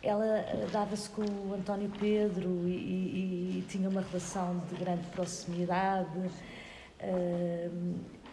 ela 0.03 0.25
hum, 0.25 0.67
dava-se 0.73 1.11
com 1.11 1.23
o 1.23 1.55
António 1.55 1.91
Pedro 1.99 2.49
e, 2.67 2.71
e, 2.71 3.59
e, 3.59 3.67
tinha 3.69 3.89
uma 3.89 4.01
relação 4.01 4.63
de 4.71 4.77
grande 4.77 5.07
proximidade. 5.09 6.31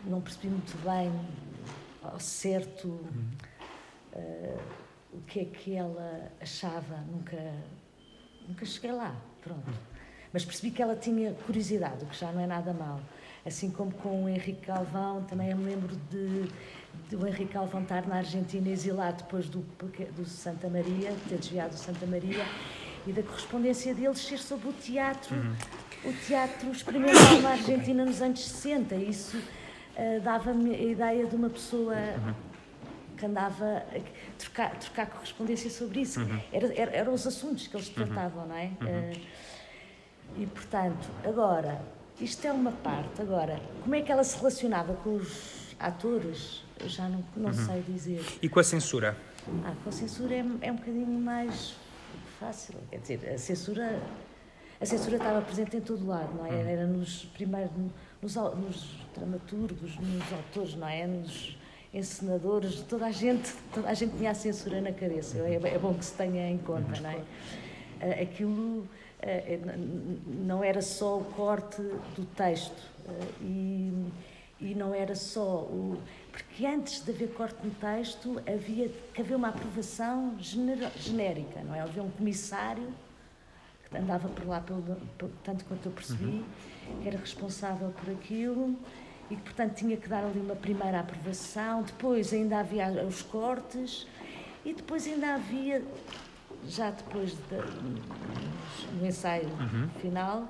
não 0.06 0.22
percebi 0.22 0.49
muito 0.49 0.78
bem 0.84 1.12
ao 2.04 2.20
certo. 2.20 2.88
Uh, 4.16 4.60
o 5.14 5.22
que 5.22 5.41
é 5.41 5.45
que 5.45 5.76
ela 5.76 6.32
achava, 6.41 6.97
nunca, 7.12 7.38
nunca 8.48 8.66
cheguei 8.66 8.91
lá, 8.91 9.16
pronto. 9.41 9.72
Mas 10.32 10.44
percebi 10.44 10.72
que 10.72 10.82
ela 10.82 10.96
tinha 10.96 11.34
curiosidade, 11.46 12.04
o 12.04 12.08
que 12.08 12.18
já 12.18 12.32
não 12.32 12.41
é 12.41 12.48
nada 12.48 12.74
mal. 12.74 13.00
Assim 13.46 13.70
como 13.70 13.91
com 13.91 14.24
o 14.24 14.30
Henrique 14.30 14.66
Calvão, 14.66 15.24
também 15.24 15.52
eu 15.52 15.58
me 15.58 15.66
lembro 15.66 15.96
de, 16.10 16.48
de 17.10 17.16
o 17.16 17.28
Henrique 17.28 17.54
Calvão 17.54 17.84
estar 17.84 18.08
na 18.08 18.16
Argentina 18.16 18.70
exilado 18.70 19.24
depois 19.24 19.48
do, 19.50 19.60
do 20.16 20.26
Santa 20.26 20.70
Maria, 20.70 21.14
ter 21.30 21.38
desviado 21.38 21.72
do 21.72 21.80
Santa 21.80 22.06
Maria, 22.06 22.46
e 23.06 23.12
da 23.12 23.22
correspondência 23.22 23.94
deles 23.94 24.20
ser 24.20 24.39
sobre 24.39 24.70
o 24.70 24.74
teatro, 24.74 25.36
uhum. 25.36 25.56
o 26.06 26.14
teatro 26.26 26.72
experimental 26.72 27.41
na 27.41 27.52
Argentina 27.52 28.06
nos 28.06 28.22
anos 28.22 28.48
60. 28.48 28.96
Isso 28.96 29.38
uh, 29.38 30.22
dava-me 30.22 30.74
a 30.74 30.82
ideia 30.82 31.28
de 31.28 31.36
uma 31.36 31.50
pessoa. 31.50 31.94
Uhum 31.96 32.53
que 33.24 33.26
andava 33.26 33.78
a 33.78 34.38
trocar, 34.38 34.78
trocar 34.78 35.05
correspondência 35.07 35.69
sobre 35.69 36.01
isso. 36.01 36.19
Uhum. 36.19 36.41
Era, 36.51 36.74
era, 36.74 36.91
eram 36.91 37.13
os 37.13 37.26
assuntos 37.26 37.67
que 37.67 37.76
eles 37.76 37.88
uhum. 37.88 37.93
tratavam, 37.93 38.45
não 38.45 38.55
é? 38.55 38.71
Uhum. 38.82 39.11
Uh, 39.11 40.41
e, 40.41 40.45
portanto, 40.47 41.09
agora, 41.24 41.82
isto 42.19 42.45
é 42.45 42.51
uma 42.51 42.74
parte. 42.74 43.21
Agora, 43.21 43.61
como 43.82 43.95
é 43.95 44.01
que 44.01 44.11
ela 44.11 44.24
se 44.26 44.36
relacionava 44.38 44.93
com 44.95 45.15
os 45.15 45.74
atores? 45.80 46.65
Eu 46.78 46.89
já 46.89 47.07
não, 47.07 47.24
não 47.38 47.51
uhum. 47.51 47.53
sei 47.53 47.82
dizer. 47.84 48.26
E 48.41 48.49
com 48.49 48.59
a 48.59 48.63
censura? 48.63 49.15
Ah, 49.63 49.74
com 49.84 49.89
a 49.89 49.93
censura 49.93 50.34
é, 50.36 50.45
é 50.61 50.71
um 50.71 50.76
bocadinho 50.76 51.07
mais 51.07 51.76
fácil. 52.39 52.76
Quer 52.89 52.99
dizer, 52.99 53.30
a 53.34 53.38
censura, 53.38 54.01
a 54.82 54.86
censura 54.86 55.15
estava 55.15 55.41
presente 55.41 55.78
em 55.78 55.82
todo 55.82 56.05
lado, 56.05 56.34
não 56.36 56.45
é? 56.45 56.49
Uhum. 56.49 56.67
Era 56.67 56.88
nos 56.88 57.24
primeiros, 57.26 57.71
nos, 58.21 58.36
nos 58.36 58.97
dramaturgos, 59.15 59.95
nos 59.97 60.34
autores, 60.34 60.76
não 60.76 60.88
é? 60.88 61.07
Nos, 61.07 61.55
encenadores, 61.94 62.82
toda 62.82 63.06
a 63.06 63.12
gente, 63.12 63.54
toda 63.74 63.88
a 63.88 63.94
gente 63.94 64.18
tinha 64.18 64.32
a 64.32 64.34
censura 64.34 64.82
na 64.82 64.91
cabeça. 64.91 65.38
É, 65.38 65.60
é 65.76 65.78
bom 65.78 65.94
que 65.94 66.04
se 66.04 66.14
tenha 66.14 66.50
em 66.50 66.58
conta, 66.58 67.00
não 67.00 67.10
é? 67.10 67.22
Eh, 68.02 68.24
aquilo 68.24 68.88
eh, 69.22 69.60
eh, 69.60 69.78
não 70.28 70.64
era 70.64 70.82
só 70.82 71.20
o 71.20 71.24
corte 71.24 71.82
do 72.16 72.26
texto 72.36 72.91
e, 73.39 73.91
e 74.60 74.74
não 74.76 74.94
era 74.94 75.16
só 75.16 75.62
o. 75.62 76.02
Porque 76.32 76.66
antes 76.66 77.06
de 77.06 77.12
haver 77.12 77.30
corte 77.34 77.58
no 77.64 77.72
texto 77.72 78.41
havia 78.48 78.89
que 79.14 79.22
haver 79.22 79.36
uma 79.36 79.50
aprovação 79.50 80.36
genérica, 80.39 81.62
não 81.64 81.76
é? 81.76 81.82
Havia 81.82 82.02
um 82.02 82.10
comissário 82.10 82.91
andava 83.96 84.28
por 84.28 84.48
lá, 84.48 84.60
pelo, 84.60 84.84
tanto 85.44 85.64
quanto 85.66 85.86
eu 85.86 85.91
percebi, 85.91 86.26
uhum. 86.26 86.44
que 87.02 87.08
era 87.08 87.18
responsável 87.18 87.91
por 87.91 88.12
aquilo 88.12 88.76
e 89.34 89.36
que, 89.36 89.42
portanto, 89.42 89.74
tinha 89.76 89.98
que 89.98 90.08
dar 90.08 90.24
ali 90.24 90.40
uma 90.40 90.56
primeira 90.56 91.00
aprovação. 91.00 91.82
Depois 91.82 92.32
ainda 92.32 92.60
havia 92.60 92.88
os 93.06 93.22
cortes 93.24 94.08
e 94.64 94.74
depois 94.74 95.08
ainda 95.08 95.34
havia, 95.34 95.84
já 96.68 96.92
depois 96.92 97.32
de, 97.32 99.00
no 99.00 99.06
ensaio 99.06 99.48
uhum. 99.48 99.90
final, 100.00 100.48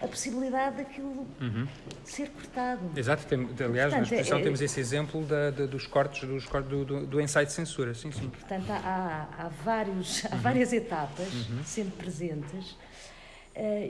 a 0.00 0.08
possibilidade 0.08 0.78
daquilo 0.78 1.26
uhum. 1.40 1.66
ser 2.04 2.28
cortado. 2.30 2.80
Exato, 2.96 3.24
tem, 3.26 3.48
aliás, 3.64 3.92
Portanto, 3.92 3.92
na 3.92 4.02
exposição 4.02 4.38
é, 4.38 4.42
temos 4.42 4.60
esse 4.60 4.80
exemplo 4.80 5.24
da, 5.24 5.50
da, 5.50 5.66
dos 5.66 5.86
cortes, 5.86 6.28
dos 6.28 6.44
do, 6.44 6.84
do, 6.84 7.06
do, 7.06 7.20
ensaio 7.20 7.46
de 7.46 7.52
censura, 7.52 7.94
sim, 7.94 8.10
sim. 8.10 8.28
Portanto, 8.28 8.70
há, 8.70 9.28
há, 9.38 9.48
vários, 9.64 10.26
há 10.26 10.34
uhum. 10.34 10.40
várias 10.42 10.72
etapas 10.72 11.32
uhum. 11.32 11.64
sempre 11.64 11.96
presentes 11.96 12.76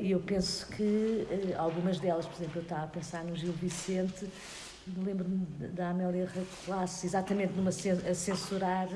e 0.01 0.13
eu 0.13 0.21
penso 0.21 0.69
que 0.69 1.27
eh, 1.29 1.55
algumas 1.57 1.99
delas, 1.99 2.25
por 2.27 2.37
exemplo, 2.37 2.61
eu 2.61 2.63
estava 2.63 2.85
a 2.85 2.87
pensar 2.87 3.25
no 3.25 3.35
Gil 3.35 3.53
Vicente, 3.53 4.29
lembro-me 4.97 5.45
da 5.71 5.91
Amélia 5.91 6.29
Reclasse, 6.33 7.07
exatamente 7.07 7.53
numa 7.55 7.71
a 7.71 8.15
censurar, 8.15 8.89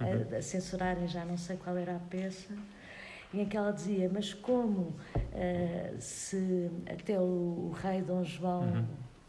uhum. 0.00 0.26
a, 0.32 0.36
a 0.38 0.42
censurarem 0.42 1.06
já 1.06 1.24
não 1.24 1.36
sei 1.36 1.58
qual 1.58 1.76
era 1.76 1.96
a 1.96 1.98
peça, 1.98 2.54
em 3.34 3.44
que 3.44 3.56
ela 3.56 3.72
dizia, 3.72 4.10
mas 4.10 4.32
como 4.32 4.80
uh, 4.80 6.00
se 6.00 6.70
até 6.90 7.18
o, 7.20 7.68
o, 7.70 7.76
rei 7.82 8.00
Dom 8.00 8.24
João 8.24 8.62
uhum. 8.62 8.86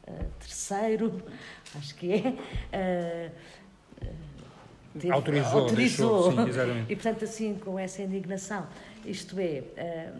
uh, 0.07 0.25
III, 0.71 1.23
acho 1.75 1.95
que 1.95 2.13
é, 2.71 3.31
uh, 3.99 4.09
teve, 4.97 5.11
autorizou, 5.11 5.61
autorizou. 5.63 6.31
Deixou, 6.31 6.65
sim, 6.65 6.85
e 6.87 6.95
portanto 6.95 7.25
assim 7.25 7.55
com 7.55 7.77
essa 7.77 8.01
indignação, 8.01 8.65
isto 9.05 9.37
é, 9.39 10.13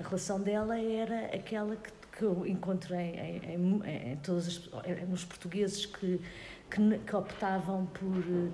a 0.00 0.08
relação 0.08 0.40
dela 0.40 0.78
era 0.80 1.26
aquela 1.26 1.76
que, 1.76 1.90
que 2.16 2.24
eu 2.24 2.46
encontro 2.46 2.94
em, 2.94 3.16
em, 3.16 4.12
em, 4.12 4.16
todos 4.16 4.46
os, 4.46 4.70
nos 5.08 5.24
portugueses 5.24 5.86
que, 5.86 6.20
que, 6.70 6.98
que 6.98 7.16
optavam 7.16 7.86
por, 7.86 8.52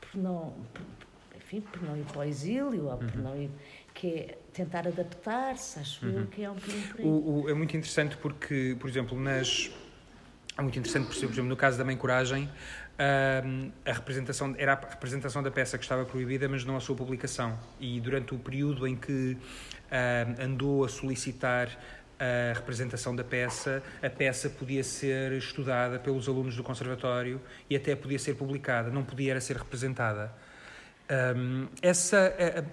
por 0.00 0.20
não 0.20 0.54
por, 0.72 0.82
enfim, 1.36 1.60
por 1.60 1.82
não 1.82 1.96
ir 1.96 2.04
para 2.04 2.20
o 2.20 2.24
exílio 2.24 2.86
ou 2.86 2.96
por 2.96 3.16
uhum. 3.16 3.22
não 3.22 3.36
ir 3.36 3.50
que 3.92 4.08
é 4.08 4.38
tentar 4.52 4.86
adaptar-se, 4.86 5.78
acho 5.80 6.06
uhum. 6.06 6.20
eu 6.20 6.26
que 6.26 6.44
é 6.44 6.50
um 6.50 6.54
bocadinho 6.54 7.48
é 7.48 7.54
muito 7.54 7.76
interessante 7.76 8.16
porque, 8.18 8.76
por 8.78 8.88
exemplo, 8.88 9.18
nas... 9.18 9.70
É 10.58 10.62
muito 10.62 10.78
interessante, 10.78 11.06
por 11.06 11.14
exemplo, 11.14 11.44
no 11.44 11.56
caso 11.56 11.76
da 11.76 11.84
Mãe 11.84 11.96
Coragem, 11.96 12.48
a 13.84 13.92
representação 13.92 14.54
era 14.56 14.72
a 14.72 14.88
representação 14.88 15.42
da 15.42 15.50
peça 15.50 15.76
que 15.76 15.84
estava 15.84 16.04
proibida, 16.06 16.48
mas 16.48 16.64
não 16.64 16.76
a 16.76 16.80
sua 16.80 16.96
publicação. 16.96 17.58
E 17.78 18.00
durante 18.00 18.34
o 18.34 18.38
período 18.38 18.86
em 18.86 18.96
que 18.96 19.36
andou 20.38 20.84
a 20.84 20.88
solicitar 20.88 21.68
a 22.18 22.54
representação 22.54 23.14
da 23.14 23.22
peça, 23.22 23.82
a 24.02 24.08
peça 24.08 24.48
podia 24.48 24.82
ser 24.82 25.32
estudada 25.32 25.98
pelos 25.98 26.28
alunos 26.28 26.56
do 26.56 26.62
conservatório 26.62 27.40
e 27.68 27.76
até 27.76 27.94
podia 27.94 28.18
ser 28.18 28.34
publicada, 28.34 28.90
não 28.90 29.04
podia 29.04 29.32
era 29.32 29.40
ser 29.40 29.56
representada. 29.56 30.32
Um, 31.08 31.68
essa, 31.80 32.16
é, 32.36 32.58
é, 32.58 32.64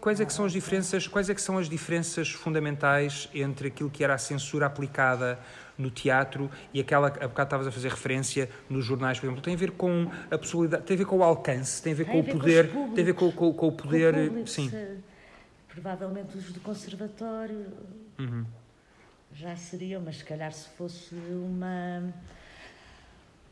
quais 0.00 0.20
é 0.20 0.26
que 0.26 0.32
são 0.32 0.44
as 0.44 0.52
diferenças? 0.52 1.08
Quais 1.08 1.30
é 1.30 1.34
que 1.34 1.40
são 1.40 1.56
as 1.56 1.66
diferenças 1.66 2.30
fundamentais 2.30 3.28
entre 3.32 3.68
aquilo 3.68 3.88
que 3.88 4.04
era 4.04 4.12
a 4.12 4.18
censura 4.18 4.66
aplicada 4.66 5.38
no 5.78 5.90
teatro 5.90 6.50
e 6.74 6.80
aquela 6.80 7.10
que 7.10 7.24
há 7.24 7.26
bocado 7.26 7.46
estavas 7.46 7.66
a 7.66 7.72
fazer 7.72 7.88
referência 7.88 8.50
nos 8.68 8.84
jornais, 8.84 9.18
por 9.18 9.26
exemplo, 9.26 9.42
tem 9.42 9.54
a 9.54 9.56
ver 9.56 9.70
com 9.70 10.10
a 10.30 10.36
possibilidade, 10.36 10.84
tem 10.84 10.94
a 10.94 10.98
ver 10.98 11.06
com 11.06 11.16
o 11.16 11.24
alcance, 11.24 11.82
tem 11.82 11.92
a 11.94 11.96
ver 11.96 12.04
tem 12.04 12.12
com 12.12 12.18
a 12.18 12.34
o 12.34 12.38
poder, 12.38 12.70
com 12.70 12.92
tem 12.92 13.02
a 13.02 13.06
ver 13.06 13.14
com, 13.14 13.32
com, 13.32 13.52
com 13.54 13.68
o 13.68 13.72
poder, 13.72 14.14
o 14.14 14.28
público, 14.28 14.48
sim. 14.48 14.68
Se, 14.68 14.98
provavelmente 15.74 16.36
os 16.38 16.52
do 16.52 16.60
conservatório 16.60 17.66
uhum. 18.18 18.46
já 19.32 19.56
seriam, 19.56 20.00
mas 20.00 20.18
se 20.18 20.24
calhar 20.24 20.52
se 20.52 20.68
fosse 20.70 21.14
uma 21.14 22.14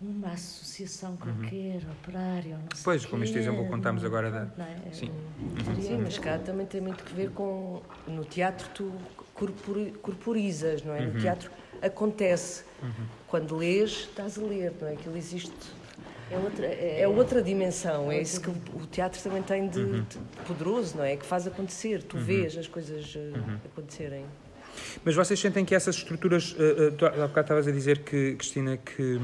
uma 0.00 0.32
associação 0.32 1.16
qualquer, 1.16 1.82
uhum. 1.84 1.92
operária, 1.92 2.56
não 2.56 2.74
sei 2.74 2.84
Pois, 2.84 3.06
como 3.06 3.22
este 3.22 3.38
exemplo 3.38 3.68
contamos 3.68 4.04
agora 4.04 4.30
da... 4.30 4.64
É? 4.64 4.92
Sim. 4.92 5.10
Uhum. 5.10 5.80
Sim, 5.80 5.98
mas 6.02 6.18
cá 6.18 6.38
também 6.38 6.66
tem 6.66 6.80
muito 6.80 7.04
que 7.04 7.14
ver 7.14 7.30
com... 7.30 7.80
No 8.08 8.24
teatro 8.24 8.68
tu 8.74 8.92
corporizas, 10.02 10.82
não 10.82 10.92
é? 10.92 11.02
No 11.02 11.12
uhum. 11.12 11.20
teatro 11.20 11.50
acontece. 11.80 12.64
Uhum. 12.82 13.06
Quando 13.28 13.56
lês, 13.56 14.08
estás 14.08 14.38
a 14.38 14.42
ler, 14.42 14.74
não 14.80 14.88
é? 14.88 14.94
Aquilo 14.94 15.16
existe... 15.16 15.52
É 16.32 16.38
outra, 16.38 16.66
é, 16.66 17.00
é 17.02 17.08
outra 17.08 17.42
dimensão, 17.42 18.10
é, 18.10 18.16
é 18.16 18.22
isso 18.22 18.40
que 18.40 18.48
o 18.48 18.86
teatro 18.90 19.20
também 19.22 19.42
tem 19.42 19.68
de, 19.68 19.80
uhum. 19.80 20.06
de, 20.08 20.18
poderoso, 20.46 20.96
não 20.96 21.04
é? 21.04 21.14
Que 21.14 21.26
faz 21.26 21.46
acontecer, 21.46 22.02
tu 22.02 22.16
uhum. 22.16 22.24
vês 22.24 22.56
as 22.56 22.66
coisas 22.66 23.14
uh, 23.14 23.60
acontecerem. 23.66 24.24
Mas 25.04 25.14
vocês 25.14 25.38
sentem 25.38 25.62
que 25.62 25.74
essas 25.74 25.96
estruturas, 25.96 26.52
uh, 26.52 26.56
uh, 26.56 27.22
há 27.22 27.26
bocado 27.28 27.40
estavas 27.40 27.68
a 27.68 27.70
dizer 27.70 27.98
que, 27.98 28.34
Cristina, 28.36 28.78
que 28.78 29.20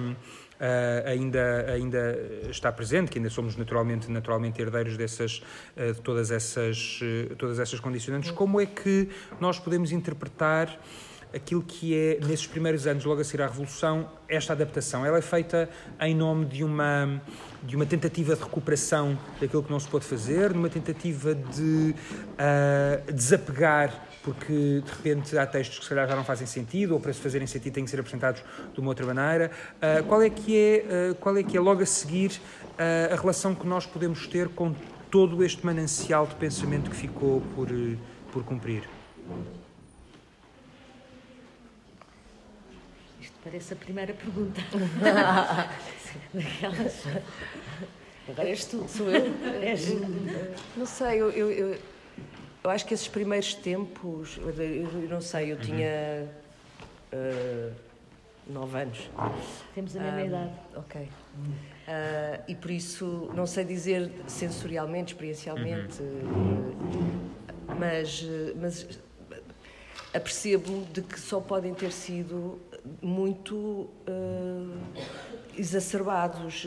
Uh, 0.58 1.06
ainda, 1.06 1.70
ainda 1.72 2.18
está 2.50 2.72
presente, 2.72 3.12
que 3.12 3.18
ainda 3.18 3.30
somos 3.30 3.54
naturalmente, 3.54 4.10
naturalmente 4.10 4.60
herdeiros 4.60 4.96
dessas, 4.96 5.40
uh, 5.76 5.94
de 5.94 6.00
todas 6.00 6.32
essas, 6.32 6.98
uh, 7.00 7.36
todas 7.36 7.60
essas 7.60 7.78
condicionantes. 7.78 8.32
Como 8.32 8.60
é 8.60 8.66
que 8.66 9.08
nós 9.40 9.60
podemos 9.60 9.92
interpretar 9.92 10.76
aquilo 11.34 11.62
que 11.62 11.94
é, 11.94 12.18
nesses 12.26 12.46
primeiros 12.46 12.86
anos, 12.86 13.04
logo 13.04 13.20
a 13.20 13.24
seguir 13.24 13.42
à 13.42 13.46
Revolução, 13.46 14.10
esta 14.28 14.52
adaptação? 14.52 15.04
Ela 15.04 15.18
é 15.18 15.22
feita 15.22 15.68
em 16.00 16.14
nome 16.14 16.46
de 16.46 16.64
uma, 16.64 17.22
de 17.62 17.76
uma 17.76 17.86
tentativa 17.86 18.34
de 18.34 18.42
recuperação 18.42 19.18
daquilo 19.40 19.62
que 19.62 19.70
não 19.70 19.80
se 19.80 19.88
pode 19.88 20.04
fazer, 20.04 20.52
de 20.52 20.58
uma 20.58 20.68
tentativa 20.68 21.34
de 21.34 21.94
desapegar 23.12 24.08
porque 24.28 24.82
de 24.84 24.90
repente 24.90 25.38
há 25.38 25.46
textos 25.46 25.78
que 25.78 25.84
se 25.84 25.88
calhar 25.88 26.06
já 26.06 26.14
não 26.14 26.24
fazem 26.24 26.46
sentido 26.46 26.92
ou 26.92 27.00
para 27.00 27.12
se 27.12 27.20
fazerem 27.20 27.46
sentido 27.46 27.72
têm 27.72 27.84
que 27.84 27.90
ser 27.90 28.00
apresentados 28.00 28.42
de 28.74 28.80
uma 28.80 28.90
outra 28.90 29.06
maneira. 29.06 29.50
Uh, 29.76 30.04
qual, 30.04 30.20
é 30.22 30.28
que 30.28 30.56
é, 30.56 31.12
uh, 31.12 31.14
qual 31.14 31.36
é 31.36 31.42
que 31.42 31.56
é 31.56 31.60
logo 31.60 31.82
a 31.82 31.86
seguir 31.86 32.32
uh, 32.32 33.14
a 33.14 33.16
relação 33.16 33.54
que 33.54 33.66
nós 33.66 33.86
podemos 33.86 34.26
ter 34.26 34.48
com 34.48 34.74
todo 35.10 35.42
este 35.42 35.64
manancial 35.64 36.26
de 36.26 36.34
pensamento 36.34 36.90
que 36.90 36.96
ficou 36.96 37.40
por, 37.54 37.68
por 38.30 38.44
cumprir? 38.44 38.82
Parece 43.48 43.72
a 43.72 43.76
primeira 43.76 44.12
pergunta. 44.12 44.60
Agora 48.28 48.48
és 48.48 48.66
tu, 48.66 48.86
sou 48.86 49.08
eu. 49.10 49.24
És... 49.62 49.88
Não 50.76 50.84
sei, 50.84 51.18
eu, 51.18 51.30
eu, 51.30 51.50
eu 51.50 51.78
eu 52.62 52.70
acho 52.70 52.84
que 52.84 52.92
esses 52.92 53.08
primeiros 53.08 53.54
tempos, 53.54 54.38
eu 54.38 55.08
não 55.08 55.22
sei, 55.22 55.52
eu 55.52 55.56
uhum. 55.56 55.62
tinha 55.62 56.28
uh, 57.12 57.72
nove 58.46 58.82
anos. 58.82 59.10
Temos 59.74 59.96
a 59.96 60.00
mesma 60.00 60.20
um, 60.20 60.26
idade. 60.26 60.52
Ok. 60.76 61.00
Uh, 61.00 61.08
e 62.46 62.54
por 62.54 62.70
isso, 62.70 63.30
não 63.34 63.46
sei 63.46 63.64
dizer 63.64 64.12
sensorialmente, 64.26 65.14
experiencialmente, 65.14 66.02
uhum. 66.02 66.74
uh, 66.74 67.76
mas, 67.78 68.26
mas 68.60 69.00
apercebo 70.12 70.84
de 70.92 71.00
que 71.00 71.18
só 71.18 71.40
podem 71.40 71.72
ter 71.72 71.92
sido 71.92 72.60
muito 73.02 73.56
uh, 73.56 74.78
exacerbados, 75.56 76.66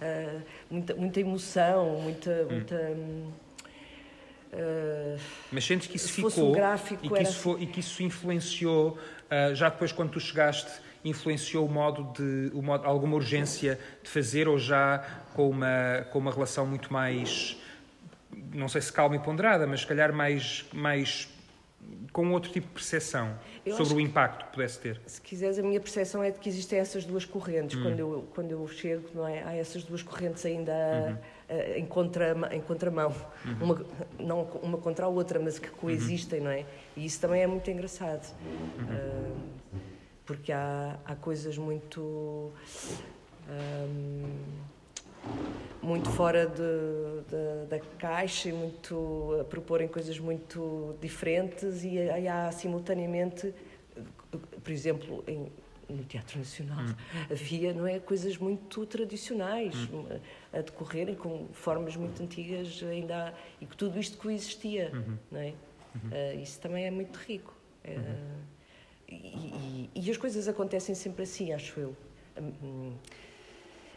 muita, 0.70 0.94
muita 0.94 1.20
emoção, 1.20 2.00
muita. 2.00 2.30
Hum. 2.30 2.46
muita 2.50 2.74
uh, 4.52 5.20
Mas 5.52 5.64
sentes 5.64 5.86
que 5.88 5.96
isso 5.96 6.12
ficou 6.12 6.52
um 6.52 6.56
e, 7.02 7.08
que 7.08 7.22
isso 7.22 7.38
foi, 7.38 7.62
e 7.62 7.66
que 7.66 7.80
isso 7.80 8.02
influenciou, 8.02 8.98
já 9.54 9.68
depois 9.68 9.92
quando 9.92 10.10
tu 10.10 10.20
chegaste, 10.20 10.70
influenciou 11.04 11.66
o 11.66 11.70
modo 11.70 12.12
de 12.12 12.50
o 12.54 12.60
modo, 12.60 12.86
alguma 12.86 13.14
urgência 13.16 13.78
de 14.02 14.10
fazer 14.10 14.48
ou 14.48 14.58
já 14.58 14.98
com 15.34 15.48
uma, 15.48 16.06
com 16.10 16.18
uma 16.18 16.32
relação 16.32 16.66
muito 16.66 16.92
mais 16.92 17.56
não 18.52 18.68
sei 18.68 18.80
se 18.80 18.92
calma 18.92 19.16
e 19.16 19.18
ponderada, 19.18 19.66
mas 19.66 19.80
se 19.80 19.86
calhar 19.86 20.12
mais, 20.12 20.64
mais 20.72 21.28
com 22.12 22.30
outro 22.32 22.50
tipo 22.50 22.66
de 22.66 22.72
percepção 22.74 23.38
eu 23.64 23.76
sobre 23.76 23.94
o 23.94 24.00
impacto 24.00 24.46
que 24.46 24.52
pudesse 24.52 24.78
ter. 24.78 25.00
Se 25.06 25.20
quiseres, 25.20 25.58
a 25.58 25.62
minha 25.62 25.80
percepção 25.80 26.22
é 26.22 26.30
de 26.30 26.38
que 26.38 26.48
existem 26.48 26.78
essas 26.78 27.04
duas 27.04 27.24
correntes. 27.24 27.78
Hum. 27.78 27.82
Quando, 27.82 27.98
eu, 27.98 28.28
quando 28.34 28.50
eu 28.50 28.68
chego, 28.68 29.08
não 29.14 29.26
é? 29.26 29.42
há 29.42 29.54
essas 29.54 29.82
duas 29.84 30.02
correntes 30.02 30.44
ainda 30.44 31.18
uhum. 31.48 31.76
em, 31.76 31.86
contra, 31.86 32.36
em 32.52 32.60
contramão. 32.60 33.14
Uhum. 33.44 33.56
Uma, 33.60 33.86
não 34.18 34.42
uma 34.62 34.78
contra 34.78 35.06
a 35.06 35.08
outra, 35.08 35.38
mas 35.38 35.58
que 35.58 35.70
coexistem, 35.70 36.40
uhum. 36.40 36.44
não 36.46 36.52
é? 36.52 36.66
E 36.96 37.06
isso 37.06 37.20
também 37.20 37.42
é 37.42 37.46
muito 37.46 37.70
engraçado. 37.70 38.34
Uh, 38.44 39.36
porque 40.24 40.52
há, 40.52 40.96
há 41.04 41.16
coisas 41.16 41.56
muito. 41.58 42.52
Um, 43.48 44.70
muito 45.82 46.10
fora 46.10 46.46
de, 46.46 47.22
de, 47.28 47.66
da 47.68 47.80
caixa 47.98 48.48
e 48.48 48.52
muito 48.52 49.38
a 49.40 49.44
proporem 49.44 49.88
coisas 49.88 50.18
muito 50.18 50.94
diferentes 51.00 51.84
e, 51.84 51.98
há 52.28 52.52
simultaneamente, 52.52 53.54
por 54.62 54.70
exemplo, 54.70 55.24
em, 55.26 55.50
no 55.88 56.04
Teatro 56.04 56.38
Nacional 56.38 56.84
hum. 56.84 56.94
havia 57.30 57.72
não 57.72 57.86
é 57.86 57.98
coisas 57.98 58.36
muito 58.36 58.86
tradicionais 58.86 59.74
hum. 59.92 60.06
a 60.52 60.60
decorrerem 60.60 61.14
com 61.14 61.48
formas 61.52 61.96
muito 61.96 62.22
antigas 62.22 62.82
ainda 62.82 63.28
há, 63.28 63.32
e 63.60 63.66
que 63.66 63.76
tudo 63.76 63.98
isto 63.98 64.16
coexistia 64.18 64.90
uhum. 64.94 65.18
não 65.30 65.40
é 65.40 65.46
uhum. 65.94 66.10
uh, 66.10 66.40
isso 66.40 66.60
também 66.60 66.84
é 66.84 66.90
muito 66.90 67.16
rico 67.16 67.54
uh, 67.84 68.40
e, 69.08 69.14
e, 69.14 69.90
e, 69.96 70.10
as 70.10 70.16
coisas 70.16 70.46
acontecem 70.46 70.94
sempre 70.94 71.24
assim 71.24 71.52
acho 71.52 71.80
eu 71.80 71.96
um, 72.38 72.92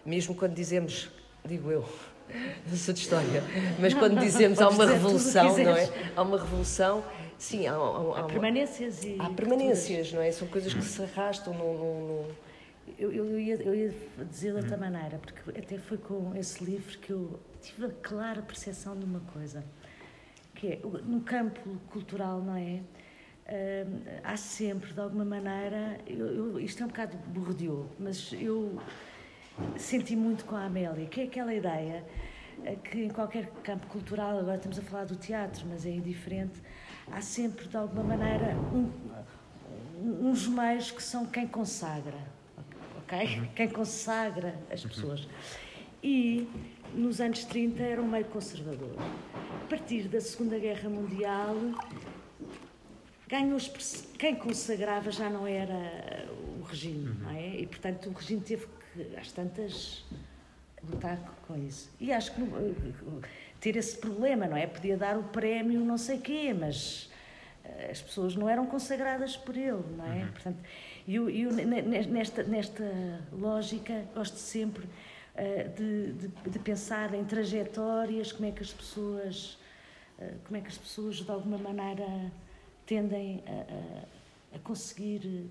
mesmo 0.06 0.36
quando 0.36 0.54
dizemos 0.54 1.10
digo 1.46 1.72
eu 1.72 1.86
não 2.68 2.78
sou 2.78 2.94
de 2.94 3.02
história 3.02 3.44
mas 3.80 3.94
quando 3.94 4.20
dizemos 4.22 4.62
há 4.62 4.70
uma 4.70 4.86
revolução 4.86 5.58
não 5.58 5.76
é 5.76 5.90
há 6.16 6.22
uma 6.22 6.40
revolução 6.40 7.04
Sim, 7.44 7.68
há, 7.68 7.74
há, 7.74 8.20
há 8.20 8.24
permanências 8.24 9.04
e. 9.04 9.18
Há 9.20 9.30
permanências, 9.30 10.14
não 10.14 10.22
é? 10.22 10.32
São 10.32 10.48
coisas 10.48 10.74
que 10.74 10.82
se 10.82 11.04
arrastam 11.04 11.54
no. 11.54 11.78
no, 11.78 12.08
no... 12.08 12.36
Eu, 12.98 13.12
eu, 13.12 13.38
ia, 13.38 13.56
eu 13.56 13.76
ia 13.76 13.94
dizer 14.30 14.52
de 14.52 14.58
outra 14.60 14.78
maneira, 14.78 15.18
porque 15.18 15.60
até 15.60 15.78
foi 15.78 15.98
com 15.98 16.34
esse 16.36 16.64
livro 16.64 16.98
que 17.00 17.12
eu 17.12 17.38
tive 17.62 17.88
a 17.88 17.90
clara 17.90 18.42
percepção 18.42 18.98
de 18.98 19.04
uma 19.04 19.20
coisa, 19.20 19.62
que 20.56 20.68
é, 20.68 20.80
no 20.84 21.20
campo 21.20 21.60
cultural, 21.90 22.42
não 22.42 22.56
é? 22.56 22.80
Uh, 23.46 24.20
há 24.24 24.38
sempre, 24.38 24.94
de 24.94 25.00
alguma 25.02 25.26
maneira, 25.26 25.98
eu, 26.08 26.28
eu, 26.28 26.60
isto 26.62 26.82
é 26.82 26.86
um 26.86 26.90
bocado 26.90 27.18
bordeou, 27.28 27.90
mas 28.00 28.32
eu 28.34 28.80
senti 29.78 30.16
muito 30.16 30.46
com 30.46 30.56
a 30.56 30.66
Amélia, 30.66 31.06
que 31.08 31.22
é 31.22 31.24
aquela 31.26 31.54
ideia 31.54 32.04
eh, 32.64 32.76
que 32.76 33.04
em 33.04 33.10
qualquer 33.10 33.48
campo 33.64 33.88
cultural, 33.88 34.40
agora 34.40 34.58
estamos 34.58 34.80
a 34.80 34.82
falar 34.82 35.06
do 35.06 35.16
teatro, 35.16 35.66
mas 35.70 35.86
é 35.86 35.92
indiferente, 35.92 36.62
há 37.12 37.22
sempre, 37.22 37.68
de 37.68 37.78
alguma 37.78 38.04
maneira, 38.04 38.56
um, 38.74 38.92
uns 40.30 40.48
meios 40.48 40.92
que 40.92 41.02
são 41.02 41.26
quem 41.26 41.48
consagra, 41.48 42.20
ok? 42.98 43.40
Uhum. 43.40 43.48
Quem 43.56 43.70
consagra 43.70 44.56
as 44.72 44.84
pessoas. 44.84 45.28
E 46.02 46.48
nos 46.94 47.22
anos 47.22 47.46
30 47.46 47.82
era 47.82 48.02
um 48.02 48.08
meio 48.08 48.26
conservador. 48.26 48.96
A 49.64 49.68
partir 49.70 50.08
da 50.08 50.20
Segunda 50.20 50.60
Guerra 50.60 50.90
Mundial, 50.90 51.56
ganhou 53.28 53.58
quem 54.20 54.36
consagrava 54.36 55.12
já 55.12 55.30
não 55.30 55.48
era 55.48 56.28
regime, 56.64 57.10
uhum. 57.10 57.16
não 57.16 57.30
é? 57.32 57.56
E 57.58 57.68
portanto 57.68 58.10
o 58.10 58.14
regime 58.14 58.42
teve 58.42 58.68
que, 58.94 59.16
às 59.16 59.32
tantas, 59.32 60.04
lutar 60.90 61.18
com 61.48 61.58
isso. 61.58 61.90
E 62.00 62.12
acho 62.12 62.34
que 62.34 62.42
ter 63.60 63.78
esse 63.78 63.98
problema, 63.98 64.48
não 64.48 64.58
é? 64.58 64.68
Podia 64.68 64.98
dar 64.98 65.18
o 65.18 65.24
prémio 65.24 65.80
não 65.82 65.98
sei 65.98 66.20
quê, 66.20 66.54
mas 66.54 67.10
eh, 67.64 67.90
as 67.92 68.02
pessoas 68.02 68.36
não 68.36 68.50
eram 68.50 68.66
consagradas 68.66 69.38
por 69.38 69.56
ele, 69.56 69.84
não 69.98 70.06
é? 70.06 70.24
Uhum. 70.24 70.32
Portanto, 70.32 70.60
eu, 71.08 71.30
eu, 71.30 71.52
nesta, 71.52 72.44
nesta 72.44 72.84
lógica 73.32 74.06
gosto 74.14 74.38
sempre 74.38 74.86
uh, 74.86 75.70
de, 75.76 76.14
de, 76.14 76.28
de, 76.50 76.60
pensar 76.60 77.14
em 77.14 77.24
trajetórias, 77.24 78.32
como 78.32 78.48
é 78.48 78.52
que 78.52 78.62
as 78.62 78.72
pessoas, 78.72 79.58
uh, 80.20 80.38
como 80.46 80.58
é 80.58 80.62
que 80.62 80.68
as 80.68 80.78
pessoas 80.78 81.18
de 81.18 81.32
alguma 81.32 81.58
maneira 81.58 82.32
tendem 82.86 83.44
a, 83.48 84.56
a, 84.56 84.58
a 84.58 84.60
conseguir 84.60 85.50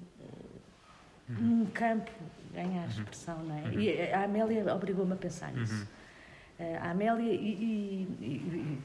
uhum. 1.29 1.37
num 1.37 1.67
campo 1.67 2.11
ganhar 2.53 2.83
uhum. 2.83 2.89
expressão, 2.89 3.39
não 3.45 3.59
é? 3.59 3.63
Uhum. 3.63 3.81
E 3.81 4.13
a 4.13 4.25
Amélia 4.25 4.75
obrigou-me 4.75 5.13
a 5.13 5.17
pensar 5.17 5.53
nisso. 5.53 5.75
Uhum. 5.75 5.87
Eh, 6.59 6.77
a 6.77 6.91
Amélia 6.91 7.33
e, 7.33 8.07
e, 8.21 8.79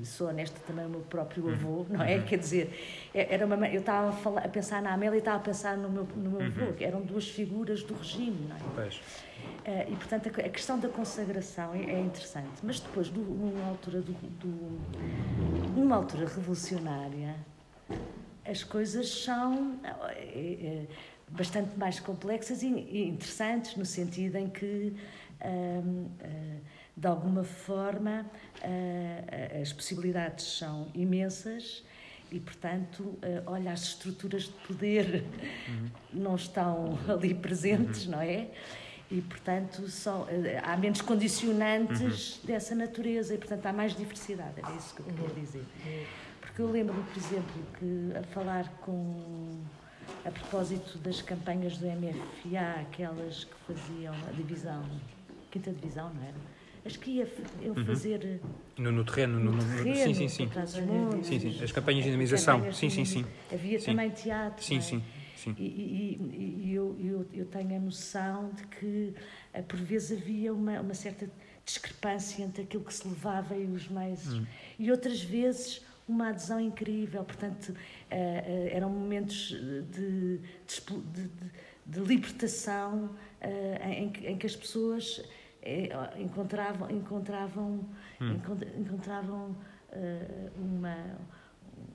e, 0.00 0.06
sou 0.06 0.28
honesta 0.28 0.60
também 0.66 0.84
o 0.84 0.88
meu 0.88 1.00
próprio 1.00 1.44
uhum. 1.46 1.52
avô, 1.52 1.86
não 1.88 2.02
é? 2.02 2.16
Uhum. 2.16 2.22
Quer 2.24 2.38
dizer, 2.38 3.08
é, 3.14 3.34
era 3.34 3.46
uma, 3.46 3.68
eu 3.68 3.80
estava 3.80 4.10
a, 4.10 4.12
falar, 4.12 4.44
a, 4.44 4.48
pensar 4.48 4.82
na 4.82 4.92
Amélia 4.92 5.16
e 5.16 5.18
estava 5.18 5.38
a 5.38 5.40
pensar 5.40 5.76
no 5.76 5.88
meu, 5.88 6.04
no 6.04 6.30
meu 6.30 6.40
uhum. 6.40 6.46
avô, 6.46 6.72
que 6.74 6.84
eram 6.84 7.00
duas 7.00 7.28
figuras 7.28 7.82
do 7.82 7.94
regime, 7.94 8.46
não 8.48 8.56
é? 8.56 8.60
Pois. 8.74 8.96
Uh, 8.96 9.92
e, 9.92 9.96
portanto, 9.96 10.28
a, 10.28 10.46
a, 10.46 10.48
questão 10.50 10.78
da 10.78 10.88
consagração 10.88 11.74
é, 11.74 11.92
é 11.92 12.00
interessante. 12.00 12.60
Mas 12.62 12.80
depois, 12.80 13.08
do, 13.08 13.20
numa, 13.20 13.68
altura 13.68 14.00
do, 14.00 14.12
do, 14.12 15.74
numa 15.74 15.96
altura 15.96 16.26
revolucionária, 16.26 17.34
as 18.46 18.62
coisas 18.62 19.08
são 19.08 19.80
é, 19.82 20.18
é, 20.20 20.86
bastante 21.30 21.78
mais 21.78 22.00
complexas 22.00 22.62
e, 22.62 22.68
e, 22.68 23.08
interessantes, 23.08 23.76
no 23.76 23.84
sentido 23.84 24.36
em 24.36 24.48
que. 24.48 24.94
Uh, 25.40 26.08
de 26.96 27.08
alguma 27.08 27.42
forma, 27.42 28.24
uh, 28.62 29.60
as 29.60 29.72
possibilidades 29.72 30.58
são 30.58 30.88
imensas 30.94 31.84
e, 32.30 32.38
portanto, 32.38 33.00
uh, 33.00 33.18
olha, 33.46 33.72
as 33.72 33.82
estruturas 33.82 34.44
de 34.44 34.52
poder 34.66 35.24
uhum. 35.68 35.90
não 36.12 36.36
estão 36.36 36.98
ali 37.08 37.34
presentes, 37.34 38.04
uhum. 38.04 38.12
não 38.12 38.20
é? 38.20 38.48
E, 39.10 39.20
portanto, 39.20 39.80
uh, 39.80 40.26
há 40.62 40.76
menos 40.76 41.00
condicionantes 41.00 42.36
uhum. 42.36 42.46
dessa 42.46 42.74
natureza 42.74 43.34
e, 43.34 43.38
portanto, 43.38 43.66
há 43.66 43.72
mais 43.72 43.94
diversidade. 43.96 44.54
Era 44.56 44.72
isso 44.76 44.94
que 44.94 45.00
eu 45.00 45.06
queria 45.06 45.34
dizer. 45.34 45.64
Porque 46.40 46.62
eu 46.62 46.70
lembro-me, 46.70 47.02
por 47.02 47.16
exemplo, 47.16 47.62
que 47.78 48.12
a 48.16 48.22
falar 48.22 48.68
com 48.82 49.60
a 50.24 50.30
propósito 50.30 50.98
das 50.98 51.20
campanhas 51.22 51.78
do 51.78 51.86
MFA, 51.86 52.80
aquelas 52.80 53.44
que 53.44 53.54
faziam 53.66 54.14
a 54.14 54.32
divisão, 54.32 54.82
quinta 55.50 55.72
divisão, 55.72 56.12
não 56.14 56.22
era? 56.22 56.34
Acho 56.86 56.98
que 56.98 57.12
ia 57.12 57.28
eu 57.62 57.72
uhum. 57.72 57.84
fazer. 57.86 58.40
No, 58.76 58.92
no 58.92 59.04
terreno, 59.04 59.40
no, 59.40 59.52
no, 59.52 59.58
terreno, 59.58 59.94
sim, 59.94 60.14
sim, 60.14 60.28
sim. 60.28 60.50
sim, 61.22 61.40
sim. 61.40 61.64
As 61.64 61.72
campanhas 61.72 62.04
de 62.04 62.10
dinamização, 62.10 62.72
sim, 62.72 62.90
sim, 62.90 63.04
sim. 63.04 63.24
Havia 63.50 63.78
sim. 63.78 63.86
também 63.86 64.10
teatro. 64.10 64.62
Sim, 64.62 64.78
é? 64.78 64.80
sim. 64.80 65.02
Sim. 65.34 65.54
E, 65.58 65.62
e, 65.62 66.68
e 66.68 66.74
eu, 66.74 66.96
eu, 66.98 67.26
eu, 67.32 67.44
tenho 67.46 67.76
a 67.76 67.78
noção 67.78 68.50
de 68.54 68.66
que, 68.66 69.14
eh, 69.52 69.60
por 69.60 69.78
vezes, 69.78 70.18
havia 70.18 70.54
uma, 70.54 70.80
uma 70.80 70.94
certa 70.94 71.28
discrepância 71.64 72.42
entre 72.42 72.62
aquilo 72.62 72.82
que 72.84 72.94
se 72.94 73.06
levava 73.06 73.54
e 73.54 73.66
os 73.66 73.88
meios. 73.88 74.32
Hum. 74.32 74.46
E 74.78 74.90
outras 74.90 75.22
vezes, 75.22 75.82
uma 76.08 76.28
adesão 76.28 76.60
incrível. 76.60 77.24
Portanto, 77.24 77.70
uh, 77.70 77.72
uh, 77.72 78.68
eram 78.70 78.90
momentos 78.90 79.48
de, 79.50 80.38
de, 80.38 80.40
de, 81.12 81.30
de 81.86 82.00
libertação 82.00 83.10
em, 83.82 84.10
em, 84.24 84.38
que 84.38 84.46
as 84.46 84.56
pessoas 84.56 85.22
encontravam, 86.18 86.90
encontravam, 86.90 87.86
hum. 88.18 88.40
encontravam 88.78 89.56
uma, 90.56 90.96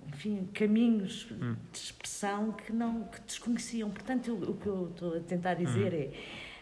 enfim, 0.07 0.47
caminhos 0.53 1.27
hum. 1.31 1.55
de 1.71 1.77
expressão 1.77 2.51
que 2.51 2.71
não 2.71 3.03
que 3.05 3.19
desconheciam. 3.21 3.89
Portanto, 3.89 4.31
o, 4.31 4.51
o 4.51 4.57
que 4.57 4.67
eu 4.67 4.89
estou 4.89 5.17
a 5.17 5.19
tentar 5.21 5.55
dizer 5.55 5.91
hum. 5.93 5.97
é 5.97 6.11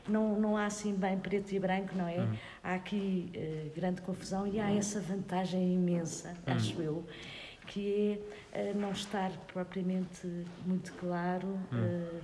não, 0.08 0.40
não 0.40 0.58
há 0.58 0.66
assim 0.66 0.94
bem 0.94 1.18
preto 1.18 1.52
e 1.54 1.60
branco, 1.60 1.94
não 1.96 2.08
é? 2.08 2.22
Hum. 2.22 2.36
Há 2.64 2.76
aqui 2.76 3.32
uh, 3.36 3.76
grande 3.76 4.02
confusão 4.02 4.48
e 4.48 4.60
há 4.60 4.72
essa 4.72 5.00
vantagem 5.00 5.74
imensa, 5.74 6.30
hum. 6.30 6.54
acho 6.54 6.82
eu, 6.82 7.06
que 7.68 8.20
é 8.52 8.72
uh, 8.72 8.78
não 8.78 8.92
estar 8.92 9.32
propriamente 9.54 10.28
muito 10.66 10.94
claro 10.94 11.48
uh, 11.48 12.22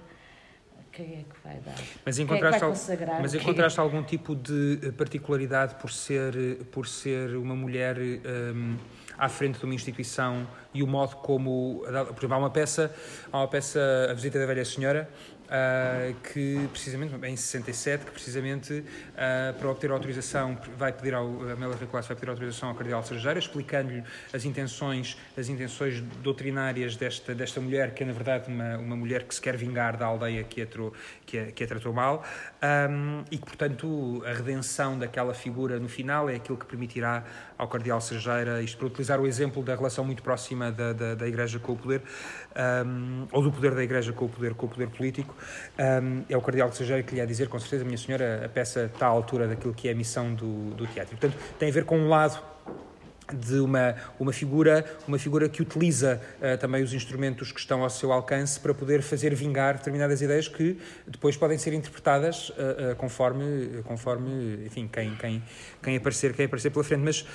quem 0.93 1.05
é 1.05 1.23
que 1.23 1.35
vai 1.43 1.59
dar? 1.65 1.75
Mas 2.05 2.19
encontraste, 2.19 2.63
é 2.91 3.19
mas 3.19 3.33
encontraste 3.33 3.79
algum 3.79 4.03
tipo 4.03 4.35
de 4.35 4.79
eh, 4.83 4.91
particularidade 4.91 5.75
por 5.75 5.91
ser, 5.91 6.35
eh, 6.35 6.63
por 6.71 6.87
ser 6.87 7.35
uma 7.35 7.55
mulher 7.55 7.97
um, 7.97 8.01
ehm, 8.01 8.77
à 9.17 9.27
frente 9.27 9.57
de 9.57 9.65
uma 9.65 9.73
instituição 9.73 10.47
e 10.71 10.83
o 10.83 10.87
modo 10.87 11.15
como, 11.17 11.81
por 11.83 12.19
exemplo, 12.19 12.33
há 12.33 12.37
uma 12.37 12.49
peça, 12.51 12.93
há 13.31 13.37
uma 13.39 13.47
peça 13.47 14.07
A 14.09 14.13
Visita 14.13 14.37
da 14.37 14.45
Velha 14.45 14.63
Senhora, 14.63 15.09
uh, 15.43 16.13
que 16.31 16.67
precisamente, 16.71 17.13
em 17.25 17.35
67, 17.35 18.05
que 18.05 18.11
precisamente 18.11 18.73
uh, 18.73 19.53
para 19.57 19.69
obter 19.69 19.91
autorização, 19.91 20.57
vai 20.77 20.91
pedir 20.91 21.13
ao, 21.13 21.25
a 21.25 21.55
Mela 21.55 21.75
vai 21.75 22.15
pedir 22.15 22.29
autorização 22.29 22.69
ao 22.69 22.75
Cardeal 22.75 23.03
Sergeira, 23.03 23.39
explicando-lhe 23.39 24.03
as 24.33 24.45
intenções, 24.45 25.17
as 25.37 25.49
intenções 25.49 26.01
doutrinárias 26.21 26.95
desta, 26.95 27.33
desta 27.35 27.59
mulher, 27.61 27.93
que 27.93 28.03
é 28.03 28.05
na 28.05 28.13
verdade 28.13 28.47
uma, 28.47 28.77
uma 28.77 28.95
mulher 28.95 29.23
que 29.23 29.35
se 29.35 29.41
quer 29.41 29.57
vingar 29.57 29.97
da 29.97 30.05
aldeia 30.05 30.43
que 30.43 30.61
a, 30.61 30.65
tro, 30.65 30.93
que 31.25 31.37
a, 31.37 31.51
que 31.51 31.63
a 31.63 31.67
tratou 31.67 31.93
mal, 31.93 32.23
um, 32.89 33.23
e 33.31 33.37
que, 33.37 33.45
portanto, 33.45 34.23
a 34.25 34.33
redenção 34.33 34.97
daquela 34.97 35.33
figura 35.33 35.79
no 35.79 35.89
final 35.89 36.29
é 36.29 36.35
aquilo 36.35 36.57
que 36.57 36.65
permitirá 36.65 37.23
ao 37.64 37.68
Cardeal 37.68 37.99
Sergeira, 38.01 38.61
isto 38.61 38.78
para 38.78 38.88
utilizar 38.88 39.20
o 39.20 39.26
exemplo 39.26 39.64
da 39.64 39.76
relação 39.76 40.03
muito 40.03 40.22
próxima 40.22 40.72
da, 40.72 40.93
da, 40.93 41.16
da 41.16 41.28
Igreja 41.28 41.59
com 41.59 41.72
o 41.72 41.78
poder, 41.78 42.01
um, 42.86 43.26
ou 43.32 43.41
do 43.41 43.51
poder 43.51 43.74
da 43.74 43.84
Igreja 43.84 44.14
com 44.14 44.26
o 44.26 44.30
poder, 44.30 44.53
com 44.53 44.66
o 44.66 44.70
poder 44.70 44.89
político, 44.89 45.34
um, 45.80 46.24
é 46.30 46.38
o 46.38 46.41
Cardeal 46.41 46.72
Sergeira 46.72 47.01
que 47.01 47.16
lhe 47.16 47.22
ia 47.22 47.28
dizer, 47.28 47.47
com 47.47 47.57
certeza, 47.59 47.84
minha 47.84 47.97
senhora, 47.97 48.45
a 48.45 48.49
peça 48.49 48.86
está 48.93 49.07
à 49.07 49.09
altura 49.09 49.47
daquilo 49.47 49.74
que 49.74 49.88
é 49.88 49.91
a 49.91 49.95
missão 49.95 50.34
do, 50.34 50.72
do 50.76 50.86
teatro. 50.88 51.18
Portanto, 51.18 51.39
tem 51.57 51.70
a 51.70 51.72
ver 51.72 51.86
com 51.86 51.97
um 51.97 52.09
lado 52.09 52.53
de 53.32 53.59
uma, 53.59 53.95
uma 54.20 54.34
figura 54.34 54.86
uma 55.07 55.18
figura 55.18 55.47
que 55.47 55.61
utiliza 55.61 56.22
uh, 56.39 56.57
também 56.57 56.84
os 56.84 56.93
instrumentos 56.93 57.51
que 57.51 57.59
estão 57.59 57.84
ao 57.84 57.89
seu 57.89 58.11
alcance 58.11 58.59
para 58.59 58.74
poder 58.74 59.01
fazer 59.01 59.34
vingar 59.34 59.78
determinadas 59.78 60.22
ideias 60.22 60.47
que 60.47 60.78
depois 61.07 61.38
podem 61.38 61.57
ser 61.57 61.74
interpretadas 61.74 62.49
uh, 62.49 62.53
uh, 62.91 62.95
conforme 62.97 63.82
conforme 63.84 64.66
enfim 64.66 64.88
quem 64.88 65.16
quem 65.16 65.43
quem 65.82 65.97
aparecer 65.97 66.34
quem 66.34 66.45
aparecer 66.45 66.70
pela 66.72 66.84
frente 66.84 67.01
mas 67.01 67.26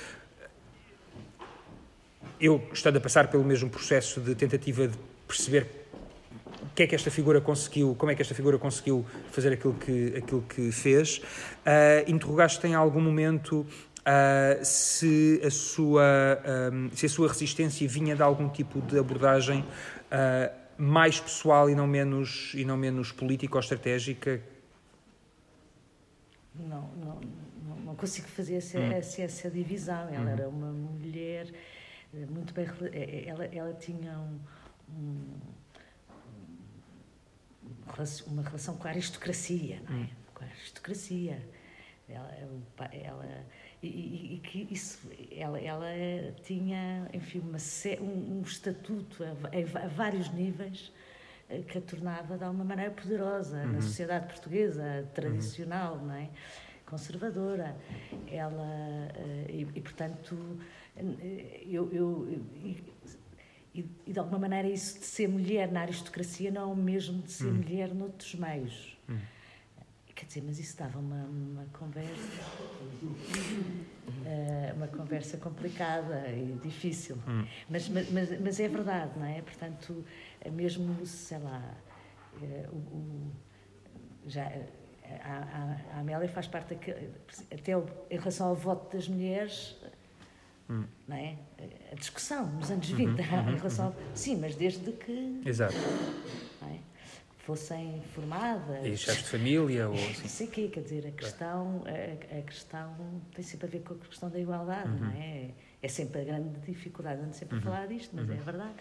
eu 2.39 2.61
estando 2.73 2.97
a 2.97 3.01
passar 3.01 3.27
pelo 3.27 3.43
mesmo 3.43 3.69
processo 3.69 4.19
de 4.21 4.35
tentativa 4.35 4.87
de 4.87 4.97
perceber 5.27 5.79
porque 6.79 6.83
é 6.83 6.87
que 6.87 6.95
esta 6.95 7.11
figura 7.11 7.41
conseguiu, 7.41 7.93
como 7.95 8.09
é 8.11 8.15
que 8.15 8.21
esta 8.21 8.33
figura 8.33 8.57
conseguiu 8.57 9.05
fazer 9.31 9.51
aquilo 9.51 9.73
que, 9.73 10.13
aquilo 10.15 10.41
que 10.43 10.71
fez. 10.71 11.17
Uh, 11.17 12.07
Interrogaste 12.09 12.65
em 12.67 12.73
algum 12.73 13.01
momento 13.01 13.65
Uh, 13.99 14.63
se, 14.63 15.39
a 15.45 15.51
sua, 15.51 16.41
um, 16.73 16.89
se 16.95 17.05
a 17.05 17.09
sua 17.09 17.27
resistência 17.27 17.87
vinha 17.87 18.15
de 18.15 18.23
algum 18.23 18.49
tipo 18.49 18.81
de 18.81 18.97
abordagem 18.97 19.59
uh, 19.59 20.51
mais 20.77 21.19
pessoal 21.19 21.69
e 21.69 21.75
não 21.75 21.85
menos, 21.85 22.53
e 22.55 22.63
não 22.63 22.77
menos 22.77 23.11
política 23.11 23.55
ou 23.55 23.59
estratégica? 23.59 24.41
Não, 26.55 26.89
não, 26.97 27.19
não, 27.85 27.95
consigo 27.95 28.27
fazer 28.29 28.55
essa, 28.55 28.79
hum. 28.79 28.91
essa, 28.91 29.21
essa, 29.21 29.49
divisão. 29.49 30.07
Ela 30.09 30.21
uhum. 30.21 30.29
era 30.29 30.49
uma 30.49 30.71
mulher 30.71 31.47
muito 32.13 32.53
bem. 32.53 32.65
Eh, 32.65 32.89
eh, 32.93 33.23
ela, 33.27 33.45
ela 33.45 33.73
tinha 33.73 34.17
um, 34.19 34.39
um, 34.89 35.39
uma 38.27 38.41
relação 38.41 38.77
com 38.77 38.87
a 38.87 38.91
aristocracia, 38.91 39.81
não 39.87 40.03
é? 40.03 40.09
Com 40.33 40.43
a 40.43 40.47
aristocracia. 40.47 41.41
Ela, 42.07 42.31
ela 42.91 43.45
e, 43.81 44.35
e, 44.35 44.39
que 44.39 44.67
isso, 44.71 45.09
ela, 45.31 45.59
ela 45.59 45.87
tinha, 46.43 47.07
enfim, 47.13 47.39
uma, 47.39 47.57
um, 48.01 48.39
um 48.39 48.41
estatuto 48.41 49.23
a, 49.23 49.29
a, 49.29 49.87
vários 49.87 50.29
níveis 50.33 50.91
eh, 51.49 51.59
que 51.59 51.77
a 51.77 51.81
tornava 51.81 52.37
de 52.37 52.43
alguma 52.43 52.65
maneira 52.65 52.91
poderosa 52.91 53.57
uhum. 53.57 53.73
na 53.73 53.81
sociedade 53.81 54.27
portuguesa 54.27 55.07
tradicional, 55.13 55.95
uhum. 55.95 56.07
não 56.07 56.15
é? 56.15 56.29
Conservadora. 56.89 57.75
Ela 58.27 59.11
eh, 59.15 59.45
e, 59.49 59.67
e 59.75 59.81
portanto 59.81 60.57
eh, 60.97 61.63
eu, 61.67 61.91
eu 61.93 62.27
e, 62.55 62.83
e, 63.73 64.11
de 64.11 64.19
alguma 64.19 64.39
maneira 64.39 64.67
isso 64.67 64.99
de 64.99 65.05
ser 65.05 65.27
mulher 65.27 65.71
na 65.71 65.81
aristocracia 65.81 66.51
não 66.51 66.61
é 66.61 66.65
o 66.65 66.75
mesmo 66.75 67.21
de 67.21 67.31
ser 67.31 67.45
uhum. 67.45 67.53
mulher 67.53 67.93
noutros 67.93 68.35
meios. 68.35 68.97
Uhum. 69.07 69.19
Quer 70.19 70.25
dizer, 70.25 70.43
mas 70.45 70.59
isso 70.59 70.75
dava 70.75 70.99
uma, 70.99 71.23
uma 71.23 71.65
conversa, 71.71 72.41
uh, 73.01 74.75
uma 74.75 74.87
conversa 74.89 75.37
complicada 75.37 76.27
e 76.27 76.59
difícil. 76.61 77.17
Hum. 77.25 77.45
Mas, 77.69 77.87
mas, 77.87 78.37
mas 78.41 78.59
é 78.59 78.67
verdade, 78.67 79.17
não 79.17 79.25
é? 79.25 79.41
Portanto, 79.41 80.03
mesmo, 80.51 81.05
sei 81.05 81.37
lá, 81.37 81.73
uh, 82.33 82.75
o, 82.75 83.31
já, 84.27 84.51
a, 85.23 85.95
a, 85.95 85.99
Amélia 85.99 86.27
faz 86.27 86.47
parte 86.47 86.73
daquele, 86.73 87.11
até 87.51 87.73
em 88.09 88.17
relação 88.17 88.47
ao 88.47 88.55
voto 88.55 88.95
das 88.95 89.07
mulheres, 89.07 89.75
hum. 90.69 90.85
não 91.07 91.15
é? 91.15 91.37
A 91.91 91.95
discussão 91.95 92.47
nos 92.47 92.69
anos 92.71 92.89
20, 92.89 93.07
uhum, 93.07 93.15
uhum, 93.17 93.49
em 93.51 93.55
relação 93.57 93.87
ao, 93.87 93.95
sim, 94.13 94.37
mas 94.37 94.55
desde 94.55 94.91
que. 94.91 95.41
Exato. 95.45 95.75
É? 95.75 96.89
fossem 97.49 97.99
formadas. 98.13 98.85
E 98.85 98.95
chefes 98.95 99.23
de 99.23 99.29
família 99.29 99.89
ou 99.89 99.95
assim? 99.95 100.27
Sei 100.27 100.47
o 100.47 100.51
quê, 100.51 100.67
quer 100.67 100.81
dizer, 100.81 101.07
a 101.07 101.11
questão, 101.11 101.83
a, 101.85 102.37
a, 102.37 102.41
questão 102.43 102.95
tem 103.33 103.43
sempre 103.43 103.65
a 103.65 103.69
ver 103.71 103.79
com 103.79 103.95
a 103.95 103.97
questão 103.97 104.29
da 104.29 104.39
igualdade, 104.39 104.89
uhum. 104.89 104.99
não 104.99 105.11
é? 105.11 105.49
É 105.81 105.87
sempre 105.87 106.21
a 106.21 106.23
grande 106.23 106.59
dificuldade, 106.59 107.21
ando 107.21 107.33
sempre 107.33 107.55
uhum. 107.55 107.61
a 107.61 107.63
falar 107.63 107.87
disto, 107.87 108.15
mas 108.15 108.29
é 108.29 108.33
uhum. 108.33 108.39
é 108.39 108.43
verdade. 108.43 108.75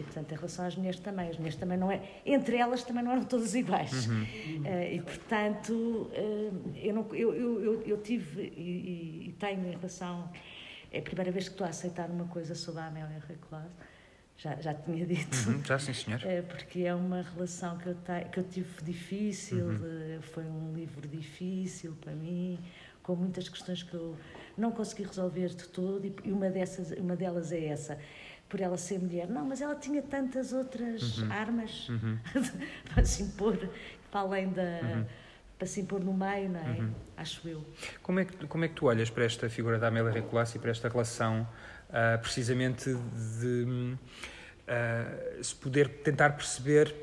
E, 0.00 0.02
portanto, 0.02 0.32
em 0.32 0.34
relação 0.34 0.66
às 0.66 0.74
mulheres 0.76 0.98
também, 0.98 1.28
as 1.28 1.36
mulheres 1.36 1.56
também 1.56 1.76
não 1.76 1.92
é, 1.92 2.00
entre 2.24 2.56
elas 2.56 2.82
também 2.82 3.04
não 3.04 3.12
eram 3.12 3.24
todas 3.24 3.54
iguais. 3.54 4.06
Uhum. 4.06 4.22
Uh, 4.22 4.94
e, 4.94 5.02
portanto, 5.02 5.72
uh, 5.72 6.72
eu, 6.74 6.94
não, 6.94 7.14
eu, 7.14 7.34
eu, 7.34 7.82
eu, 7.82 7.96
tive 7.98 8.42
e, 8.42 9.28
e, 9.28 9.32
tenho 9.38 9.66
em 9.66 9.76
relação, 9.76 10.30
é 10.90 11.00
a 11.00 11.02
primeira 11.02 11.30
vez 11.30 11.44
que 11.44 11.54
estou 11.54 11.66
a 11.66 11.70
aceitar 11.70 12.08
uma 12.08 12.24
coisa 12.26 12.54
sobre 12.54 12.80
a 12.80 12.86
Amélia 12.86 13.22
Recolado, 13.28 13.70
já, 14.38 14.56
já 14.56 14.72
tinha 14.72 15.04
dito. 15.04 15.36
Uhum, 15.50 15.62
já, 15.62 15.78
sim, 15.78 15.92
senhor. 15.92 16.24
É, 16.24 16.40
porque 16.40 16.80
é 16.80 16.94
uma 16.94 17.20
relação 17.20 17.76
que 17.76 17.88
eu, 17.88 17.94
te, 17.94 18.24
que 18.32 18.40
eu 18.40 18.44
tive 18.44 18.82
difícil, 18.82 19.66
uhum. 19.66 20.22
foi 20.22 20.44
um 20.44 20.72
livro 20.72 21.06
difícil 21.06 21.94
para 22.00 22.14
mim, 22.14 22.58
com 23.02 23.14
muitas 23.14 23.50
questões 23.50 23.82
que 23.82 23.92
eu 23.92 24.16
não 24.56 24.72
consegui 24.72 25.02
resolver 25.02 25.48
de 25.48 25.68
todo, 25.68 26.06
e 26.24 26.32
uma, 26.32 26.48
dessas, 26.48 26.90
uma 26.92 27.16
delas 27.16 27.52
é 27.52 27.66
essa. 27.66 27.98
Por 28.50 28.60
ela 28.60 28.76
ser 28.76 28.98
mulher. 28.98 29.28
Não, 29.28 29.46
mas 29.46 29.62
ela 29.62 29.74
tinha 29.74 30.02
tantas 30.02 30.52
outras 30.52 31.18
uhum. 31.18 31.32
armas 31.32 31.88
uhum. 31.88 32.18
para 32.92 33.04
se 33.04 33.22
impor, 33.22 33.56
para 34.10 34.20
além 34.20 34.50
da 34.50 34.62
uhum. 34.62 35.06
para 35.56 35.66
se 35.66 35.80
impor 35.80 36.00
no 36.00 36.12
meio, 36.12 36.50
não 36.50 36.60
é? 36.60 36.80
Uhum. 36.80 36.90
Acho 37.16 37.48
eu. 37.48 37.64
Como 38.02 38.20
é, 38.20 38.24
que, 38.24 38.46
como 38.46 38.64
é 38.64 38.68
que 38.68 38.74
tu 38.74 38.86
olhas 38.86 39.08
para 39.08 39.24
esta 39.24 39.48
figura 39.48 39.78
da 39.78 39.88
Amélia 39.88 40.10
Recolasso 40.10 40.56
e 40.56 40.60
para 40.60 40.70
esta 40.70 40.88
relação 40.88 41.46
uh, 41.88 42.20
precisamente 42.20 42.92
de 43.40 43.96
uh, 44.66 45.44
se 45.44 45.54
poder 45.54 45.88
tentar 45.88 46.30
perceber 46.30 46.94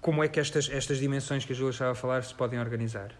como 0.00 0.22
é 0.22 0.28
que 0.28 0.40
estas, 0.40 0.68
estas 0.70 0.98
dimensões 0.98 1.44
que 1.44 1.52
a 1.52 1.56
Júlia 1.56 1.70
estava 1.70 1.92
a 1.92 1.94
falar 1.94 2.22
se 2.24 2.34
podem 2.34 2.58
organizar. 2.58 3.12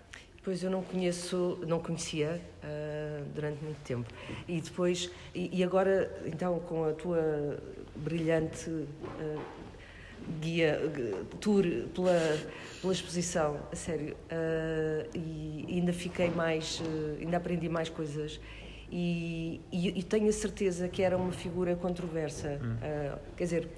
Pois 0.48 0.62
eu 0.62 0.70
não 0.70 0.82
conheço, 0.82 1.58
não 1.66 1.78
conhecia 1.78 2.40
uh, 2.64 3.22
durante 3.34 3.62
muito 3.62 3.82
tempo. 3.82 4.10
E 4.48 4.62
depois, 4.62 5.10
e, 5.34 5.58
e, 5.58 5.62
agora, 5.62 6.10
então, 6.24 6.58
com 6.60 6.86
a 6.86 6.92
tua 6.94 7.58
brilhante 7.94 8.70
uh, 8.70 9.40
guia, 10.40 10.80
tour 11.38 11.64
pela, 11.94 12.38
pela 12.80 12.92
exposição, 12.94 13.60
a 13.70 13.76
sério, 13.76 14.16
uh, 14.32 15.06
e 15.14 15.66
ainda 15.68 15.92
fiquei 15.92 16.30
mais, 16.30 16.80
ainda 17.20 17.36
aprendi 17.36 17.68
mais 17.68 17.90
coisas 17.90 18.40
e, 18.90 19.60
e, 19.70 19.98
e, 19.98 20.02
tenho 20.02 20.30
a 20.30 20.32
certeza 20.32 20.88
que 20.88 21.02
era 21.02 21.14
uma 21.14 21.30
figura 21.32 21.76
controversa. 21.76 22.58
Hum. 22.62 22.76
Quer 23.36 23.44
dizer, 23.44 23.68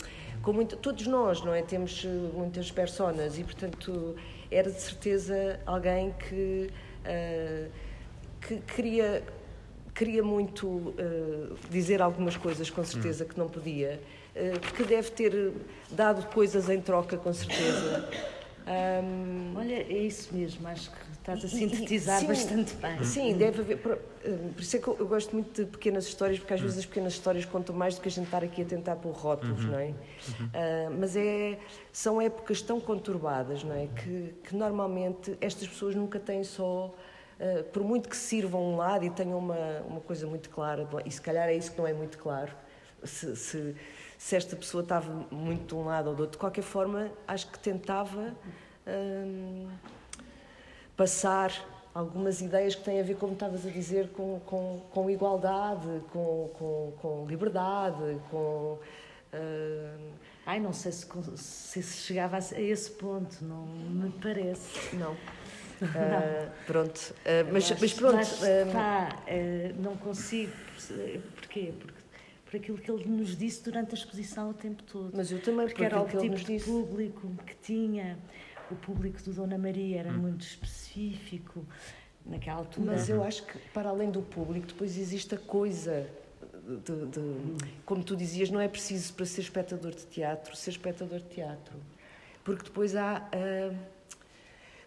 com 0.41 0.53
muito, 0.53 0.77
todos 0.77 1.05
nós, 1.09 1.43
não 1.43 1.53
é? 1.53 1.63
Temos 1.63 2.07
muitas 2.33 2.71
personas 2.71 3.41
e, 3.41 3.43
portanto, 3.43 4.15
era 4.51 4.71
de 4.71 4.81
certeza 4.81 5.61
alguém 5.65 6.13
que, 6.13 6.71
uh, 7.05 7.71
que 8.41 8.57
queria, 8.75 9.23
queria 9.95 10.23
muito 10.23 10.67
uh, 10.67 11.57
dizer 11.71 12.03
algumas 12.03 12.37
coisas, 12.37 12.69
com 12.71 12.85
certeza, 12.85 13.25
que 13.25 13.39
não 13.39 13.49
podia. 13.49 14.01
que 14.77 14.85
deve 14.85 15.11
ter 15.11 15.53
dado 15.91 16.27
coisas 16.29 16.69
em 16.69 16.81
troca, 16.81 17.17
com 17.17 17.33
certeza. 17.33 18.09
Um, 18.67 19.57
Olha, 19.57 19.75
é 19.75 19.99
isso 19.99 20.35
mesmo, 20.35 20.67
acho 20.69 20.91
que 20.91 20.97
estás 21.13 21.45
a 21.45 21.49
sintetizar 21.49 22.21
sim, 22.21 22.27
bastante 22.27 22.75
bem. 22.75 23.05
Sim, 23.05 23.37
deve 23.37 23.63
haver. 23.63 23.79
Por, 23.79 23.99
hum, 24.25 24.53
por, 24.55 24.61
isso 24.61 24.77
é 24.77 24.79
que 24.79 24.89
eu 24.89 25.07
gosto 25.07 25.33
muito 25.33 25.65
de 25.65 25.71
pequenas 25.71 26.07
histórias, 26.07 26.39
porque 26.39 26.55
às 26.55 26.61
vezes 26.61 26.79
as 26.79 26.87
pequenas 26.87 27.15
histórias 27.15 27.45
contam 27.45 27.75
mais 27.75 27.95
do 27.95 28.01
que 28.01 28.09
a 28.09 28.11
gente 28.11 28.27
estar 28.27 28.45
aqui 28.45 28.63
a 28.63 28.65
tentar 28.65 28.97
pôr 28.97 29.13
rótulos, 29.13 29.65
uhum. 29.65 29.71
não 29.71 29.79
é? 29.79 29.87
Uhum. 29.87 29.93
Uh, 29.95 30.99
mas 30.99 31.17
é, 31.17 31.59
são 31.93 32.21
épocas 32.21 32.63
tão 32.63 32.81
conturbadas, 32.81 33.65
não 33.65 33.75
é? 33.75 33.87
Que, 33.89 34.35
que 34.45 34.55
normalmente 34.55 35.37
estas 35.41 35.67
pessoas 35.67 35.95
nunca 35.95 36.19
têm 36.19 36.45
só. 36.45 36.95
Uh, 37.41 37.65
por 37.73 37.83
muito 37.83 38.07
que 38.07 38.17
sirvam 38.17 38.75
um 38.75 38.77
lado 38.77 39.03
e 39.03 39.09
tenham 39.09 39.39
uma, 39.39 39.81
uma 39.89 40.01
coisa 40.01 40.27
muito 40.27 40.51
clara, 40.51 40.87
e 41.07 41.11
se 41.11 41.23
calhar 41.23 41.49
é 41.49 41.57
isso 41.57 41.73
que 41.73 41.79
não 41.79 41.87
é 41.87 41.93
muito 41.95 42.19
claro, 42.19 42.53
se, 43.03 43.35
se 43.35 43.75
se 44.21 44.37
esta 44.37 44.55
pessoa 44.55 44.83
estava 44.83 45.11
muito 45.31 45.69
de 45.69 45.75
um 45.75 45.87
lado 45.87 46.11
ou 46.11 46.15
do 46.15 46.21
outro. 46.25 46.33
De 46.33 46.39
qualquer 46.41 46.61
forma, 46.61 47.11
acho 47.27 47.47
que 47.51 47.59
tentava 47.59 48.37
hum, 48.87 49.67
passar 50.95 51.51
algumas 51.95 52.43
ideias 52.43 52.75
que 52.75 52.85
têm 52.85 53.01
a 53.01 53.03
ver, 53.03 53.17
como 53.17 53.33
estavas 53.33 53.65
a 53.65 53.71
dizer, 53.71 54.11
com, 54.11 54.39
com, 54.41 54.83
com 54.91 55.09
igualdade, 55.09 56.03
com, 56.13 56.51
com, 56.53 56.93
com 57.01 57.27
liberdade, 57.27 58.21
com. 58.31 58.79
Hum, 59.33 60.11
Ai, 60.45 60.61
não 60.61 60.75
sei 60.75 60.93
se, 60.93 61.07
se 61.83 61.83
chegava 61.83 62.37
a 62.37 62.61
esse 62.61 62.91
ponto, 62.91 63.43
não 63.43 63.65
me 63.65 64.11
parece. 64.21 64.97
Não. 64.97 65.13
Uh, 65.13 66.51
pronto, 66.67 67.15
uh, 67.21 67.51
mas, 67.51 67.71
mas, 67.71 67.93
pronto. 67.95 68.17
Mas 68.17 68.43
está, 68.43 69.17
uh, 69.17 69.83
não 69.83 69.97
consigo. 69.97 70.53
Porquê? 71.37 71.73
Porque 71.79 72.00
por 72.51 72.57
aquilo 72.57 72.79
que 72.79 72.91
ele 72.91 73.05
nos 73.09 73.37
disse 73.37 73.63
durante 73.63 73.93
a 73.93 73.95
exposição 73.99 74.51
o 74.51 74.55
tempo 74.55 74.83
todo. 74.83 75.13
Mas 75.15 75.31
eu 75.31 75.41
também, 75.41 75.67
porque 75.67 75.85
era 75.85 76.03
o 76.03 76.07
tipo 76.07 76.35
de 76.35 76.45
disse. 76.45 76.67
público 76.69 77.31
que 77.47 77.55
tinha. 77.57 78.19
O 78.71 78.75
público 78.75 79.23
do 79.23 79.33
Dona 79.33 79.57
Maria 79.57 80.01
era 80.01 80.11
hum. 80.11 80.19
muito 80.19 80.43
específico 80.43 81.65
naquela 82.27 82.59
altura. 82.59 82.93
Mas 82.93 83.09
eu 83.09 83.23
acho 83.23 83.45
que, 83.45 83.59
para 83.73 83.89
além 83.89 84.11
do 84.11 84.23
público, 84.23 84.67
depois 84.67 84.99
existe 84.99 85.35
a 85.35 85.39
coisa. 85.39 86.09
De, 86.85 87.07
de. 87.07 87.81
Como 87.85 88.03
tu 88.03 88.17
dizias, 88.17 88.51
não 88.51 88.61
é 88.61 88.69
preciso 88.69 89.15
para 89.15 89.27
ser 89.27 89.41
espectador 89.41 89.93
de 89.93 90.07
teatro 90.07 90.55
ser 90.57 90.71
espectador 90.71 91.19
de 91.19 91.27
teatro. 91.27 91.75
Porque 92.45 92.65
depois 92.65 92.97
há 92.97 93.29
uh, 93.35 93.77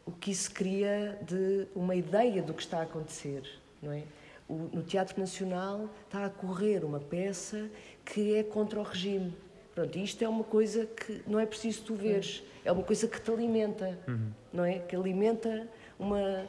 o 0.05 0.11
que 0.11 0.31
isso 0.31 0.51
cria 0.51 1.17
de 1.21 1.67
uma 1.75 1.95
ideia 1.95 2.41
do 2.41 2.53
que 2.53 2.61
está 2.61 2.79
a 2.79 2.83
acontecer, 2.83 3.43
não 3.81 3.91
é? 3.91 4.03
O, 4.47 4.69
no 4.73 4.83
Teatro 4.83 5.19
Nacional 5.19 5.89
está 6.05 6.25
a 6.25 6.29
correr 6.29 6.83
uma 6.83 6.99
peça 6.99 7.69
que 8.05 8.35
é 8.35 8.43
contra 8.43 8.79
o 8.79 8.83
regime. 8.83 9.35
Pronto, 9.73 9.97
isto 9.97 10.23
é 10.23 10.29
uma 10.29 10.43
coisa 10.43 10.85
que 10.85 11.21
não 11.25 11.39
é 11.39 11.45
preciso 11.45 11.81
tu 11.83 11.95
veres, 11.95 12.43
é 12.63 12.71
uma 12.71 12.83
coisa 12.83 13.07
que 13.07 13.19
te 13.19 13.31
alimenta, 13.31 13.97
uhum. 14.07 14.29
não 14.51 14.63
é? 14.63 14.79
Que 14.79 14.95
alimenta 14.95 15.67
uma, 15.97 16.47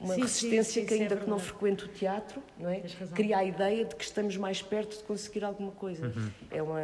uma 0.00 0.14
sim, 0.14 0.20
resistência 0.22 0.64
sim, 0.64 0.80
sim, 0.80 0.86
que 0.86 0.94
ainda 0.94 1.14
é 1.14 1.18
que 1.18 1.30
não 1.30 1.38
frequenta 1.38 1.84
o 1.84 1.88
teatro, 1.88 2.42
não 2.58 2.68
é? 2.68 2.80
Cria 3.14 3.38
a 3.38 3.44
ideia 3.44 3.84
de 3.84 3.94
que 3.94 4.02
estamos 4.02 4.36
mais 4.36 4.60
perto 4.60 4.98
de 4.98 5.04
conseguir 5.04 5.44
alguma 5.44 5.70
coisa. 5.70 6.06
Uhum. 6.06 6.30
É 6.50 6.62
uma 6.62 6.80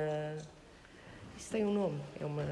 Isso 1.41 1.53
tem 1.53 1.65
um 1.65 1.73
nome, 1.73 1.99
é 2.21 2.27
uma... 2.27 2.45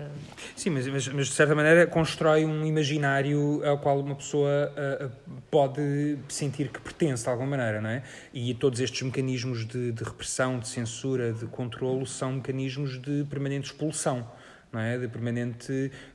Sim, 0.56 0.70
mas, 0.70 0.88
mas, 0.88 1.06
mas, 1.08 1.26
de 1.26 1.34
certa 1.34 1.54
maneira 1.54 1.86
constrói 1.86 2.46
um 2.46 2.64
imaginário 2.64 3.62
ao 3.62 3.78
qual 3.78 4.00
uma 4.00 4.14
pessoa 4.14 4.72
uh, 4.72 5.10
pode 5.50 6.16
sentir 6.26 6.70
que 6.70 6.80
pertence 6.80 7.22
de 7.22 7.28
alguma 7.28 7.50
maneira, 7.50 7.82
não 7.82 7.90
é? 7.90 8.02
E 8.32 8.54
todos 8.54 8.80
estes 8.80 9.02
mecanismos 9.02 9.66
de, 9.66 9.92
de 9.92 10.02
repressão, 10.02 10.58
de 10.58 10.68
censura, 10.68 11.34
de 11.34 11.44
controlo 11.48 12.06
são 12.06 12.32
mecanismos 12.32 12.98
de 12.98 13.26
permanente 13.28 13.66
expulsão. 13.66 14.26
Não 14.72 14.80
é? 14.80 14.96
De 14.96 15.06
permanente, 15.06 15.66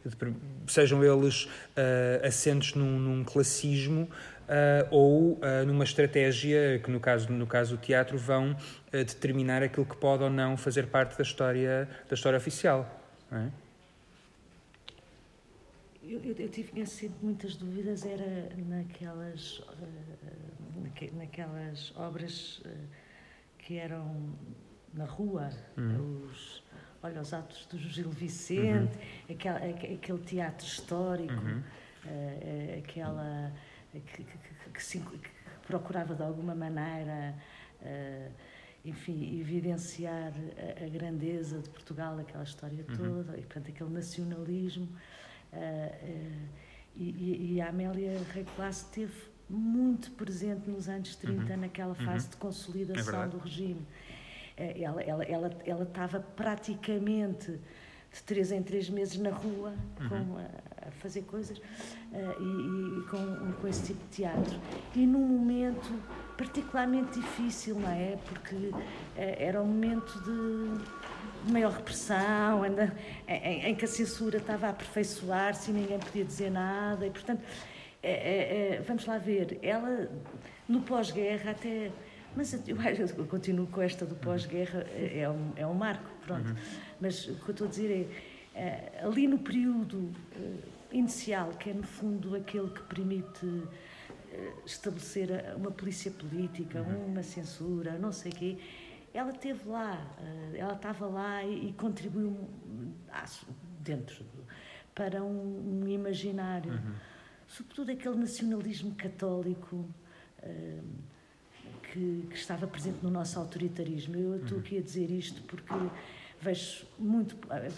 de, 0.03 0.34
sejam 0.67 1.03
eles 1.03 1.45
uh, 1.78 2.78
num, 2.78 2.99
num 2.99 3.24
classismo 3.24 4.09
Uh, 4.43 4.87
ou 4.91 5.33
uh, 5.35 5.65
numa 5.65 5.85
estratégia 5.85 6.77
que, 6.83 6.91
no 6.91 6.99
caso, 6.99 7.31
no 7.31 7.47
caso 7.47 7.77
do 7.77 7.81
teatro, 7.81 8.17
vão 8.17 8.51
uh, 8.51 8.57
determinar 8.91 9.63
aquilo 9.63 9.85
que 9.85 9.95
pode 9.95 10.21
ou 10.21 10.29
não 10.29 10.57
fazer 10.57 10.87
parte 10.87 11.17
da 11.17 11.23
história, 11.23 11.87
da 12.09 12.13
história 12.13 12.35
oficial. 12.37 13.01
É? 13.31 13.47
Eu, 16.03 16.19
eu, 16.19 16.35
eu, 16.37 16.49
tive 16.49 16.85
sempre 16.85 17.17
muitas 17.21 17.55
dúvidas, 17.55 18.05
era 18.05 18.49
naquelas, 18.67 19.61
naquelas 21.13 21.93
obras 21.95 22.61
que 23.57 23.77
eram 23.77 24.35
na 24.93 25.05
rua, 25.05 25.49
uhum. 25.77 26.27
os, 26.27 26.61
olha, 27.01 27.21
os 27.21 27.33
atos 27.33 27.65
do 27.67 27.77
Gil 27.77 28.09
Vicente, 28.09 28.97
uhum. 29.29 29.35
aquele, 29.35 29.93
aquele 29.95 30.19
teatro 30.19 30.67
histórico, 30.67 31.33
uhum. 31.33 31.63
aquela 32.77 33.53
que, 33.99 34.23
que, 34.23 34.37
que, 34.71 35.19
procurava 35.67 36.13
de 36.13 36.21
alguma 36.21 36.53
maneira, 36.53 37.35
uh, 37.81 38.31
enfim, 38.83 39.39
evidenciar 39.39 40.33
a, 40.83 40.89
grandeza 40.89 41.59
de 41.59 41.69
Portugal, 41.69 42.19
aquela 42.19 42.43
história 42.43 42.85
uhum. 42.89 42.97
toda, 42.97 43.37
e 43.37 43.41
portanto 43.41 43.69
aquele 43.69 43.89
nacionalismo. 43.89 44.89
Uh, 45.53 45.57
uh, 45.57 46.63
e, 46.95 47.59
a 47.59 47.69
Amélia 47.69 48.21
Reclasse 48.33 48.85
esteve 48.85 49.33
muito 49.49 50.11
presente 50.11 50.69
nos 50.69 50.87
anos 50.87 51.15
30, 51.15 51.53
uhum. 51.53 51.59
naquela 51.59 51.95
fase 51.95 52.25
uhum. 52.25 52.31
de 52.31 52.37
consolidação 52.37 53.23
é 53.23 53.27
do 53.27 53.37
regime. 53.37 53.85
Ela, 54.55 55.01
ela, 55.01 55.23
ela, 55.23 55.57
ela 55.65 55.83
estava 55.83 56.19
praticamente 56.19 57.59
de 58.11 58.23
três 58.23 58.51
em 58.51 58.61
três 58.61 58.87
meses 58.87 59.17
na 59.17 59.31
rua 59.31 59.73
com, 60.07 60.37
a, 60.88 60.91
fazer 60.91 61.23
coisas 61.23 61.57
uh, 61.57 61.61
e, 62.41 62.99
e, 62.99 63.09
com, 63.09 63.53
com 63.53 63.67
esse 63.67 63.84
tipo 63.88 64.03
de 64.05 64.17
teatro. 64.17 64.59
E 64.95 65.05
num 65.05 65.27
momento 65.27 65.93
particularmente 66.38 67.19
difícil, 67.19 67.75
não 67.79 67.89
é? 67.89 68.17
Porque 68.25 68.55
uh, 68.55 68.73
era 69.15 69.61
um 69.61 69.67
momento 69.67 70.19
de 70.23 71.51
maior 71.51 71.73
repressão, 71.73 72.61
em, 73.27 73.75
que 73.75 73.86
a 73.86 73.88
censura 73.88 74.38
estava 74.38 74.67
a 74.67 74.69
aperfeiçoar-se 74.69 75.71
e 75.71 75.73
ninguém 75.73 75.99
podia 75.99 76.23
dizer 76.23 76.49
nada. 76.49 77.05
E, 77.05 77.09
portanto, 77.11 77.41
é, 78.01 78.75
é, 78.75 78.81
vamos 78.81 79.05
lá 79.05 79.17
ver, 79.17 79.59
ela 79.61 80.09
no 80.67 80.81
pós-guerra 80.81 81.51
até. 81.51 81.91
Mas 82.36 82.53
eu, 82.67 82.77
eu 83.17 83.25
continuo 83.25 83.67
com 83.67 83.81
esta 83.81 84.05
do 84.05 84.15
pós-guerra, 84.15 84.86
é, 84.91 85.29
um, 85.29 85.51
é 85.55 85.67
um 85.67 85.73
marco, 85.73 86.09
pronto. 86.25 86.49
Uhum. 86.49 86.55
Mas 86.99 87.27
o 87.27 87.36
que 87.36 87.49
eu 87.49 87.51
estou 87.51 87.67
a 87.67 87.69
dizer 87.69 88.09
é, 88.55 89.01
ali 89.01 89.27
no 89.27 89.38
período 89.38 90.11
eh, 90.36 90.72
inicial, 90.93 91.49
que 91.51 91.71
é 91.71 91.73
no 91.73 91.83
fundo 91.83 92.35
aquele 92.35 92.69
que 92.69 92.83
permite 92.83 93.63
eh, 94.31 94.53
estabelecer 94.65 95.53
uma 95.57 95.71
polícia 95.71 96.11
política, 96.11 96.81
uhum. 96.81 97.07
uma 97.07 97.23
censura, 97.23 97.97
não 97.97 98.11
sei 98.11 98.31
o 98.31 98.35
quê, 98.35 98.57
ela 99.13 99.31
esteve 99.31 99.67
lá, 99.67 100.15
eh, 100.19 100.59
ela 100.59 100.73
estava 100.73 101.07
lá 101.07 101.43
e, 101.43 101.73
contribuiu 101.73 102.37
ah, 103.11 103.25
dentro 103.79 104.23
para 104.93 105.23
um, 105.23 105.83
um 105.83 105.87
imaginário, 105.87 106.71
uhum. 106.71 106.93
sobretudo 107.47 107.91
aquele 107.91 108.15
nacionalismo 108.15 108.93
católico 108.95 109.89
que, 111.91 112.27
que, 112.29 112.35
estava 112.35 112.67
presente 112.67 112.97
no 113.01 113.09
nosso 113.09 113.39
autoritarismo. 113.39 114.15
Eu 114.15 114.35
estou 114.35 114.57
uhum. 114.57 114.63
aqui 114.63 114.77
a 114.77 114.81
dizer 114.81 115.09
isto 115.09 115.41
porque 115.43 115.73
vejo 116.41 116.85
muito, 116.99 117.37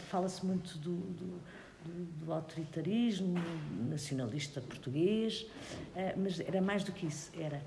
fala-se 0.09 0.45
muito 0.45 0.77
do, 0.79 0.95
do, 0.95 1.41
do, 1.85 2.25
do, 2.25 2.33
autoritarismo 2.33 3.35
nacionalista 3.89 4.59
português, 4.61 5.45
eh, 5.95 6.13
mas 6.17 6.39
era 6.39 6.61
mais 6.61 6.83
do 6.83 6.91
que 6.91 7.05
isso, 7.05 7.31
era 7.39 7.61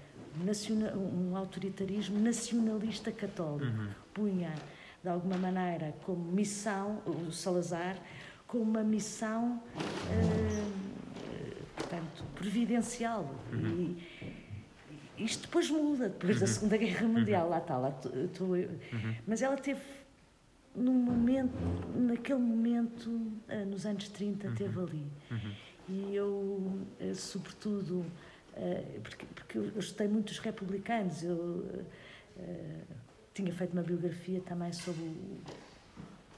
nacional, 0.44 0.96
um 0.96 1.36
autoritarismo 1.36 2.18
nacionalista 2.18 3.12
católico. 3.12 3.66
Uhum. 3.66 3.88
Punha, 4.12 4.52
de 5.02 5.08
alguma 5.08 5.36
maneira, 5.36 5.94
como 6.04 6.30
missão, 6.32 7.00
o 7.06 7.30
Salazar, 7.30 7.96
como 8.46 8.64
uma 8.64 8.82
missão, 8.82 9.62
eh, 10.10 10.64
portanto, 11.76 12.24
providencial. 12.34 13.34
Uhum. 13.52 13.94
E, 13.96 15.24
isto 15.24 15.42
depois 15.42 15.68
muda, 15.68 16.08
depois 16.08 16.38
da 16.38 16.46
uhum. 16.46 16.52
Segunda 16.52 16.76
Guerra 16.76 17.08
Mundial, 17.08 17.44
uhum. 17.44 17.50
lá 17.50 17.58
está, 17.58 17.76
lá 17.76 17.98
estou 18.24 18.56
eu. 18.56 18.68
Uhum. 18.68 19.14
Mas 19.26 19.42
ela 19.42 19.56
teve 19.56 19.80
num 20.78 20.94
momento, 20.94 21.52
naquele 21.94 22.38
momento, 22.38 23.08
uh, 23.08 23.66
nos 23.66 23.84
anos 23.84 24.08
30, 24.08 24.48
uhum. 24.48 24.54
teve 24.54 24.80
ali. 24.80 25.06
Uhum. 25.30 25.52
E 25.88 26.14
eu, 26.14 26.28
uh, 27.00 27.14
sobretudo, 27.14 28.00
uh, 28.00 29.00
porque, 29.02 29.26
porque 29.34 29.58
eu 29.58 29.78
estudei 29.78 30.08
muito 30.08 30.30
os 30.30 30.38
republicanos, 30.38 31.22
eu 31.22 31.84
tinha 33.34 33.52
feito 33.52 33.72
uma 33.72 33.82
biografia 33.82 34.40
também 34.40 34.72
sobre 34.72 35.02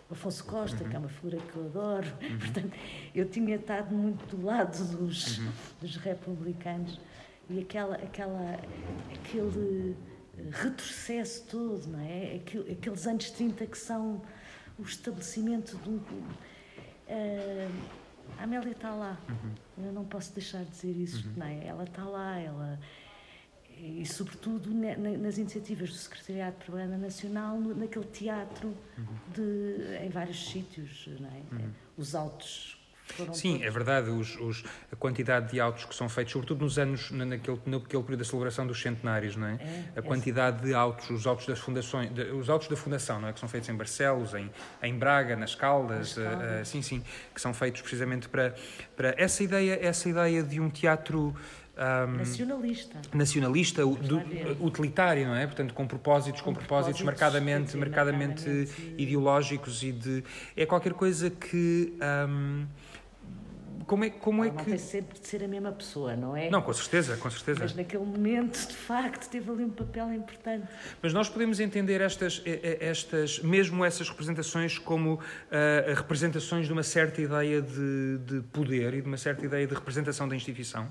o 0.09 0.13
Afonso 0.13 0.45
Costa, 0.45 0.83
uhum. 0.83 0.91
que 0.91 0.97
é 0.97 0.99
uma 0.99 1.09
figura 1.09 1.37
que 1.39 1.57
eu 1.57 1.65
adoro, 1.67 2.09
uhum. 2.21 2.39
portanto, 2.39 2.73
eu 3.15 3.29
tinha 3.29 3.57
estado 3.57 3.95
muito 3.95 4.37
do 4.37 4.45
lado 4.45 4.77
dos, 4.97 5.39
uhum. 5.39 5.53
dos 5.81 5.97
republicanos 5.97 6.99
e 7.49 7.61
aquela, 7.61 7.97
aquela, 7.97 8.59
aquele 9.15 9.97
retrocesso 10.51 11.45
todo, 11.47 11.87
não 11.89 12.01
é? 12.01 12.41
Aqueles 12.73 13.07
anos 13.07 13.31
30 13.31 13.67
que 13.67 13.79
são 13.79 14.23
o 14.79 14.83
estabelecimento 14.83 15.77
de 15.79 15.89
um. 15.89 15.97
Uh, 15.97 17.71
a 18.39 18.45
Amélia 18.45 18.73
está 18.73 18.95
lá. 18.95 19.19
Uhum. 19.29 19.87
Eu 19.87 19.93
não 19.93 20.05
posso 20.05 20.33
deixar 20.33 20.65
de 20.65 20.71
dizer 20.71 20.97
isso, 20.97 21.29
uhum. 21.29 21.35
não 21.37 21.47
é? 21.47 21.67
Ela 21.67 21.85
está 21.85 22.05
lá, 22.05 22.39
ela. 22.39 22.81
E, 23.77 24.05
sobretudo, 24.05 24.71
nas 24.75 25.39
iniciativas 25.39 25.89
do 25.89 25.97
Secretariado 25.97 26.59
de 26.59 26.65
Programa 26.67 26.99
Nacional, 26.99 27.59
naquele 27.59 28.05
teatro 28.07 28.69
uhum. 28.99 29.05
de, 29.33 30.05
em 30.05 30.11
vários 30.11 30.51
sítios, 30.51 31.09
não 31.19 31.29
é? 31.29 31.43
Uhum. 31.53 31.71
Os 31.97 32.15
altos 32.15 32.80
Sim, 33.33 33.53
todos. 33.53 33.67
é 33.67 33.71
verdade. 33.71 34.11
Os, 34.11 34.37
os, 34.41 34.65
a 34.93 34.97
quantidade 34.97 35.51
de 35.53 35.61
autos 35.61 35.85
que 35.85 35.95
são 35.95 36.09
feitos, 36.09 36.33
sobretudo 36.33 36.65
nos 36.65 36.79
anos, 36.79 37.11
naquele, 37.11 37.61
naquele 37.67 38.03
período 38.03 38.19
da 38.19 38.25
celebração 38.25 38.67
dos 38.67 38.81
centenários, 38.81 39.37
não 39.37 39.47
é? 39.47 39.59
é 39.95 39.99
a 39.99 40.03
quantidade 40.03 40.63
é. 40.63 40.67
de 40.67 40.75
autos, 40.75 41.11
os 41.11 41.27
autos 41.27 41.47
das 41.47 41.59
fundações, 41.59 42.13
de, 42.13 42.23
os 42.33 42.49
autos 42.49 42.69
da 42.69 42.77
fundação, 42.77 43.21
não 43.21 43.29
é? 43.29 43.33
Que 43.33 43.41
são 43.41 43.49
feitos 43.49 43.69
em 43.69 43.75
Barcelos, 43.75 44.35
em, 44.35 44.51
em 44.83 44.99
Braga, 44.99 45.37
nas 45.37 45.55
Caldas, 45.55 46.17
uh, 46.17 46.21
uh, 46.21 46.65
sim, 46.65 46.83
sim, 46.83 47.03
que 47.35 47.41
são 47.41 47.53
feitos 47.55 47.81
precisamente 47.81 48.29
para, 48.29 48.55
para 48.97 49.15
essa 49.17 49.43
ideia, 49.43 49.79
essa 49.81 50.09
ideia 50.09 50.43
de 50.43 50.61
um 50.61 50.71
teatro 50.71 51.35
um, 51.81 52.17
nacionalista, 52.17 52.99
nacionalista 53.15 53.83
do, 53.83 54.23
utilitário, 54.61 55.27
não 55.27 55.35
é? 55.35 55.47
Portanto, 55.47 55.73
com 55.73 55.87
propósitos, 55.87 56.41
com, 56.41 56.53
com 56.53 56.55
propósitos, 56.55 57.01
propósitos 57.01 57.21
marcadamente, 57.21 57.77
marcadamente, 57.77 58.49
marcadamente 58.49 58.95
ideológicos 58.99 59.83
e 59.83 59.93
de 59.93 60.25
é 60.57 60.67
qualquer 60.67 60.93
coisa 60.93 61.31
que 61.31 61.95
um, 62.29 62.67
como 63.87 64.05
é, 64.05 64.11
como 64.11 64.45
é 64.45 64.49
não 64.49 64.57
que. 64.57 64.71
Não 64.71 64.79
sempre 64.79 65.19
de 65.19 65.27
ser 65.27 65.45
a 65.45 65.49
mesma 65.49 65.73
pessoa, 65.73 66.17
não 66.17 66.37
é? 66.37 66.51
Não, 66.51 66.63
com 66.63 66.73
certeza, 66.73 67.17
com 67.17 67.31
certeza. 67.31 67.61
Mas 67.61 67.75
naquele 67.75 68.05
momento, 68.05 68.67
de 68.67 68.75
facto, 68.75 69.29
teve 69.29 69.51
ali 69.51 69.65
um 69.65 69.71
papel 69.71 70.13
importante. 70.13 70.67
Mas 71.03 71.13
nós 71.13 71.29
podemos 71.29 71.61
entender 71.61 72.01
estas, 72.01 72.43
estas 72.45 73.41
mesmo 73.41 73.85
essas 73.85 74.09
representações, 74.09 74.79
como 74.79 75.15
uh, 75.15 75.21
representações 75.95 76.67
de 76.67 76.73
uma 76.73 76.83
certa 76.83 77.21
ideia 77.21 77.63
de, 77.63 78.19
de 78.19 78.41
poder 78.53 78.95
e 78.95 79.03
de 79.03 79.09
uma 79.09 79.19
certa 79.19 79.45
ideia 79.45 79.67
de 79.67 79.75
representação 79.75 80.29
da 80.29 80.37
instituição? 80.37 80.89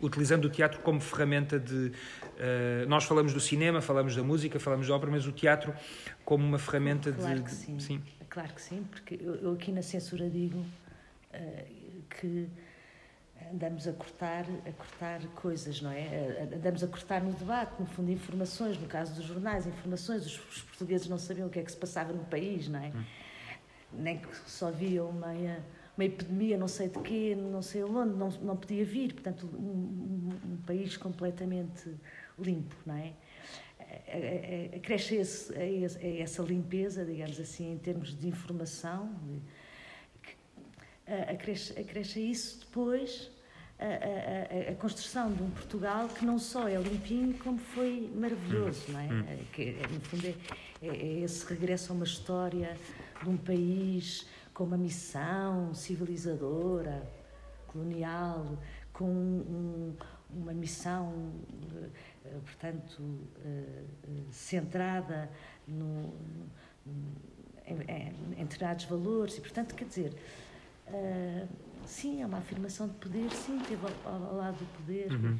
utilizando 0.00 0.44
o 0.44 0.50
teatro 0.50 0.80
como 0.80 1.00
ferramenta 1.00 1.58
de. 1.58 1.74
Uh, 1.74 2.88
nós 2.88 3.04
falamos 3.04 3.34
do 3.34 3.40
cinema, 3.40 3.80
falamos 3.80 4.14
da 4.14 4.22
música, 4.22 4.58
falamos 4.60 4.86
da 4.86 4.94
ópera, 4.94 5.10
mas 5.10 5.26
o 5.26 5.32
teatro 5.32 5.74
como 6.24 6.46
uma 6.46 6.58
ferramenta 6.58 7.12
claro 7.12 7.36
de. 7.36 7.42
Que 7.42 7.50
sim. 7.50 7.80
sim. 7.80 8.02
Claro 8.28 8.52
que 8.54 8.60
sim, 8.60 8.84
porque 8.90 9.18
eu, 9.20 9.34
eu 9.36 9.52
aqui 9.52 9.72
na 9.72 9.82
censura 9.82 10.28
digo 10.28 10.64
eh, 10.86 10.87
que 12.08 12.50
andamos 13.52 13.86
a 13.86 13.92
cortar, 13.92 14.44
a 14.66 14.72
cortar 14.72 15.26
coisas, 15.34 15.80
não 15.80 15.90
é? 15.90 16.00
Eh, 16.00 16.48
andamos 16.54 16.82
a 16.82 16.86
cortar 16.86 17.22
no 17.22 17.32
debate, 17.32 17.72
no 17.78 17.86
fundo, 17.86 18.10
informações, 18.10 18.78
no 18.78 18.86
caso 18.86 19.14
dos 19.14 19.24
jornais, 19.24 19.66
informações, 19.66 20.26
os, 20.26 20.38
portugueses 20.38 21.08
não 21.08 21.18
sabiam 21.18 21.46
o 21.46 21.50
que 21.50 21.58
é 21.58 21.62
que 21.62 21.70
se 21.70 21.76
passava 21.76 22.12
no 22.12 22.24
país, 22.24 22.68
não 22.68 22.80
é? 22.80 22.88
Hum. 22.88 23.04
Nem 23.92 24.18
que 24.18 24.28
só 24.50 24.70
via 24.70 25.04
uma, 25.04 25.32
uma 25.96 26.04
epidemia, 26.04 26.58
não 26.58 26.68
sei 26.68 26.88
de 26.88 26.98
quê, 27.00 27.34
não 27.34 27.62
sei 27.62 27.82
onde, 27.84 28.14
não, 28.16 28.28
não 28.42 28.56
podia 28.56 28.84
vir, 28.84 29.14
portanto, 29.14 29.48
um, 29.54 30.30
um, 30.46 30.52
um 30.52 30.56
país 30.66 30.96
completamente 30.96 31.94
limpo, 32.38 32.76
não 32.84 32.96
é? 32.96 33.12
acresce 34.76 35.16
esse, 35.16 35.54
a 35.54 36.20
essa 36.20 36.42
limpeza, 36.42 37.06
digamos 37.06 37.40
assim, 37.40 37.72
em 37.72 37.78
termos 37.78 38.14
de 38.14 38.28
informação, 38.28 39.18
acresce, 41.30 41.78
acresce 41.78 42.20
isso 42.20 42.60
depois 42.60 43.30
a, 43.78 43.84
a, 43.84 44.72
a, 44.72 44.74
construção 44.74 45.32
de 45.32 45.42
um 45.42 45.50
Portugal 45.50 46.08
que 46.08 46.24
não 46.24 46.38
só 46.38 46.68
é 46.68 46.76
limpinho, 46.76 47.34
como 47.38 47.58
foi 47.58 48.10
maravilhoso, 48.14 48.84
não 48.88 49.00
é? 49.00 49.04
Hum. 49.04 49.38
Que, 49.52 49.76
no 49.90 50.00
fundo, 50.00 50.26
é, 50.26 50.34
é, 50.82 50.88
é 50.88 51.20
esse 51.20 51.46
regresso 51.46 51.92
a 51.92 51.94
uma 51.94 52.04
história 52.04 52.76
de 53.22 53.28
um 53.28 53.36
país 53.36 54.26
com 54.52 54.64
uma 54.64 54.76
missão 54.76 55.72
civilizadora, 55.74 57.08
colonial, 57.68 58.58
com 58.92 59.04
um, 59.04 59.94
uma 60.30 60.52
missão, 60.52 61.32
eh, 62.24 62.38
portanto, 62.44 63.02
eh, 63.44 63.84
eh, 64.04 64.08
centrada 64.32 65.30
no, 65.66 66.12
em, 67.66 68.36
em, 68.36 68.44
determinados 68.44 68.84
valores 68.86 69.38
e, 69.38 69.40
portanto, 69.40 69.74
quer 69.74 69.84
dizer, 69.84 70.14
sim, 71.88 72.22
é 72.22 72.26
uma 72.26 72.38
afirmação 72.38 72.86
de 72.86 72.94
poder, 72.94 73.30
sim, 73.30 73.58
teve 73.66 73.80
ao, 74.04 74.12
ao 74.12 74.36
lado 74.36 74.58
do 74.58 74.66
poder, 74.76 75.10
uhum. 75.10 75.38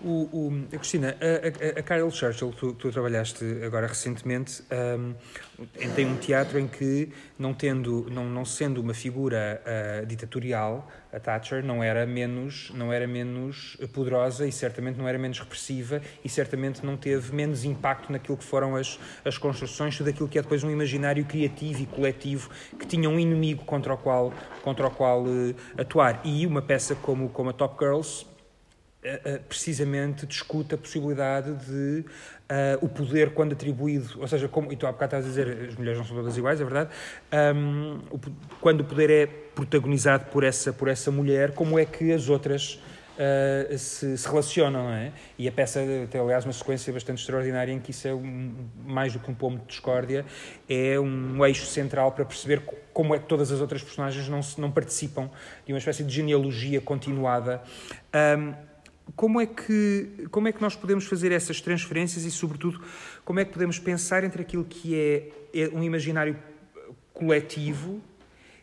O, 0.00 0.46
o, 0.46 0.68
Cristina, 0.68 1.16
a, 1.20 1.76
a, 1.76 1.80
a 1.80 1.82
Carol 1.82 2.10
Churchill, 2.10 2.52
tu, 2.52 2.72
tu 2.74 2.90
trabalhaste 2.90 3.44
agora 3.64 3.86
recentemente, 3.86 4.62
um, 4.70 5.14
tem 5.94 6.06
um 6.06 6.16
teatro 6.16 6.58
em 6.58 6.66
que, 6.66 7.10
não, 7.38 7.54
tendo, 7.54 8.06
não, 8.10 8.26
não 8.26 8.44
sendo 8.44 8.80
uma 8.80 8.92
figura 8.92 9.62
uh, 9.64 10.06
ditatorial, 10.06 10.86
a 11.12 11.18
Thatcher 11.18 11.64
não 11.64 11.82
era 11.82 12.04
menos 12.04 12.70
não 12.74 12.92
era 12.92 13.06
menos 13.06 13.76
poderosa 13.94 14.46
e 14.46 14.52
certamente 14.52 14.98
não 14.98 15.08
era 15.08 15.18
menos 15.18 15.38
repressiva 15.38 16.02
e 16.22 16.28
certamente 16.28 16.84
não 16.84 16.94
teve 16.96 17.34
menos 17.34 17.64
impacto 17.64 18.12
naquilo 18.12 18.36
que 18.36 18.44
foram 18.44 18.76
as, 18.76 18.98
as 19.24 19.38
construções 19.38 19.96
tudo 19.96 20.10
aquilo 20.10 20.28
que 20.28 20.38
é 20.38 20.42
depois 20.42 20.62
um 20.62 20.70
imaginário 20.70 21.24
criativo 21.24 21.82
e 21.82 21.86
coletivo 21.86 22.50
que 22.78 22.86
tinha 22.86 23.08
um 23.08 23.18
inimigo 23.18 23.64
contra 23.64 23.94
o 23.94 23.96
qual 23.96 24.32
contra 24.62 24.86
o 24.86 24.90
qual 24.90 25.22
uh, 25.24 25.54
atuar. 25.78 26.20
E 26.24 26.46
uma 26.46 26.60
peça 26.60 26.94
como 26.94 27.30
como 27.30 27.50
a 27.50 27.52
Top 27.54 27.82
Girls 27.82 28.26
precisamente 29.48 30.26
discute 30.26 30.74
a 30.74 30.78
possibilidade 30.78 31.54
de 31.66 32.04
Uh, 32.46 32.78
o 32.80 32.88
poder 32.88 33.30
quando 33.30 33.54
atribuído, 33.54 34.20
ou 34.20 34.28
seja, 34.28 34.46
como, 34.46 34.72
e 34.72 34.76
tu 34.76 34.86
há 34.86 34.92
bocado 34.92 35.16
estás 35.16 35.24
a 35.24 35.28
dizer, 35.28 35.68
as 35.68 35.74
mulheres 35.74 35.98
não 35.98 36.06
são 36.06 36.16
todas 36.16 36.36
iguais, 36.38 36.60
é 36.60 36.64
verdade, 36.64 36.90
um, 37.56 37.98
o, 38.08 38.20
quando 38.60 38.82
o 38.82 38.84
poder 38.84 39.10
é 39.10 39.26
protagonizado 39.26 40.26
por 40.26 40.44
essa, 40.44 40.72
por 40.72 40.86
essa 40.86 41.10
mulher, 41.10 41.50
como 41.54 41.76
é 41.76 41.84
que 41.84 42.12
as 42.12 42.28
outras 42.28 42.80
uh, 43.16 43.76
se, 43.76 44.16
se, 44.16 44.28
relacionam, 44.28 44.84
não 44.84 44.92
é? 44.92 45.12
E 45.38 45.48
a 45.48 45.52
peça 45.52 45.80
tem, 46.10 46.20
aliás, 46.20 46.44
uma 46.44 46.52
sequência 46.52 46.92
bastante 46.92 47.20
extraordinária 47.20 47.72
em 47.72 47.80
que 47.80 47.90
isso 47.90 48.06
é, 48.06 48.14
um, 48.14 48.54
mais 48.84 49.12
do 49.12 49.18
que 49.18 49.30
um 49.30 49.34
pomo 49.34 49.58
de 49.58 49.66
discórdia, 49.66 50.24
é 50.68 50.98
um 51.00 51.44
eixo 51.44 51.66
central 51.66 52.12
para 52.12 52.24
perceber 52.24 52.62
como 52.92 53.14
é 53.14 53.18
que 53.18 53.26
todas 53.26 53.50
as 53.50 53.60
outras 53.60 53.82
personagens 53.82 54.28
não, 54.28 54.40
não 54.58 54.70
participam 54.70 55.30
de 55.66 55.72
uma 55.72 55.78
espécie 55.78 56.04
de 56.04 56.14
genealogia 56.14 56.80
continuada. 56.80 57.60
Um, 58.38 58.75
como 59.14 59.40
é 59.40 59.46
que 59.46 60.26
como 60.30 60.48
é 60.48 60.52
que 60.52 60.60
nós 60.60 60.74
podemos 60.74 61.06
fazer 61.06 61.30
essas 61.30 61.60
transferências 61.60 62.24
e 62.24 62.30
sobretudo 62.30 62.82
como 63.24 63.38
é 63.38 63.44
que 63.44 63.52
podemos 63.52 63.78
pensar 63.78 64.24
entre 64.24 64.42
aquilo 64.42 64.64
que 64.64 64.94
é, 64.98 65.30
é 65.54 65.68
um 65.68 65.82
imaginário 65.82 66.36
coletivo 67.12 68.00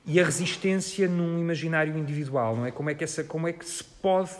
e 0.05 0.19
a 0.19 0.25
resistência 0.25 1.07
num 1.07 1.39
imaginário 1.39 1.97
individual 1.97 2.57
não 2.57 2.65
é? 2.65 2.71
Como 2.71 2.89
é 2.89 2.95
que 2.95 3.03
essa 3.03 3.23
como 3.23 3.47
é 3.47 3.53
que 3.53 3.65
se 3.65 3.83
pode 3.83 4.31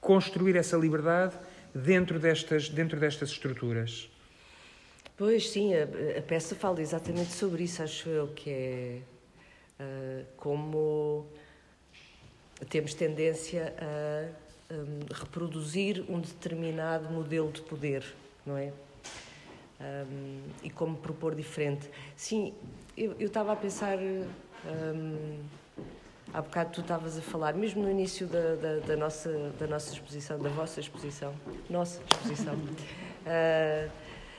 construir 0.00 0.56
essa 0.56 0.76
liberdade 0.76 1.34
dentro 1.74 2.20
destas 2.20 2.68
dentro 2.68 3.00
destas 3.00 3.30
estruturas? 3.30 4.08
Pois 5.16 5.50
sim 5.50 5.74
a, 5.74 5.84
a 6.18 6.22
peça 6.22 6.54
fala 6.54 6.80
exatamente 6.80 7.32
sobre 7.32 7.64
isso 7.64 7.82
acho 7.82 8.08
eu 8.08 8.28
que 8.28 8.50
é 8.50 8.98
uh, 9.80 10.24
como 10.36 11.26
temos 12.68 12.94
tendência 12.94 13.74
a 13.78 14.43
um, 14.70 15.00
reproduzir 15.12 16.04
um 16.08 16.20
determinado 16.20 17.12
modelo 17.12 17.50
de 17.52 17.62
poder, 17.62 18.04
não 18.44 18.56
é? 18.56 18.72
Um, 19.80 20.40
e 20.62 20.70
como 20.70 20.96
propor 20.96 21.34
diferente. 21.34 21.90
Sim, 22.16 22.54
eu, 22.96 23.14
estava 23.18 23.52
a 23.52 23.56
pensar. 23.56 23.98
Um, 23.98 25.38
há 26.32 26.40
bocado 26.40 26.70
tu 26.72 26.80
estavas 26.80 27.18
a 27.18 27.22
falar, 27.22 27.54
mesmo 27.54 27.82
no 27.82 27.90
início 27.90 28.26
da, 28.26 28.54
da, 28.56 28.78
da, 28.78 28.96
nossa, 28.96 29.52
da 29.58 29.66
nossa 29.66 29.92
exposição, 29.92 30.38
da 30.38 30.48
vossa 30.48 30.80
exposição, 30.80 31.34
nossa 31.68 32.00
exposição, 32.10 32.54
uh, 32.54 33.90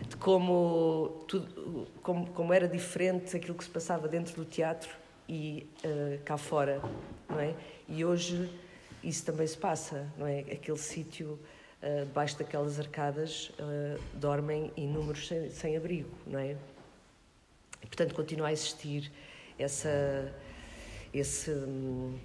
de 0.07 0.17
como, 0.17 1.23
tudo, 1.27 1.87
como, 2.01 2.27
como 2.27 2.53
era 2.53 2.67
diferente 2.67 3.35
aquilo 3.37 3.55
que 3.55 3.63
se 3.63 3.69
passava 3.69 4.07
dentro 4.07 4.35
do 4.35 4.43
teatro 4.43 4.89
e 5.27 5.69
uh, 5.85 6.21
cá 6.23 6.37
fora, 6.37 6.81
não 7.29 7.39
é? 7.39 7.53
E 7.87 8.03
hoje 8.03 8.49
isso 9.05 9.23
também 9.23 9.45
se 9.45 9.57
passa, 9.57 10.11
não 10.17 10.25
é? 10.25 10.39
Aquele 10.39 10.77
sítio, 10.77 11.39
uh, 11.81 12.05
debaixo 12.05 12.37
daquelas 12.37 12.79
arcadas, 12.79 13.51
uh, 13.59 14.01
dormem 14.13 14.71
inúmeros 14.75 15.27
sem, 15.27 15.49
sem, 15.51 15.77
abrigo, 15.77 16.09
não 16.25 16.39
é? 16.39 16.57
E, 17.83 17.87
portanto, 17.87 18.15
continua 18.15 18.47
a 18.47 18.51
existir 18.51 19.11
essa, 19.59 20.33
esse, 21.13 21.51
hum, 21.51 22.17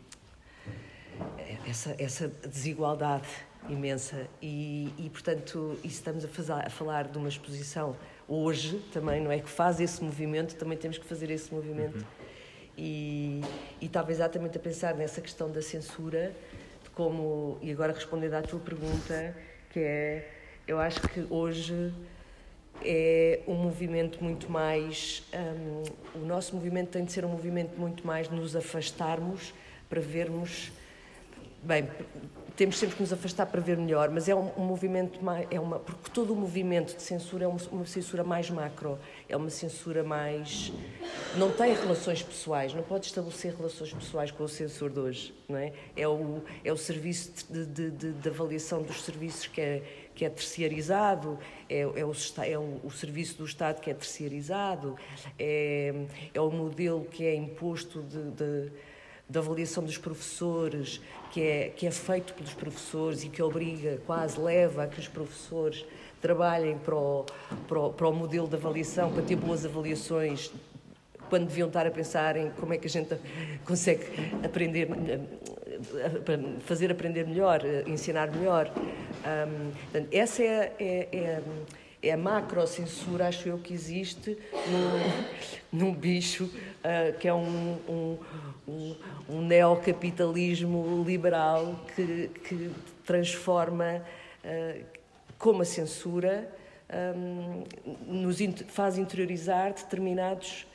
essa, 1.68 1.94
essa 1.98 2.28
desigualdade 2.28 3.28
imensa 3.68 4.26
e, 4.40 4.92
e, 4.98 5.10
portanto, 5.10 5.78
isso 5.84 5.96
estamos 5.96 6.24
a, 6.24 6.28
fazer, 6.28 6.52
a 6.52 6.70
falar 6.70 7.08
de 7.08 7.18
uma 7.18 7.28
exposição 7.28 7.94
hoje 8.26 8.78
também, 8.92 9.20
não 9.20 9.30
é? 9.30 9.38
Que 9.38 9.50
faz 9.50 9.80
esse 9.80 10.02
movimento, 10.02 10.56
também 10.56 10.78
temos 10.78 10.96
que 10.96 11.04
fazer 11.04 11.30
esse 11.30 11.52
movimento. 11.52 11.98
Uhum. 11.98 12.20
E, 12.78 13.42
e 13.80 13.86
estava 13.86 14.10
exatamente 14.10 14.56
a 14.56 14.60
pensar 14.60 14.94
nessa 14.94 15.20
questão 15.20 15.50
da 15.50 15.60
censura, 15.60 16.34
como, 17.00 17.56
e 17.62 17.72
agora 17.72 17.94
respondendo 17.94 18.34
à 18.34 18.42
tua 18.42 18.60
pergunta, 18.60 19.34
que 19.70 19.80
é, 19.80 20.28
eu 20.68 20.78
acho 20.78 21.00
que 21.08 21.26
hoje 21.30 21.94
é 22.84 23.40
um 23.48 23.54
movimento 23.54 24.22
muito 24.22 24.52
mais, 24.52 25.22
um, 25.32 26.18
o 26.20 26.26
nosso 26.26 26.54
movimento 26.54 26.90
tem 26.90 27.02
de 27.02 27.10
ser 27.10 27.24
um 27.24 27.30
movimento 27.30 27.74
muito 27.80 28.06
mais 28.06 28.28
nos 28.28 28.54
afastarmos 28.54 29.54
para 29.88 29.98
vermos, 29.98 30.70
bem, 31.62 31.88
temos 32.60 32.76
sempre 32.76 32.94
que 32.96 33.00
nos 33.00 33.10
afastar 33.10 33.46
para 33.46 33.58
ver 33.58 33.78
melhor, 33.78 34.10
mas 34.10 34.28
é 34.28 34.34
um, 34.34 34.50
um 34.54 34.66
movimento 34.66 35.24
mais, 35.24 35.46
é 35.50 35.58
uma, 35.58 35.78
porque 35.78 36.10
todo 36.10 36.34
o 36.34 36.36
movimento 36.36 36.94
de 36.94 37.00
censura 37.00 37.46
é 37.46 37.48
uma, 37.48 37.58
uma, 37.72 37.86
censura 37.86 38.22
mais 38.22 38.50
macro, 38.50 38.98
é 39.26 39.34
uma 39.34 39.48
censura 39.48 40.04
mais, 40.04 40.70
não 41.38 41.50
tem 41.50 41.72
relações 41.72 42.22
pessoais, 42.22 42.74
não 42.74 42.82
pode 42.82 43.06
estabelecer 43.06 43.54
relações 43.56 43.94
pessoais 43.94 44.30
com 44.30 44.44
o 44.44 44.48
censor 44.48 44.90
de 44.90 45.00
hoje, 45.00 45.34
não 45.48 45.56
é? 45.56 45.72
É 45.96 46.06
o, 46.06 46.42
é 46.62 46.70
o 46.70 46.76
serviço 46.76 47.32
de, 47.50 47.64
de, 47.64 47.90
de, 47.92 48.12
de 48.12 48.28
avaliação 48.28 48.82
dos 48.82 49.04
serviços 49.04 49.46
que 49.46 49.62
é, 49.62 49.82
que 50.14 50.26
é 50.26 50.28
terciarizado, 50.28 51.38
é, 51.66 51.80
é, 51.80 51.86
o, 51.86 52.12
é 52.44 52.58
o, 52.58 52.80
o, 52.84 52.90
serviço 52.90 53.38
do 53.38 53.46
Estado 53.46 53.80
que 53.80 53.90
é 53.90 53.94
terciarizado, 53.94 54.96
é, 55.38 55.94
é 56.34 56.40
o 56.42 56.50
modelo 56.50 57.06
que 57.06 57.24
é 57.24 57.34
imposto 57.34 58.02
de 58.02 58.70
da 59.30 59.38
avaliação 59.38 59.84
dos 59.84 59.96
professores, 59.96 61.00
que 61.30 61.40
é, 61.40 61.68
que 61.68 61.86
é 61.86 61.90
feito 61.90 62.34
pelos 62.34 62.52
professores 62.52 63.22
e 63.22 63.28
que 63.28 63.40
obriga, 63.40 64.00
quase 64.04 64.40
leva 64.40 64.82
a 64.82 64.86
que 64.88 64.98
os 64.98 65.06
professores 65.06 65.84
trabalhem 66.20 66.76
para 66.78 66.96
o, 66.96 67.24
para 67.68 67.78
o, 67.78 67.92
para 67.92 68.08
o 68.08 68.12
modelo 68.12 68.48
de 68.48 68.56
avaliação, 68.56 69.12
para 69.12 69.22
ter 69.22 69.36
boas 69.36 69.64
avaliações, 69.64 70.50
quando 71.28 71.46
deviam 71.46 71.68
estar 71.68 71.86
a 71.86 71.90
pensar 71.92 72.36
em 72.36 72.50
como 72.50 72.74
é 72.74 72.76
que 72.76 72.88
a 72.88 72.90
gente 72.90 73.16
consegue 73.64 74.04
aprender, 74.44 74.88
fazer 76.62 76.90
aprender 76.90 77.24
melhor, 77.24 77.60
ensinar 77.86 78.32
melhor. 78.32 78.68
Um, 78.74 80.06
essa 80.10 80.42
é, 80.42 80.74
é, 80.80 81.08
é 81.16 81.42
é 82.02 82.12
a 82.12 83.26
acho 83.28 83.48
eu, 83.48 83.58
que 83.58 83.74
existe 83.74 84.38
num, 85.70 85.70
num 85.86 85.94
bicho 85.94 86.44
uh, 86.44 87.18
que 87.18 87.28
é 87.28 87.34
um, 87.34 87.78
um, 87.88 88.18
um, 88.70 88.96
um, 89.28 89.40
neocapitalismo 89.42 91.04
liberal 91.06 91.78
que, 91.94 92.28
que 92.44 92.70
transforma, 93.04 94.02
uh, 94.44 94.84
como 95.38 95.62
a 95.62 95.64
censura, 95.64 96.50
um, 97.16 97.64
nos 98.06 98.38
faz 98.68 98.98
interiorizar 98.98 99.72
determinados 99.72 100.66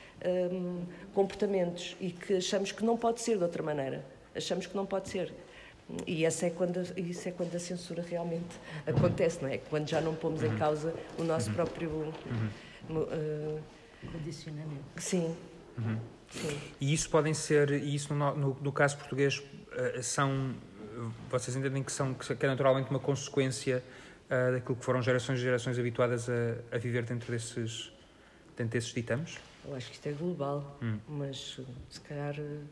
comportamentos 1.13 1.95
e 1.99 2.09
que 2.09 2.37
achamos 2.37 2.71
que 2.71 2.83
não 2.83 2.97
pode 2.97 3.21
ser 3.21 3.37
de 3.37 3.43
outra 3.43 3.61
maneira. 3.61 4.03
Achamos 4.35 4.65
que 4.65 4.75
não 4.75 4.85
pode 4.85 5.09
ser. 5.09 5.31
E 6.07 6.25
essa 6.25 6.47
é 6.47 6.49
quando, 6.49 6.81
isso 6.97 7.29
é 7.29 7.31
quando 7.31 7.53
a 7.53 7.59
censura 7.59 8.03
realmente 8.07 8.59
acontece, 8.87 9.43
não 9.43 9.49
é? 9.49 9.59
Quando 9.59 9.87
já 9.87 10.01
não 10.01 10.15
pomos 10.15 10.41
em 10.41 10.55
causa 10.57 10.95
o 11.19 11.23
nosso 11.23 11.49
uhum. 11.49 11.55
próprio 11.55 11.89
uh, 12.89 13.59
condicionamento. 14.11 14.83
Sim. 14.97 15.35
Uhum. 15.77 15.97
Sim. 16.30 16.59
E 16.80 16.93
isso 16.93 17.09
podem 17.09 17.34
ser, 17.34 17.71
e 17.71 17.95
isso 17.95 18.13
no, 18.13 18.36
no, 18.36 18.57
no 18.61 18.71
caso 18.71 18.97
português, 18.97 19.39
uh, 19.39 20.03
são, 20.03 20.55
vocês 21.30 21.55
entendem 21.55 21.84
que 21.84 21.91
são 21.91 22.13
que 22.13 22.45
é 22.45 22.49
naturalmente 22.49 22.89
uma 22.89 22.99
consequência 22.99 23.84
uh, 24.26 24.53
daquilo 24.53 24.76
que 24.76 24.86
foram 24.86 25.01
gerações 25.01 25.39
e 25.39 25.41
gerações 25.41 25.78
habituadas 25.80 26.30
a, 26.30 26.76
a 26.76 26.78
viver 26.78 27.03
dentro 27.03 27.32
desses, 27.32 27.91
dentro 28.57 28.73
desses 28.73 28.93
ditames? 28.93 29.38
Eu 29.65 29.76
acho 29.76 29.88
que 29.88 29.95
isto 29.95 30.07
é 30.07 30.11
global, 30.11 30.78
hum. 30.82 30.99
mas 31.07 31.59
se 31.89 31.99
calhar. 32.01 32.36
Uh, 32.39 32.65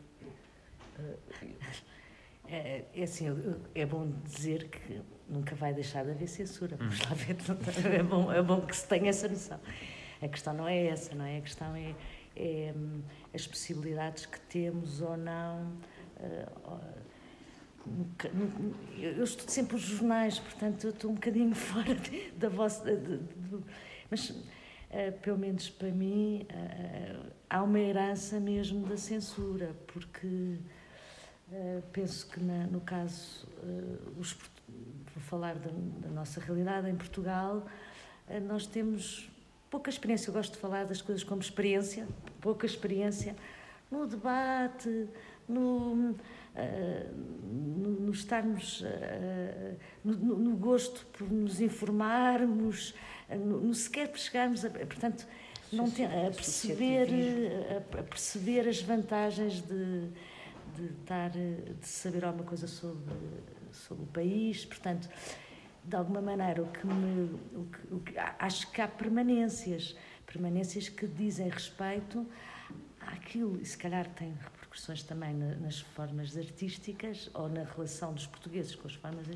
é, 2.46 2.84
é, 2.94 3.02
assim, 3.02 3.26
é 3.74 3.86
bom 3.86 4.12
dizer 4.22 4.68
que 4.68 5.00
nunca 5.28 5.54
vai 5.54 5.72
deixar 5.72 6.04
de 6.04 6.10
haver 6.10 6.28
censura. 6.28 6.76
Hum. 6.80 6.88
lá 7.08 7.14
ver. 7.14 7.36
É 7.98 8.02
bom, 8.02 8.32
é 8.32 8.42
bom 8.42 8.60
que 8.60 8.76
se 8.76 8.86
tenha 8.86 9.10
essa 9.10 9.28
noção. 9.28 9.58
A 10.22 10.28
questão 10.28 10.54
não 10.54 10.68
é 10.68 10.86
essa, 10.86 11.14
não 11.14 11.24
é? 11.24 11.38
A 11.38 11.40
questão 11.40 11.74
é, 11.74 11.94
é 12.36 12.74
as 13.32 13.46
possibilidades 13.46 14.26
que 14.26 14.40
temos 14.40 15.00
ou 15.00 15.16
não. 15.16 15.72
Nunca, 17.86 18.30
eu 18.98 19.22
estudo 19.22 19.50
sempre 19.50 19.76
os 19.76 19.82
jornais, 19.82 20.38
portanto, 20.38 20.84
eu 20.84 20.90
estou 20.90 21.10
um 21.10 21.14
bocadinho 21.14 21.54
fora 21.54 21.96
da 22.36 22.48
vossa. 22.48 22.84
Mas, 24.10 24.30
uh, 24.30 24.42
pelo 25.20 25.38
menos 25.38 25.68
para 25.68 25.90
mim, 25.90 26.46
há 27.50 27.62
uma 27.62 27.78
herança 27.78 28.40
mesmo 28.40 28.86
da 28.86 28.96
censura, 28.96 29.74
porque 29.86 30.58
penso 31.92 32.26
que 32.28 32.40
no 32.40 32.80
caso, 32.80 33.46
os, 34.18 34.32
vou 35.14 35.22
falar 35.22 35.56
da, 35.56 36.08
nossa 36.08 36.40
realidade 36.40 36.88
em 36.88 36.96
Portugal, 36.96 37.66
nós 38.46 38.66
temos 38.66 39.30
pouca 39.74 39.90
experiência, 39.90 40.28
eu 40.30 40.34
gosto 40.34 40.52
de 40.52 40.58
falar 40.58 40.84
das 40.84 41.02
coisas 41.02 41.24
como 41.24 41.40
experiência, 41.40 42.06
pouca 42.40 42.64
experiência. 42.64 43.34
No 43.90 44.06
debate, 44.06 45.08
no, 45.48 46.14
no, 47.44 47.90
no 48.00 48.12
estarmos, 48.12 48.84
no, 50.04 50.14
no, 50.14 50.56
gosto 50.56 51.04
por 51.06 51.28
nos 51.28 51.60
informarmos, 51.60 52.94
no, 53.28 53.62
no 53.62 53.74
sequer 53.74 54.16
chegarmos 54.16 54.64
a, 54.64 54.70
portanto, 54.70 55.26
não 55.72 55.90
tem, 55.90 56.06
a 56.06 56.30
perceber, 56.30 57.08
a, 57.72 57.98
a 57.98 58.02
perceber 58.04 58.68
as 58.68 58.80
vantagens 58.80 59.60
de 59.60 60.08
de, 60.76 60.88
dar, 61.06 61.30
de 61.30 61.86
saber 61.86 62.24
alguma 62.24 62.44
coisa 62.44 62.66
sobre, 62.66 63.14
sobre 63.72 64.04
o 64.04 64.06
país. 64.06 64.64
Portanto, 64.64 65.08
de 65.84 65.96
alguma 65.96 66.20
maneira, 66.20 66.62
o 66.62 66.66
que 66.66 66.86
me, 66.86 67.34
o 67.54 67.64
que, 67.66 67.94
o 67.94 68.00
que, 68.00 68.18
acho 68.18 68.70
que 68.70 68.80
há 68.80 68.88
permanências, 68.88 69.96
permanências 70.26 70.88
que 70.88 71.06
dizem 71.06 71.48
respeito 71.48 72.26
àquilo, 73.00 73.60
e 73.60 73.64
se 73.64 73.76
calhar 73.76 74.08
tem 74.14 74.32
repercussões 74.32 75.02
também 75.02 75.34
na, 75.34 75.54
nas 75.56 75.80
formas 75.80 76.36
artísticas 76.36 77.30
ou 77.34 77.48
na 77.48 77.64
relação 77.64 78.14
dos 78.14 78.26
portugueses 78.26 78.74
com 78.74 78.88
as 78.88 78.94
formas 78.94 79.26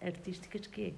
artísticas, 0.00 0.66
que 0.66 0.82
é, 0.82 0.92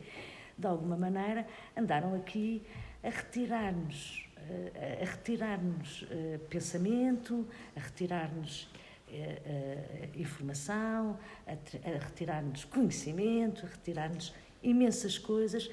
de 0.57 0.67
alguma 0.67 0.97
maneira, 0.97 1.47
andaram 1.77 2.15
aqui 2.15 2.63
a 3.03 3.09
retirar-nos 3.09 4.23
eh, 4.49 5.03
a 5.03 5.05
retirar-nos 5.05 6.03
uh, 6.03 6.39
pensamento, 6.51 7.47
a 7.77 7.81
retirar-nos 7.81 8.65
uh, 9.09 10.21
informação, 10.21 11.19
a 11.47 12.05
retirar-nos 12.05 12.65
conhecimento, 12.65 13.65
a 13.65 13.69
retirar-nos 13.69 14.35
imensas 14.63 15.19
coisas 15.19 15.71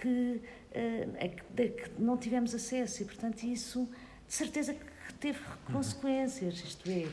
que, 0.00 0.40
uh, 0.70 1.56
que, 1.56 1.90
não 1.98 2.16
tivemos 2.16 2.54
acesso 2.54 3.02
e, 3.02 3.04
portanto, 3.04 3.42
isso 3.42 3.88
de 4.26 4.34
certeza 4.34 4.74
que 4.74 5.14
teve 5.14 5.38
consequências, 5.72 6.56
isto 6.56 6.88
é, 6.90 7.08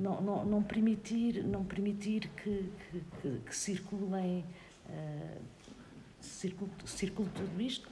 não, 0.00 0.22
não, 0.22 0.44
não, 0.44 0.62
permitir, 0.62 1.44
não 1.44 1.62
permitir 1.64 2.28
que, 2.28 2.72
que, 3.20 3.38
que 3.44 3.54
circulem, 3.54 4.42
circule, 6.18 6.70
circule 6.86 7.28
tudo 7.34 7.60
isto. 7.60 7.88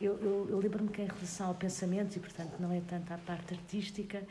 Eu, 0.00 0.18
eu, 0.18 0.48
eu 0.50 0.58
lembro-me 0.58 0.90
que 0.90 1.02
em 1.02 1.06
relação 1.06 1.46
ao 1.48 1.54
pensamento, 1.54 2.16
e 2.16 2.20
portanto 2.20 2.58
não 2.58 2.72
é 2.72 2.80
tanto 2.80 3.12
à 3.12 3.18
parte 3.18 3.54
artística, 3.54 4.26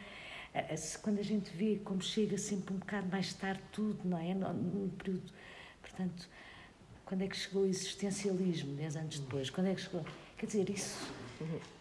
quando 1.01 1.19
a 1.19 1.23
gente 1.23 1.49
vê 1.55 1.79
como 1.83 2.01
chega 2.01 2.37
sempre 2.37 2.73
um 2.73 2.77
bocado 2.77 3.07
mais 3.07 3.33
tarde 3.33 3.61
tudo, 3.71 3.99
não 4.05 4.17
é? 4.17 4.33
Num 4.33 4.89
período, 4.89 5.31
portanto, 5.95 6.29
quando 7.05 7.23
é 7.23 7.27
que 7.27 7.37
chegou 7.37 7.63
o 7.63 7.67
existencialismo, 7.67 8.75
dez 8.75 8.95
anos 8.95 9.19
depois? 9.19 9.49
Quando 9.49 9.67
é 9.67 9.75
que 9.75 9.81
chegou? 9.81 10.05
Quer 10.37 10.45
dizer, 10.47 10.69
isso, 10.69 11.07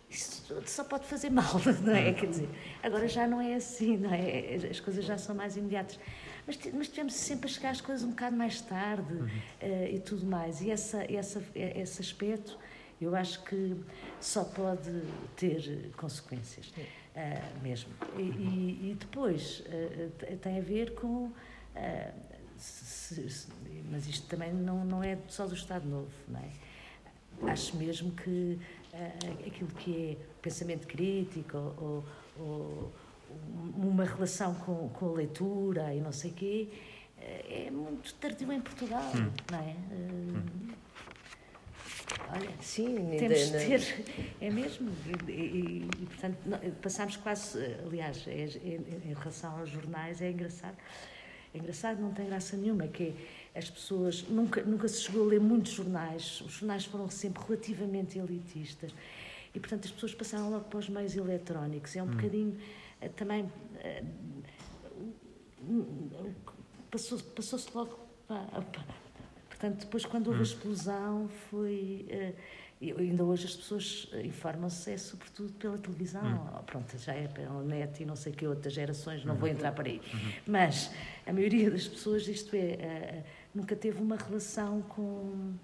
isso 0.08 0.44
só 0.66 0.84
pode 0.84 1.06
fazer 1.06 1.30
mal, 1.30 1.54
não 1.82 1.94
é? 1.94 2.12
Quer 2.12 2.26
dizer, 2.26 2.48
agora 2.82 3.08
já 3.08 3.26
não 3.26 3.40
é 3.40 3.54
assim, 3.54 3.96
não 3.96 4.12
é? 4.12 4.54
As 4.70 4.80
coisas 4.80 5.04
já 5.04 5.18
são 5.18 5.34
mais 5.34 5.56
imediatas. 5.56 5.98
Mas, 6.46 6.58
mas 6.72 6.88
tivemos 6.88 7.14
sempre 7.14 7.48
a 7.48 7.52
chegar 7.52 7.70
às 7.70 7.80
coisas 7.80 8.04
um 8.04 8.10
bocado 8.10 8.36
mais 8.36 8.60
tarde 8.60 9.14
uhum. 9.14 9.26
uh, 9.26 9.94
e 9.94 9.98
tudo 9.98 10.26
mais. 10.26 10.60
E 10.60 10.70
essa, 10.70 11.04
essa, 11.10 11.42
esse 11.54 12.00
aspecto 12.00 12.58
eu 13.00 13.14
acho 13.16 13.42
que 13.44 13.76
só 14.20 14.44
pode 14.44 15.02
ter 15.36 15.90
consequências 15.96 16.68
uh, 16.68 17.62
mesmo. 17.62 17.92
E, 18.18 18.22
e, 18.22 18.90
e 18.90 18.96
depois 18.98 19.60
uh, 19.60 20.36
tem 20.38 20.58
a 20.58 20.62
ver 20.62 20.94
com. 20.94 21.32
Uh, 22.56 22.58
se, 22.58 23.30
se, 23.30 23.48
mas 23.90 24.06
isto 24.08 24.26
também 24.28 24.52
não, 24.52 24.84
não 24.84 25.02
é 25.02 25.18
só 25.28 25.46
do 25.46 25.54
Estado 25.54 25.86
Novo, 25.88 26.10
não 26.28 26.40
é? 26.40 27.50
Acho 27.50 27.76
mesmo 27.76 28.12
que 28.12 28.58
aquilo 29.46 29.68
que 29.70 30.12
é 30.12 30.16
pensamento 30.40 30.86
crítico 30.86 31.56
ou, 31.56 32.04
ou, 32.38 32.92
uma 33.76 34.04
relação 34.04 34.54
com, 34.54 34.88
com 34.90 35.08
a 35.08 35.12
leitura 35.12 35.92
e 35.92 36.00
não 36.00 36.12
sei 36.12 36.30
o 36.30 36.34
quê 36.34 36.68
é 37.18 37.70
muito 37.70 38.14
tardio 38.14 38.52
em 38.52 38.60
Portugal, 38.60 39.10
hum. 39.16 39.30
não 39.50 39.58
é? 39.58 39.76
Hum. 39.92 40.74
Olha, 42.30 42.50
sim, 42.60 42.94
temos 43.18 43.38
de 43.38 43.52
ter, 43.52 44.04
é 44.40 44.50
mesmo, 44.50 44.90
e, 45.28 45.32
e, 45.32 45.88
e 46.02 46.06
portanto 46.06 46.36
passámos 46.82 47.16
quase, 47.16 47.58
aliás, 47.86 48.26
é, 48.26 48.32
é, 48.32 49.08
em 49.08 49.14
relação 49.14 49.58
aos 49.58 49.70
jornais 49.70 50.20
é 50.20 50.30
engraçado, 50.30 50.76
é 51.54 51.58
engraçado, 51.58 52.00
não 52.00 52.12
tem 52.12 52.26
graça 52.26 52.56
nenhuma, 52.56 52.88
que 52.88 53.14
é, 53.54 53.58
as 53.58 53.70
pessoas, 53.70 54.24
nunca, 54.28 54.62
nunca 54.62 54.88
se 54.88 55.02
chegou 55.02 55.24
a 55.24 55.28
ler 55.28 55.40
muitos 55.40 55.72
jornais, 55.72 56.40
os 56.40 56.52
jornais 56.52 56.84
foram 56.84 57.08
sempre 57.08 57.42
relativamente 57.46 58.18
elitistas, 58.18 58.92
e 59.54 59.60
portanto 59.60 59.84
as 59.84 59.92
pessoas 59.92 60.14
passaram 60.14 60.50
logo 60.50 60.64
para 60.64 60.80
os 60.80 60.88
meios 60.88 61.16
eletrónicos, 61.16 61.94
é 61.94 62.02
um 62.02 62.06
hum. 62.06 62.10
bocadinho 62.10 62.58
eh, 63.00 63.08
também, 63.10 63.48
eh, 63.76 64.02
passou-se 66.90 67.24
passou 67.24 67.60
logo 67.74 67.98
para, 68.26 68.44
para 68.60 69.04
Portanto, 69.64 69.80
depois, 69.80 70.04
quando 70.04 70.26
houve 70.26 70.40
a 70.40 70.42
hum. 70.42 70.44
explosão, 70.44 71.28
foi. 71.48 72.06
Uh, 72.80 72.98
ainda 72.98 73.24
hoje 73.24 73.46
as 73.46 73.56
pessoas 73.56 74.08
informam-se, 74.24 74.90
é 74.90 74.96
sobretudo 74.96 75.52
pela 75.54 75.78
televisão. 75.78 76.22
Hum. 76.24 76.62
Pronto, 76.66 76.98
já 76.98 77.14
é 77.14 77.28
pela 77.28 77.62
net 77.62 78.02
e 78.02 78.06
não 78.06 78.16
sei 78.16 78.32
que 78.32 78.46
outras 78.46 78.72
gerações, 78.72 79.24
não 79.24 79.34
vou 79.34 79.48
uhum. 79.48 79.54
entrar 79.54 79.72
para 79.72 79.88
aí. 79.88 80.00
Uhum. 80.12 80.32
Mas 80.46 80.90
a 81.26 81.32
maioria 81.32 81.70
das 81.70 81.86
pessoas, 81.86 82.26
isto 82.28 82.54
é, 82.54 83.22
uh, 83.22 83.28
nunca 83.54 83.74
teve 83.76 84.00
uma 84.00 84.16
relação 84.16 84.82
com. 84.82 85.54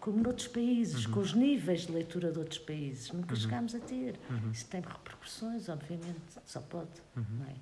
Como 0.00 0.20
noutros 0.20 0.48
países, 0.48 1.06
uhum. 1.06 1.12
com 1.12 1.20
os 1.20 1.32
níveis 1.32 1.86
de 1.86 1.92
leitura 1.92 2.32
de 2.32 2.38
outros 2.40 2.58
países. 2.58 3.12
Nunca 3.12 3.34
uhum. 3.34 3.40
chegámos 3.40 3.72
a 3.72 3.78
ter. 3.78 4.18
Uhum. 4.28 4.50
Isso 4.50 4.66
tem 4.66 4.80
repercussões, 4.80 5.68
obviamente, 5.68 6.40
só 6.44 6.60
pode. 6.60 6.90
Uhum. 7.16 7.24
Não 7.38 7.46
é? 7.46 7.54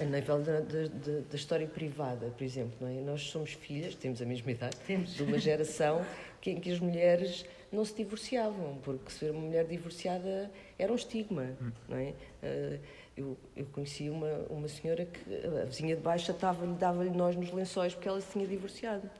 A 0.00 0.04
nível 0.04 0.42
da, 0.42 0.60
da, 0.60 0.88
da, 1.30 1.36
história 1.36 1.66
privada, 1.66 2.26
por 2.36 2.42
exemplo, 2.42 2.76
não 2.80 2.88
é? 2.88 3.00
nós 3.00 3.22
somos 3.22 3.52
filhas, 3.52 3.94
temos 3.94 4.20
a 4.20 4.24
mesma 4.24 4.50
idade, 4.50 4.76
temos. 4.86 5.14
de 5.14 5.22
uma 5.22 5.38
geração 5.38 6.04
que, 6.40 6.50
em 6.50 6.60
que 6.60 6.70
as 6.70 6.80
mulheres 6.80 7.44
não 7.70 7.84
se 7.84 7.94
divorciavam, 7.94 8.78
porque 8.82 9.10
ser 9.10 9.30
uma 9.30 9.40
mulher 9.40 9.66
divorciada 9.66 10.50
era 10.78 10.92
um 10.92 10.96
estigma. 10.96 11.46
Hum. 11.60 11.70
Não 11.88 11.96
é? 11.96 12.14
Eh, 12.42 12.78
eu, 13.16 13.36
eu 13.56 13.66
conheci 13.66 14.08
uma, 14.08 14.32
uma 14.48 14.68
senhora 14.68 15.04
que 15.04 15.20
a 15.60 15.64
vizinha 15.64 15.96
de 15.96 16.02
baixo 16.02 16.32
dava-lhe 16.32 16.74
dava 16.74 17.04
nós 17.04 17.34
nos 17.36 17.52
lençóis 17.52 17.94
porque 17.94 18.08
ela 18.08 18.20
se 18.20 18.32
tinha 18.32 18.46
divorciado. 18.46 19.10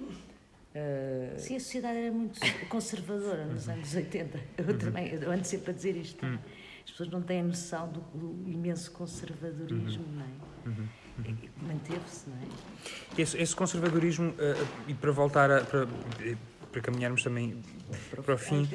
Uh... 0.00 1.38
Sim, 1.38 1.56
a 1.56 1.60
sociedade 1.60 1.98
era 1.98 2.10
muito 2.10 2.40
conservadora 2.68 3.44
nos 3.44 3.68
anos 3.68 3.94
80. 3.94 4.40
Eu 4.56 4.64
uhum. 4.64 4.78
também, 4.78 5.08
eu 5.08 5.30
ando 5.30 5.44
sempre 5.44 5.70
a 5.70 5.74
dizer 5.74 5.96
isto. 5.96 6.24
Uhum. 6.24 6.38
As 6.84 6.90
pessoas 6.90 7.10
não 7.10 7.22
têm 7.22 7.40
a 7.40 7.44
noção 7.44 7.88
do, 7.88 8.00
do 8.00 8.50
imenso 8.50 8.90
conservadorismo, 8.92 10.04
uhum. 10.04 10.12
não 10.12 10.22
é? 10.22 10.68
Uhum. 10.68 10.88
Uhum. 11.18 11.36
Manteve-se, 11.68 12.30
não 12.30 12.36
é? 12.38 13.20
Esse, 13.20 13.36
esse 13.36 13.54
conservadorismo, 13.54 14.30
uh, 14.30 14.34
e 14.88 14.94
para 14.94 15.12
voltar 15.12 15.50
a. 15.50 15.62
Para, 15.62 15.86
para 16.72 16.80
caminharmos 16.80 17.22
também 17.22 17.62
para 18.24 18.34
o 18.34 18.38
fim, 18.38 18.62
uh, 18.62 18.68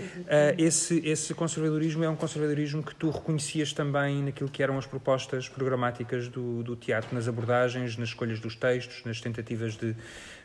esse, 0.57 0.99
esse 0.99 1.34
conservadorismo 1.34 2.03
é 2.03 2.10
um 2.10 2.15
conservadorismo 2.15 2.84
que 2.84 2.94
tu 2.94 3.10
reconhecias 3.10 3.74
também 3.74 4.24
naquilo 4.24 4.49
que 4.49 4.61
eram 4.61 4.78
as 4.78 4.86
propostas 4.86 5.49
programáticas 5.49 6.28
do, 6.28 6.64
do 6.64 6.76
teatro, 6.76 7.14
nas 7.14 7.28
abordagens, 7.28 7.98
nas 7.98 8.10
escolhas 8.10 8.40
dos 8.40 8.56
textos, 8.56 9.03
nas 9.03 9.19
tentativas 9.19 9.76
de, 9.76 9.95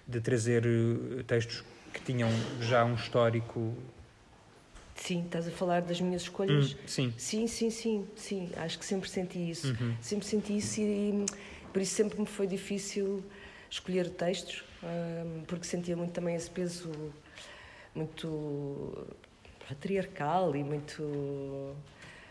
de 0.08 0.20
trazer 0.20 0.64
eh, 0.64 1.22
textos 1.26 1.62
que 1.92 2.00
tinham 2.00 2.30
já 2.60 2.84
um 2.84 2.94
histórico 2.94 3.76
Sim, 4.94 5.24
estás 5.24 5.48
a 5.48 5.50
falar 5.50 5.82
das 5.82 6.00
minhas 6.00 6.22
escolhas? 6.22 6.74
Hum, 6.74 6.78
sim. 6.86 7.14
Sim, 7.16 7.46
sim, 7.48 7.70
sim, 7.70 8.06
sim. 8.14 8.50
Acho 8.56 8.78
que 8.78 8.84
sempre 8.84 9.10
senti 9.10 9.50
isso. 9.50 9.68
Uhum. 9.68 9.96
Sempre 10.00 10.26
senti 10.26 10.56
isso 10.56 10.80
e 10.80 11.26
por 11.72 11.82
isso 11.82 11.94
sempre 11.94 12.20
me 12.20 12.26
foi 12.26 12.46
difícil 12.46 13.24
escolher 13.68 14.10
textos, 14.10 14.62
porque 15.48 15.66
sentia 15.66 15.96
muito 15.96 16.12
também 16.12 16.36
esse 16.36 16.50
peso 16.50 16.92
muito 17.94 19.06
patriarcal 19.68 20.54
e 20.56 20.64
muito 20.64 21.74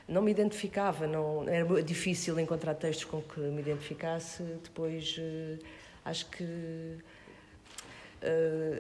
não 0.08 0.22
me 0.22 0.32
identificava, 0.32 1.08
não 1.08 1.48
era 1.48 1.82
difícil 1.82 2.38
encontrar 2.40 2.76
textos 2.76 3.06
com 3.06 3.22
que 3.22 3.40
me 3.40 3.62
identificasse. 3.62 4.44
Depois 4.64 5.18
uh, 5.18 5.58
acho 6.04 6.26
que 6.30 6.44
uh, 6.44 6.98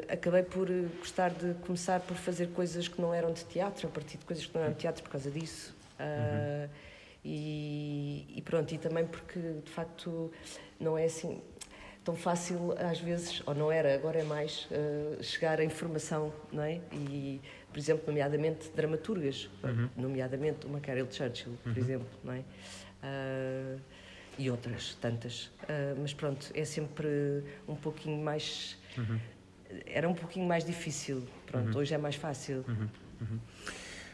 acabei 0.10 0.44
por 0.44 0.68
gostar 1.00 1.30
de 1.30 1.54
começar 1.66 2.02
por 2.02 2.18
fazer 2.18 2.50
coisas 2.50 2.88
que 2.88 3.00
não 3.02 3.14
eram 3.14 3.32
de 3.32 3.46
teatro, 3.46 3.88
a 3.88 3.92
partir 3.92 4.18
de 4.18 4.26
coisas 4.26 4.46
que 4.46 4.54
não 4.54 4.62
eram 4.62 4.74
de 4.74 4.80
teatro 4.80 5.02
por 5.04 5.12
causa 5.12 5.32
disso. 5.32 5.74
Uh, 6.00 6.64
uhum. 6.64 6.70
e, 7.24 8.26
e, 8.36 8.42
pronto, 8.42 8.74
e 8.74 8.78
também 8.78 9.06
porque 9.06 9.40
de 9.64 9.72
facto 9.72 10.32
não 10.80 10.98
é 10.98 11.06
assim 11.06 11.40
tão 12.04 12.16
fácil 12.16 12.74
às 12.78 13.00
vezes, 13.00 13.44
ou 13.46 13.54
não 13.54 13.72
era, 13.72 13.94
agora 13.94 14.20
é 14.20 14.24
mais, 14.24 14.68
chegar 15.22 15.60
à 15.60 15.64
informação, 15.64 16.34
não 16.52 16.64
é? 16.64 16.82
E 16.92 17.40
por 17.72 17.80
exemplo, 17.80 18.04
nomeadamente 18.08 18.70
dramaturgas, 18.76 19.50
uhum. 19.64 19.90
nomeadamente 19.96 20.66
uma 20.66 20.80
Carol 20.80 21.08
Churchill, 21.10 21.58
por 21.64 21.72
uhum. 21.72 21.78
exemplo, 21.78 22.10
não 22.24 22.34
é? 22.34 22.40
Uh, 22.40 23.80
e 24.38 24.50
outras 24.52 24.96
tantas. 24.96 25.46
Uh, 25.46 25.98
mas 26.00 26.14
pronto, 26.14 26.52
é 26.54 26.66
sempre 26.66 27.08
um 27.68 27.76
pouquinho 27.76 28.22
mais. 28.24 28.78
Uhum. 28.98 29.20
Era 29.86 30.08
um 30.08 30.14
pouquinho 30.14 30.46
mais 30.46 30.66
difícil. 30.66 31.26
Pronto, 31.48 31.74
uhum. 31.74 31.80
hoje 31.80 31.94
é 31.94 31.98
mais 31.98 32.16
fácil. 32.16 32.66
Uhum. 32.68 32.90
Uhum. 33.22 33.40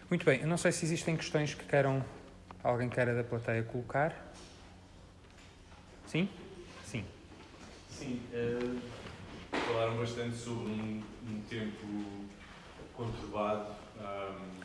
Muito 0.10 0.26
bem, 0.26 0.42
eu 0.42 0.48
não 0.48 0.58
sei 0.58 0.72
se 0.72 0.86
existem 0.86 1.18
questões 1.18 1.54
que 1.54 1.66
queiram. 1.66 2.06
Alguém 2.64 2.90
queira 2.90 3.16
da 3.16 3.24
plateia 3.24 3.64
colocar? 3.64 4.14
Sim? 6.06 6.28
Sim. 6.28 6.47
Sim. 7.98 8.22
Uh, 8.32 8.80
falaram 9.66 9.98
bastante 9.98 10.38
sobre 10.38 10.70
um, 10.70 11.04
um 11.28 11.42
tempo 11.50 12.28
conturbado. 12.94 13.72
Um, 14.00 14.62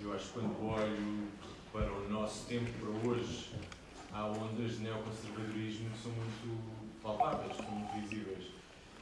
eu 0.00 0.14
acho 0.14 0.28
que 0.28 0.32
quando 0.32 0.66
olho 0.66 1.28
para 1.70 1.92
o 1.92 2.08
nosso 2.08 2.46
tempo, 2.46 2.70
para 2.80 3.10
hoje, 3.10 3.50
há 4.10 4.24
ondas 4.24 4.78
de 4.78 4.84
neoconservadorismo 4.84 5.90
que 5.90 5.98
são 5.98 6.10
muito 6.12 7.02
palpáveis, 7.02 7.54
muito 7.68 8.00
visíveis. 8.00 8.46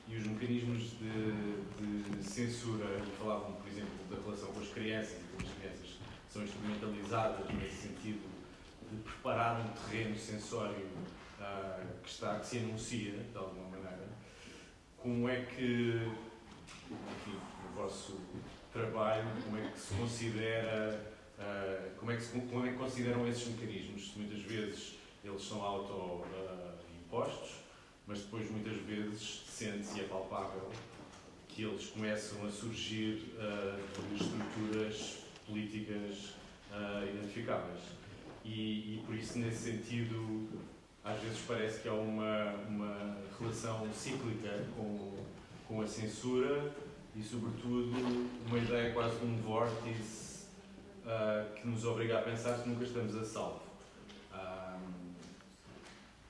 E 0.09 0.17
os 0.17 0.27
mecanismos 0.27 0.83
de, 0.99 2.17
de 2.17 2.25
censura, 2.25 2.85
e 2.99 3.17
falavam, 3.17 3.53
por 3.53 3.69
exemplo, 3.69 3.95
da 4.11 4.17
relação 4.17 4.49
com 4.49 4.59
as 4.59 4.69
crianças, 4.71 5.21
e 5.21 5.37
como 5.37 5.49
as 5.49 5.57
crianças 5.57 5.99
são 6.29 6.43
instrumentalizadas 6.43 7.49
nesse 7.55 7.89
sentido 7.89 8.23
de 8.91 8.97
preparar 9.03 9.61
um 9.61 9.89
terreno 9.89 10.19
sensório 10.19 10.85
uh, 11.47 12.03
que, 12.03 12.11
está, 12.11 12.39
que 12.39 12.47
se 12.47 12.59
anuncia, 12.59 13.13
de 13.13 13.37
alguma 13.37 13.69
maneira, 13.69 14.09
como 14.97 15.29
é 15.29 15.43
que, 15.43 16.11
enfim, 16.91 17.39
vosso 17.75 18.21
trabalho, 18.73 19.25
como 19.45 19.59
é 19.59 19.71
que 19.71 19.79
se 19.79 19.95
considera, 19.95 21.15
uh, 21.39 21.97
como, 21.97 22.11
é 22.11 22.17
que 22.17 22.23
se, 22.23 22.41
como 22.41 22.67
é 22.67 22.71
que 22.71 22.77
consideram 22.77 23.27
esses 23.29 23.49
mecanismos? 23.49 24.13
Muitas 24.17 24.41
vezes 24.41 24.99
eles 25.23 25.43
são 25.43 25.63
auto-impostos, 25.63 27.51
uh, 27.51 27.63
mas 28.07 28.21
depois 28.21 28.51
muitas 28.51 28.77
vezes 28.77 29.45
sente-se 29.49 29.99
e 29.99 30.05
é 30.05 30.05
palpável 30.09 30.71
que 31.49 31.63
eles 31.63 31.87
começam 31.87 32.47
a 32.47 32.51
surgir 32.51 33.35
uh, 33.39 34.09
de 34.09 34.23
estruturas 34.23 35.19
políticas 35.47 36.35
identificáveis. 37.09 37.81
E, 38.45 38.97
e, 38.97 39.03
por 39.07 39.15
isso, 39.15 39.39
nesse 39.39 39.73
sentido, 39.73 40.49
às 41.07 41.21
vezes 41.21 41.39
parece 41.47 41.81
que 41.81 41.89
há 41.89 41.93
uma, 41.93 42.53
uma 42.69 43.17
relação 43.39 43.87
cíclica 43.93 44.65
com, 44.77 45.15
com 45.69 45.81
a 45.81 45.87
censura 45.87 46.73
e, 47.15 47.23
sobretudo, 47.23 47.93
uma 48.47 48.59
ideia 48.59 48.93
quase 48.93 49.17
de 49.21 49.25
um 49.25 49.37
vórtice 49.37 50.47
uh, 51.05 51.55
que 51.55 51.67
nos 51.69 51.85
obriga 51.85 52.19
a 52.19 52.23
pensar 52.23 52.59
que 52.59 52.69
nunca 52.69 52.85
estamos 52.85 53.15
a 53.17 53.25
salvo. 53.25 53.63
Uh, 54.35 54.81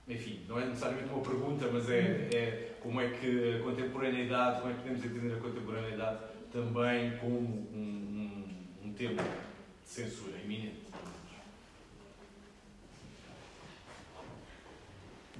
enfim, 0.06 0.44
não 0.46 0.60
é 0.60 0.66
necessariamente 0.66 1.10
uma 1.10 1.22
pergunta, 1.22 1.66
mas 1.72 1.88
é, 1.88 2.28
é 2.34 2.76
como 2.82 3.00
é 3.00 3.08
que 3.08 3.56
a 3.56 3.62
contemporaneidade, 3.62 4.60
como 4.60 4.72
é 4.72 4.76
que 4.76 4.82
podemos 4.82 5.04
entender 5.04 5.34
a 5.34 5.40
contemporaneidade 5.40 6.18
também 6.52 7.16
como 7.16 7.38
um, 7.38 7.66
um, 7.74 8.88
um 8.88 8.92
tema 8.92 9.22
de 9.22 9.88
censura 9.90 10.36
iminente. 10.38 10.86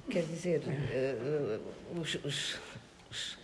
Quer 0.09 0.23
dizer, 0.23 0.61
uh, 0.61 1.99
os, 1.99 2.15
os, 2.23 2.59
os 3.11 3.37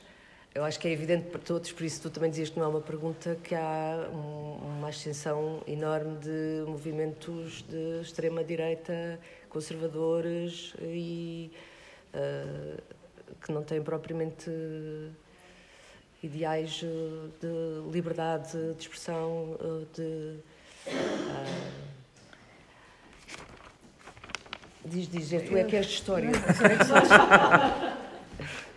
eu 0.56 0.64
acho 0.64 0.80
que 0.80 0.88
é 0.88 0.92
evidente 0.92 1.30
para 1.30 1.40
todos, 1.42 1.72
por 1.72 1.84
isso 1.84 2.02
tu 2.02 2.10
também 2.10 2.30
dizias 2.30 2.50
que 2.50 2.60
não 2.60 2.66
é 2.66 2.70
uma 2.70 2.82
pergunta, 2.82 3.36
que 3.44 3.56
há 3.56 4.08
um, 4.14 4.78
uma 4.78 4.90
ascensão 4.90 5.64
enorme 5.68 6.18
de 6.20 6.64
movimentos 6.66 7.64
de 7.64 8.02
extrema-direita, 8.02 9.20
conservadores 9.50 10.76
e 10.80 11.52
uh, 12.14 12.82
que 13.42 13.52
não 13.52 13.64
têm 13.64 13.82
propriamente 13.82 14.50
ideais 16.22 16.82
de 16.82 17.92
liberdade 17.92 18.52
de 18.76 18.82
expressão, 18.82 19.58
de. 19.94 20.38
Uh, 20.88 21.73
diz, 24.86 25.10
diz, 25.10 25.30
tu 25.44 25.58
é 25.58 25.64
que 25.64 25.76
és 25.76 25.86
de 25.86 25.94
história. 25.94 26.30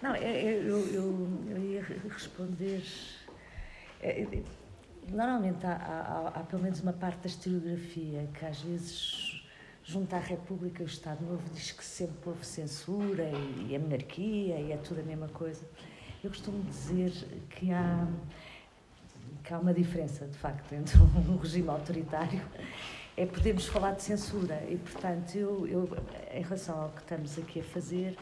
Não, 0.02 0.14
é, 0.14 0.24
é, 0.24 0.52
eu, 0.54 0.78
eu, 0.92 1.28
eu 1.50 1.58
ia 1.58 1.82
responder. 2.08 2.82
É, 4.00 4.26
normalmente 5.08 5.64
há, 5.66 5.72
há, 5.72 6.28
há, 6.40 6.42
pelo 6.44 6.62
menos 6.62 6.80
uma 6.80 6.92
parte 6.92 7.20
da 7.20 7.26
historiografia 7.26 8.28
que 8.34 8.44
às 8.44 8.60
vezes 8.60 9.42
junto 9.82 10.14
à 10.14 10.18
República 10.18 10.82
e 10.82 10.84
o 10.84 10.88
Estado 10.88 11.24
Novo 11.24 11.42
diz 11.54 11.70
que 11.70 11.84
sempre 11.84 12.28
houve 12.28 12.44
censura 12.44 13.24
e, 13.24 13.68
e 13.70 13.76
a 13.76 13.78
monarquia 13.78 14.60
e 14.60 14.72
é 14.72 14.76
tudo 14.76 15.00
a 15.00 15.04
mesma 15.04 15.28
coisa. 15.28 15.64
Eu 16.22 16.30
costumo 16.30 16.62
dizer 16.64 17.12
que 17.50 17.72
há, 17.72 18.06
que 19.44 19.54
há 19.54 19.58
uma 19.58 19.72
diferença, 19.72 20.26
de 20.26 20.36
facto, 20.36 20.72
entre 20.72 20.98
um 20.98 21.36
regime 21.36 21.68
autoritário 21.68 22.42
é 23.16 23.24
podermos 23.24 23.66
falar 23.66 23.92
de 23.92 24.02
censura 24.02 24.62
e, 24.68 24.76
portanto, 24.76 25.36
eu, 25.36 25.66
eu 25.66 25.88
em 26.32 26.42
relação 26.42 26.82
ao 26.82 26.90
que 26.90 27.00
estamos 27.00 27.38
aqui 27.38 27.60
a 27.60 27.64
fazer, 27.64 28.16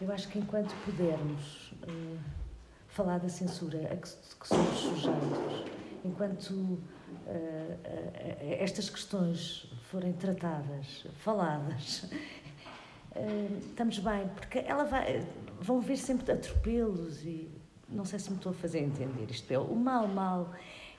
eu 0.00 0.12
acho 0.12 0.28
que 0.28 0.38
enquanto 0.38 0.74
pudermos 0.84 1.72
uh, 1.88 2.18
falar 2.88 3.18
da 3.18 3.28
censura 3.28 3.78
a 3.90 3.96
que, 3.96 4.08
que 4.08 4.48
somos 4.48 4.78
sujeitos, 4.78 5.64
enquanto 6.04 6.50
uh, 6.50 6.78
uh, 7.26 8.58
estas 8.60 8.90
questões 8.90 9.72
forem 9.90 10.12
tratadas, 10.12 11.06
faladas, 11.18 12.10
estamos 13.70 13.98
bem, 13.98 14.28
porque 14.28 14.58
ela 14.58 14.84
vai, 14.84 15.26
vão 15.58 15.80
ver 15.80 15.96
sempre 15.96 16.30
atropelos 16.30 17.24
e 17.24 17.50
não 17.88 18.04
sei 18.04 18.18
se 18.18 18.30
me 18.30 18.36
estou 18.36 18.52
a 18.52 18.54
fazer 18.54 18.80
entender 18.80 19.30
isto. 19.30 19.50
É, 19.50 19.58
o 19.58 19.74
mal, 19.74 20.06
mal 20.06 20.52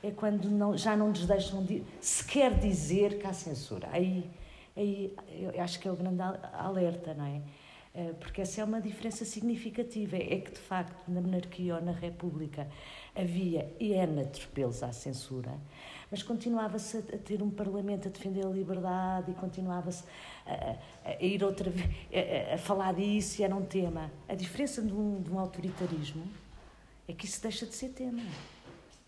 é 0.04 0.12
quando 0.12 0.50
não, 0.50 0.78
já 0.78 0.96
não 0.96 1.10
nos 1.10 1.26
deixam 1.26 1.64
de, 1.64 1.84
sequer 2.00 2.58
dizer 2.58 3.20
que 3.20 3.28
há 3.28 3.34
censura. 3.34 3.88
Aí, 3.92 4.30
aí 4.76 5.16
eu 5.30 5.62
acho 5.62 5.80
que 5.80 5.88
é 5.88 5.92
o 5.92 5.96
grande 5.96 6.22
alerta, 6.54 7.14
não 7.14 7.26
é? 7.26 7.42
Eh, 7.94 8.14
porque 8.20 8.42
essa 8.42 8.62
é 8.62 8.64
uma 8.64 8.80
diferença 8.80 9.26
significativa. 9.26 10.16
É 10.16 10.38
que, 10.40 10.52
de 10.52 10.60
facto, 10.60 11.10
na 11.10 11.22
monarquia 11.22 11.76
ou 11.76 11.82
na 11.82 11.92
república 11.92 12.68
havia 13.16 13.74
e 13.80 13.92
N 13.94 14.22
atropelos 14.22 14.84
à 14.84 14.92
censura, 14.94 15.52
mas 16.10 16.24
continuava-se 16.24 16.98
a 16.98 17.18
ter 17.18 17.42
um 17.42 17.50
parlamento 17.50 18.08
a 18.08 18.12
defender 18.12 18.46
a 18.46 18.50
liberdade 18.50 19.32
e 19.32 19.34
continuava-se 19.34 20.04
a, 20.46 20.78
a, 21.10 21.24
ir 21.24 21.44
outra 21.44 21.70
vez 21.70 21.90
a, 22.14 22.56
a, 22.56 22.58
falar 22.58 22.94
disso 22.94 23.42
e 23.42 23.44
era 23.44 23.56
um 23.56 23.66
tema. 23.66 24.12
A 24.28 24.36
diferença 24.36 24.82
de 24.82 24.94
um, 24.94 25.22
de 25.22 25.32
um 25.32 25.40
autoritarismo 25.40 26.24
é 27.08 27.14
que 27.14 27.26
isso 27.26 27.42
deixa 27.42 27.66
de 27.66 27.76
ser 27.76 27.90
tema. 27.90 28.22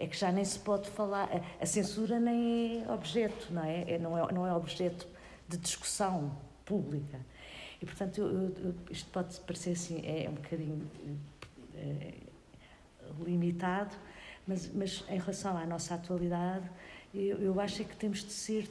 É 0.02 0.08
que 0.08 0.18
já 0.18 0.32
nem 0.32 0.44
se 0.44 0.58
pode 0.58 0.90
falar. 0.90 1.30
A, 1.60 1.66
censura 1.66 2.20
nem 2.20 2.84
é 2.84 2.92
objeto, 2.92 3.54
não 3.54 3.64
é? 3.64 3.84
é? 3.88 4.00
não 4.00 4.18
é? 4.18 4.32
Não 4.32 4.48
é 4.48 4.54
objeto 4.54 5.08
de 5.48 5.58
discussão 5.58 6.36
pública. 6.66 7.20
E, 7.80 7.86
portanto, 7.86 8.20
eu, 8.20 8.50
eu, 8.66 8.76
isto 8.90 9.08
pode 9.12 9.40
parecer 9.42 9.72
assim, 9.72 10.02
é 10.04 10.28
um 10.28 10.34
bocadinho 10.34 10.90
é, 11.76 12.14
limitado, 13.20 13.96
mas, 14.48 14.72
mas 14.74 15.04
em 15.08 15.20
relação 15.20 15.56
à 15.56 15.68
nossa 15.68 15.94
atualidade, 15.94 16.68
eu, 17.14 17.38
eu 17.38 17.60
acho 17.60 17.84
é 17.84 17.86
que 17.86 17.96
temos 17.96 18.24
de 18.24 18.32
ser, 18.32 18.68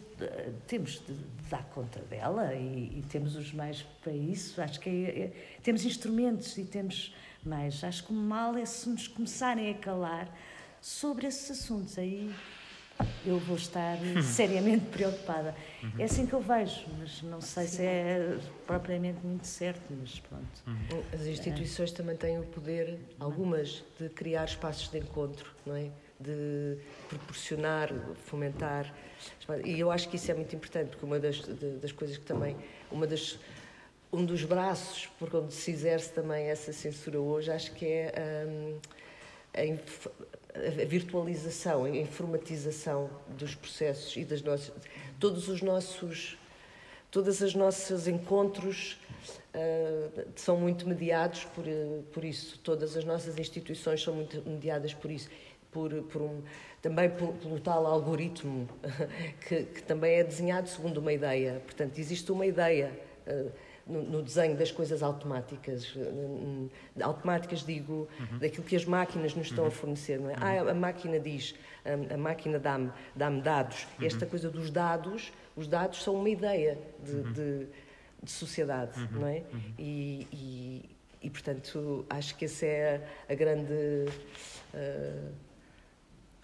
temos 0.66 1.00
de 1.06 1.14
dar 1.48 1.62
conta 1.66 2.00
dela 2.00 2.52
e, 2.54 2.98
e 2.98 3.04
temos 3.08 3.36
os 3.36 3.52
meios 3.52 3.82
para 4.02 4.12
isso. 4.12 4.60
Acho 4.60 4.80
que 4.80 4.88
é, 4.88 5.20
é, 5.20 5.32
temos 5.62 5.84
instrumentos 5.84 6.58
e 6.58 6.64
temos 6.64 7.14
mais. 7.44 7.84
Acho 7.84 8.04
que 8.04 8.12
o 8.12 8.16
mal 8.16 8.56
é 8.56 8.64
se 8.64 8.88
nos 8.88 9.06
começarem 9.06 9.70
a 9.70 9.74
calar 9.74 10.28
sobre 10.80 11.26
esses 11.26 11.50
assuntos. 11.50 11.98
Aí 11.98 12.32
eu 13.24 13.38
vou 13.38 13.56
estar 13.56 13.96
seriamente 14.22 14.86
preocupada. 14.86 15.54
Uhum. 15.82 15.92
É 15.98 16.04
assim 16.04 16.26
que 16.26 16.32
eu 16.32 16.40
vejo, 16.40 16.84
mas 16.98 17.22
não 17.22 17.40
sei 17.40 17.66
Sim. 17.66 17.76
se 17.76 17.82
é 17.82 18.38
propriamente 18.66 19.24
muito 19.24 19.46
certo, 19.46 19.82
mas 19.90 20.20
pronto. 20.20 20.62
Uhum. 20.66 21.02
As 21.12 21.22
instituições 21.22 21.92
é. 21.92 21.94
também 21.94 22.16
têm 22.16 22.38
o 22.38 22.44
poder, 22.44 22.98
algumas, 23.18 23.82
de 23.98 24.08
criar 24.08 24.44
espaços 24.44 24.88
de 24.88 24.98
encontro, 24.98 25.50
não 25.64 25.76
é? 25.76 25.90
de 26.20 26.76
proporcionar, 27.08 27.90
fomentar. 28.26 28.94
E 29.64 29.80
eu 29.80 29.90
acho 29.90 30.08
que 30.10 30.16
isso 30.16 30.30
é 30.30 30.34
muito 30.34 30.54
importante, 30.54 30.90
porque 30.90 31.04
uma 31.06 31.18
das, 31.18 31.40
das 31.80 31.92
coisas 31.92 32.18
que 32.18 32.24
também, 32.26 32.56
uma 32.90 33.06
das, 33.06 33.38
um 34.12 34.24
dos 34.24 34.44
braços 34.44 35.06
por 35.18 35.34
onde 35.34 35.54
se 35.54 35.70
exerce 35.70 36.12
também 36.12 36.48
essa 36.48 36.74
censura 36.74 37.18
hoje, 37.18 37.50
acho 37.50 37.72
que 37.72 37.86
é 37.86 38.46
hum, 38.46 38.78
a, 40.54 40.84
virtualização, 40.84 41.84
a 41.84 41.90
informatização 41.90 43.10
dos 43.28 43.54
processos 43.54 44.16
e 44.16 44.24
das 44.24 44.42
nossas, 44.42 44.72
todos 45.18 45.48
os 45.48 45.62
nossos, 45.62 46.38
todas 47.10 47.42
as 47.42 47.54
nossos 47.54 48.08
encontros 48.08 48.98
uh, 49.54 50.28
são 50.36 50.56
muito 50.56 50.88
mediados 50.88 51.44
por, 51.44 51.64
por 52.12 52.24
isso, 52.24 52.58
todas 52.58 52.96
as 52.96 53.04
nossas 53.04 53.38
instituições 53.38 54.02
são 54.02 54.14
muito 54.14 54.42
mediadas 54.48 54.94
por 54.94 55.10
isso 55.10 55.28
por, 55.70 55.90
por 56.04 56.22
um, 56.22 56.42
também 56.82 57.08
pelo, 57.10 57.32
pelo, 57.34 57.60
tal 57.60 57.86
algoritmo 57.86 58.68
que, 59.46 59.64
que, 59.64 59.82
também 59.82 60.16
é 60.16 60.24
desenhado 60.24 60.68
segundo 60.68 60.98
uma 60.98 61.12
ideia. 61.12 61.62
Portanto, 61.64 61.98
existe 61.98 62.30
uma 62.32 62.46
ideia 62.46 62.92
uh, 63.26 63.50
no, 63.90 64.02
no, 64.02 64.22
desenho 64.22 64.56
das 64.56 64.70
coisas 64.70 65.02
automáticas. 65.02 65.94
Uh, 65.94 66.70
automáticas, 67.02 67.64
digo, 67.64 68.08
uhum. 68.18 68.38
daquilo 68.38 68.64
que 68.64 68.76
as 68.76 68.84
máquinas 68.84 69.34
nos 69.34 69.48
estão 69.48 69.64
uhum. 69.64 69.68
a 69.68 69.72
fornecer. 69.72 70.20
Não 70.20 70.30
é? 70.30 70.34
Uhum. 70.34 70.68
Ah, 70.68 70.70
a 70.70 70.74
máquina 70.74 71.18
diz, 71.18 71.54
a, 71.84 72.14
a 72.14 72.16
máquina 72.16 72.58
dá-me 72.58 72.90
dá 73.14 73.30
dados. 73.30 73.86
Uhum. 73.98 74.06
Esta 74.06 74.26
coisa 74.26 74.48
dos 74.50 74.70
dados, 74.70 75.32
os 75.56 75.66
dados 75.66 76.02
são 76.02 76.14
uma 76.14 76.28
ideia 76.30 76.78
de, 77.04 77.12
uhum. 77.12 77.32
de, 77.32 77.66
de 78.22 78.30
sociedade, 78.30 78.98
uhum. 79.00 79.20
não 79.20 79.26
é? 79.26 79.42
E, 79.78 80.26
e, 80.32 80.90
e, 81.22 81.30
portanto, 81.30 82.06
acho 82.08 82.36
que 82.36 82.44
essa 82.44 82.66
é 82.66 83.06
a, 83.28 83.32
a 83.32 83.34
grande. 83.34 83.72
Uh, 84.72 85.50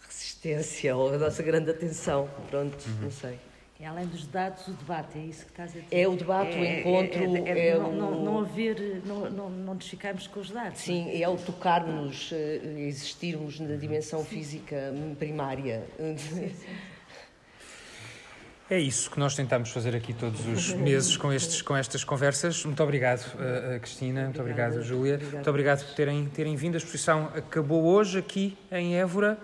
resistência 0.06 0.96
ou 0.96 1.14
a 1.14 1.18
nossa 1.18 1.42
grande 1.42 1.70
atenção. 1.70 2.28
Pronto, 2.50 2.76
não 3.00 3.10
sei. 3.10 3.38
E 3.78 3.84
além 3.84 4.06
dos 4.06 4.26
dados, 4.26 4.66
o 4.68 4.72
debate, 4.72 5.18
é 5.18 5.22
isso 5.22 5.44
que 5.44 5.50
estás 5.50 5.70
a 5.76 5.80
dizer? 5.80 5.94
É 5.94 6.08
o 6.08 6.16
debate, 6.16 6.56
é, 6.56 6.60
o 6.60 6.64
encontro. 6.64 7.36
É, 7.36 7.40
é, 7.40 7.58
é, 7.58 7.68
é 7.68 7.78
não, 7.78 7.92
não, 7.92 8.24
não, 8.24 8.40
haver, 8.40 9.02
não, 9.04 9.30
não, 9.30 9.50
não 9.50 9.74
nos 9.74 9.86
ficarmos 9.86 10.26
com 10.26 10.40
os 10.40 10.50
dados. 10.50 10.80
Sim, 10.80 11.22
é 11.22 11.28
o 11.28 11.36
tocarmos, 11.36 12.30
eh, 12.32 12.60
existirmos 12.78 13.60
na 13.60 13.76
dimensão 13.76 14.20
sim. 14.20 14.36
física 14.36 14.94
primária. 15.18 15.84
Sim, 16.16 16.16
sim. 16.52 16.70
É 18.68 18.80
isso 18.80 19.10
que 19.10 19.18
nós 19.20 19.36
tentamos 19.36 19.70
fazer 19.70 19.94
aqui 19.94 20.12
todos 20.12 20.44
os 20.46 20.72
meses 20.74 21.16
com, 21.16 21.30
estes, 21.30 21.60
com 21.60 21.76
estas 21.76 22.02
conversas. 22.02 22.64
Muito 22.64 22.82
obrigado, 22.82 23.24
uh, 23.34 23.78
Cristina. 23.78 24.24
Muito 24.24 24.40
obrigado, 24.40 24.82
Júlia. 24.82 25.20
Muito 25.32 25.50
obrigado 25.50 25.86
por 25.86 25.94
terem, 25.94 26.26
terem 26.26 26.56
vindo. 26.56 26.74
A 26.74 26.78
exposição 26.78 27.30
acabou 27.36 27.84
hoje 27.84 28.18
aqui 28.18 28.56
em 28.72 28.96
Évora. 28.96 29.38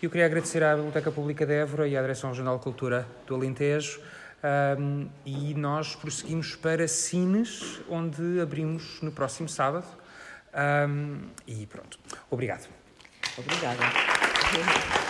Eu 0.00 0.08
queria 0.08 0.26
agradecer 0.26 0.62
à 0.62 0.76
Biblioteca 0.76 1.10
Pública 1.10 1.44
de 1.44 1.54
Évora 1.54 1.88
e 1.88 1.96
à 1.96 2.00
Direção 2.00 2.30
Regional 2.30 2.56
de 2.56 2.62
Cultura 2.62 3.04
do 3.26 3.34
Alentejo. 3.34 4.00
Um, 4.78 5.08
e 5.26 5.52
nós 5.54 5.96
prosseguimos 5.96 6.54
para 6.54 6.86
Cines, 6.86 7.80
onde 7.88 8.40
abrimos 8.40 9.02
no 9.02 9.10
próximo 9.10 9.48
sábado. 9.48 9.88
Um, 10.88 11.22
e 11.48 11.66
pronto. 11.66 11.98
Obrigado. 12.30 12.68
Obrigada. 13.36 15.07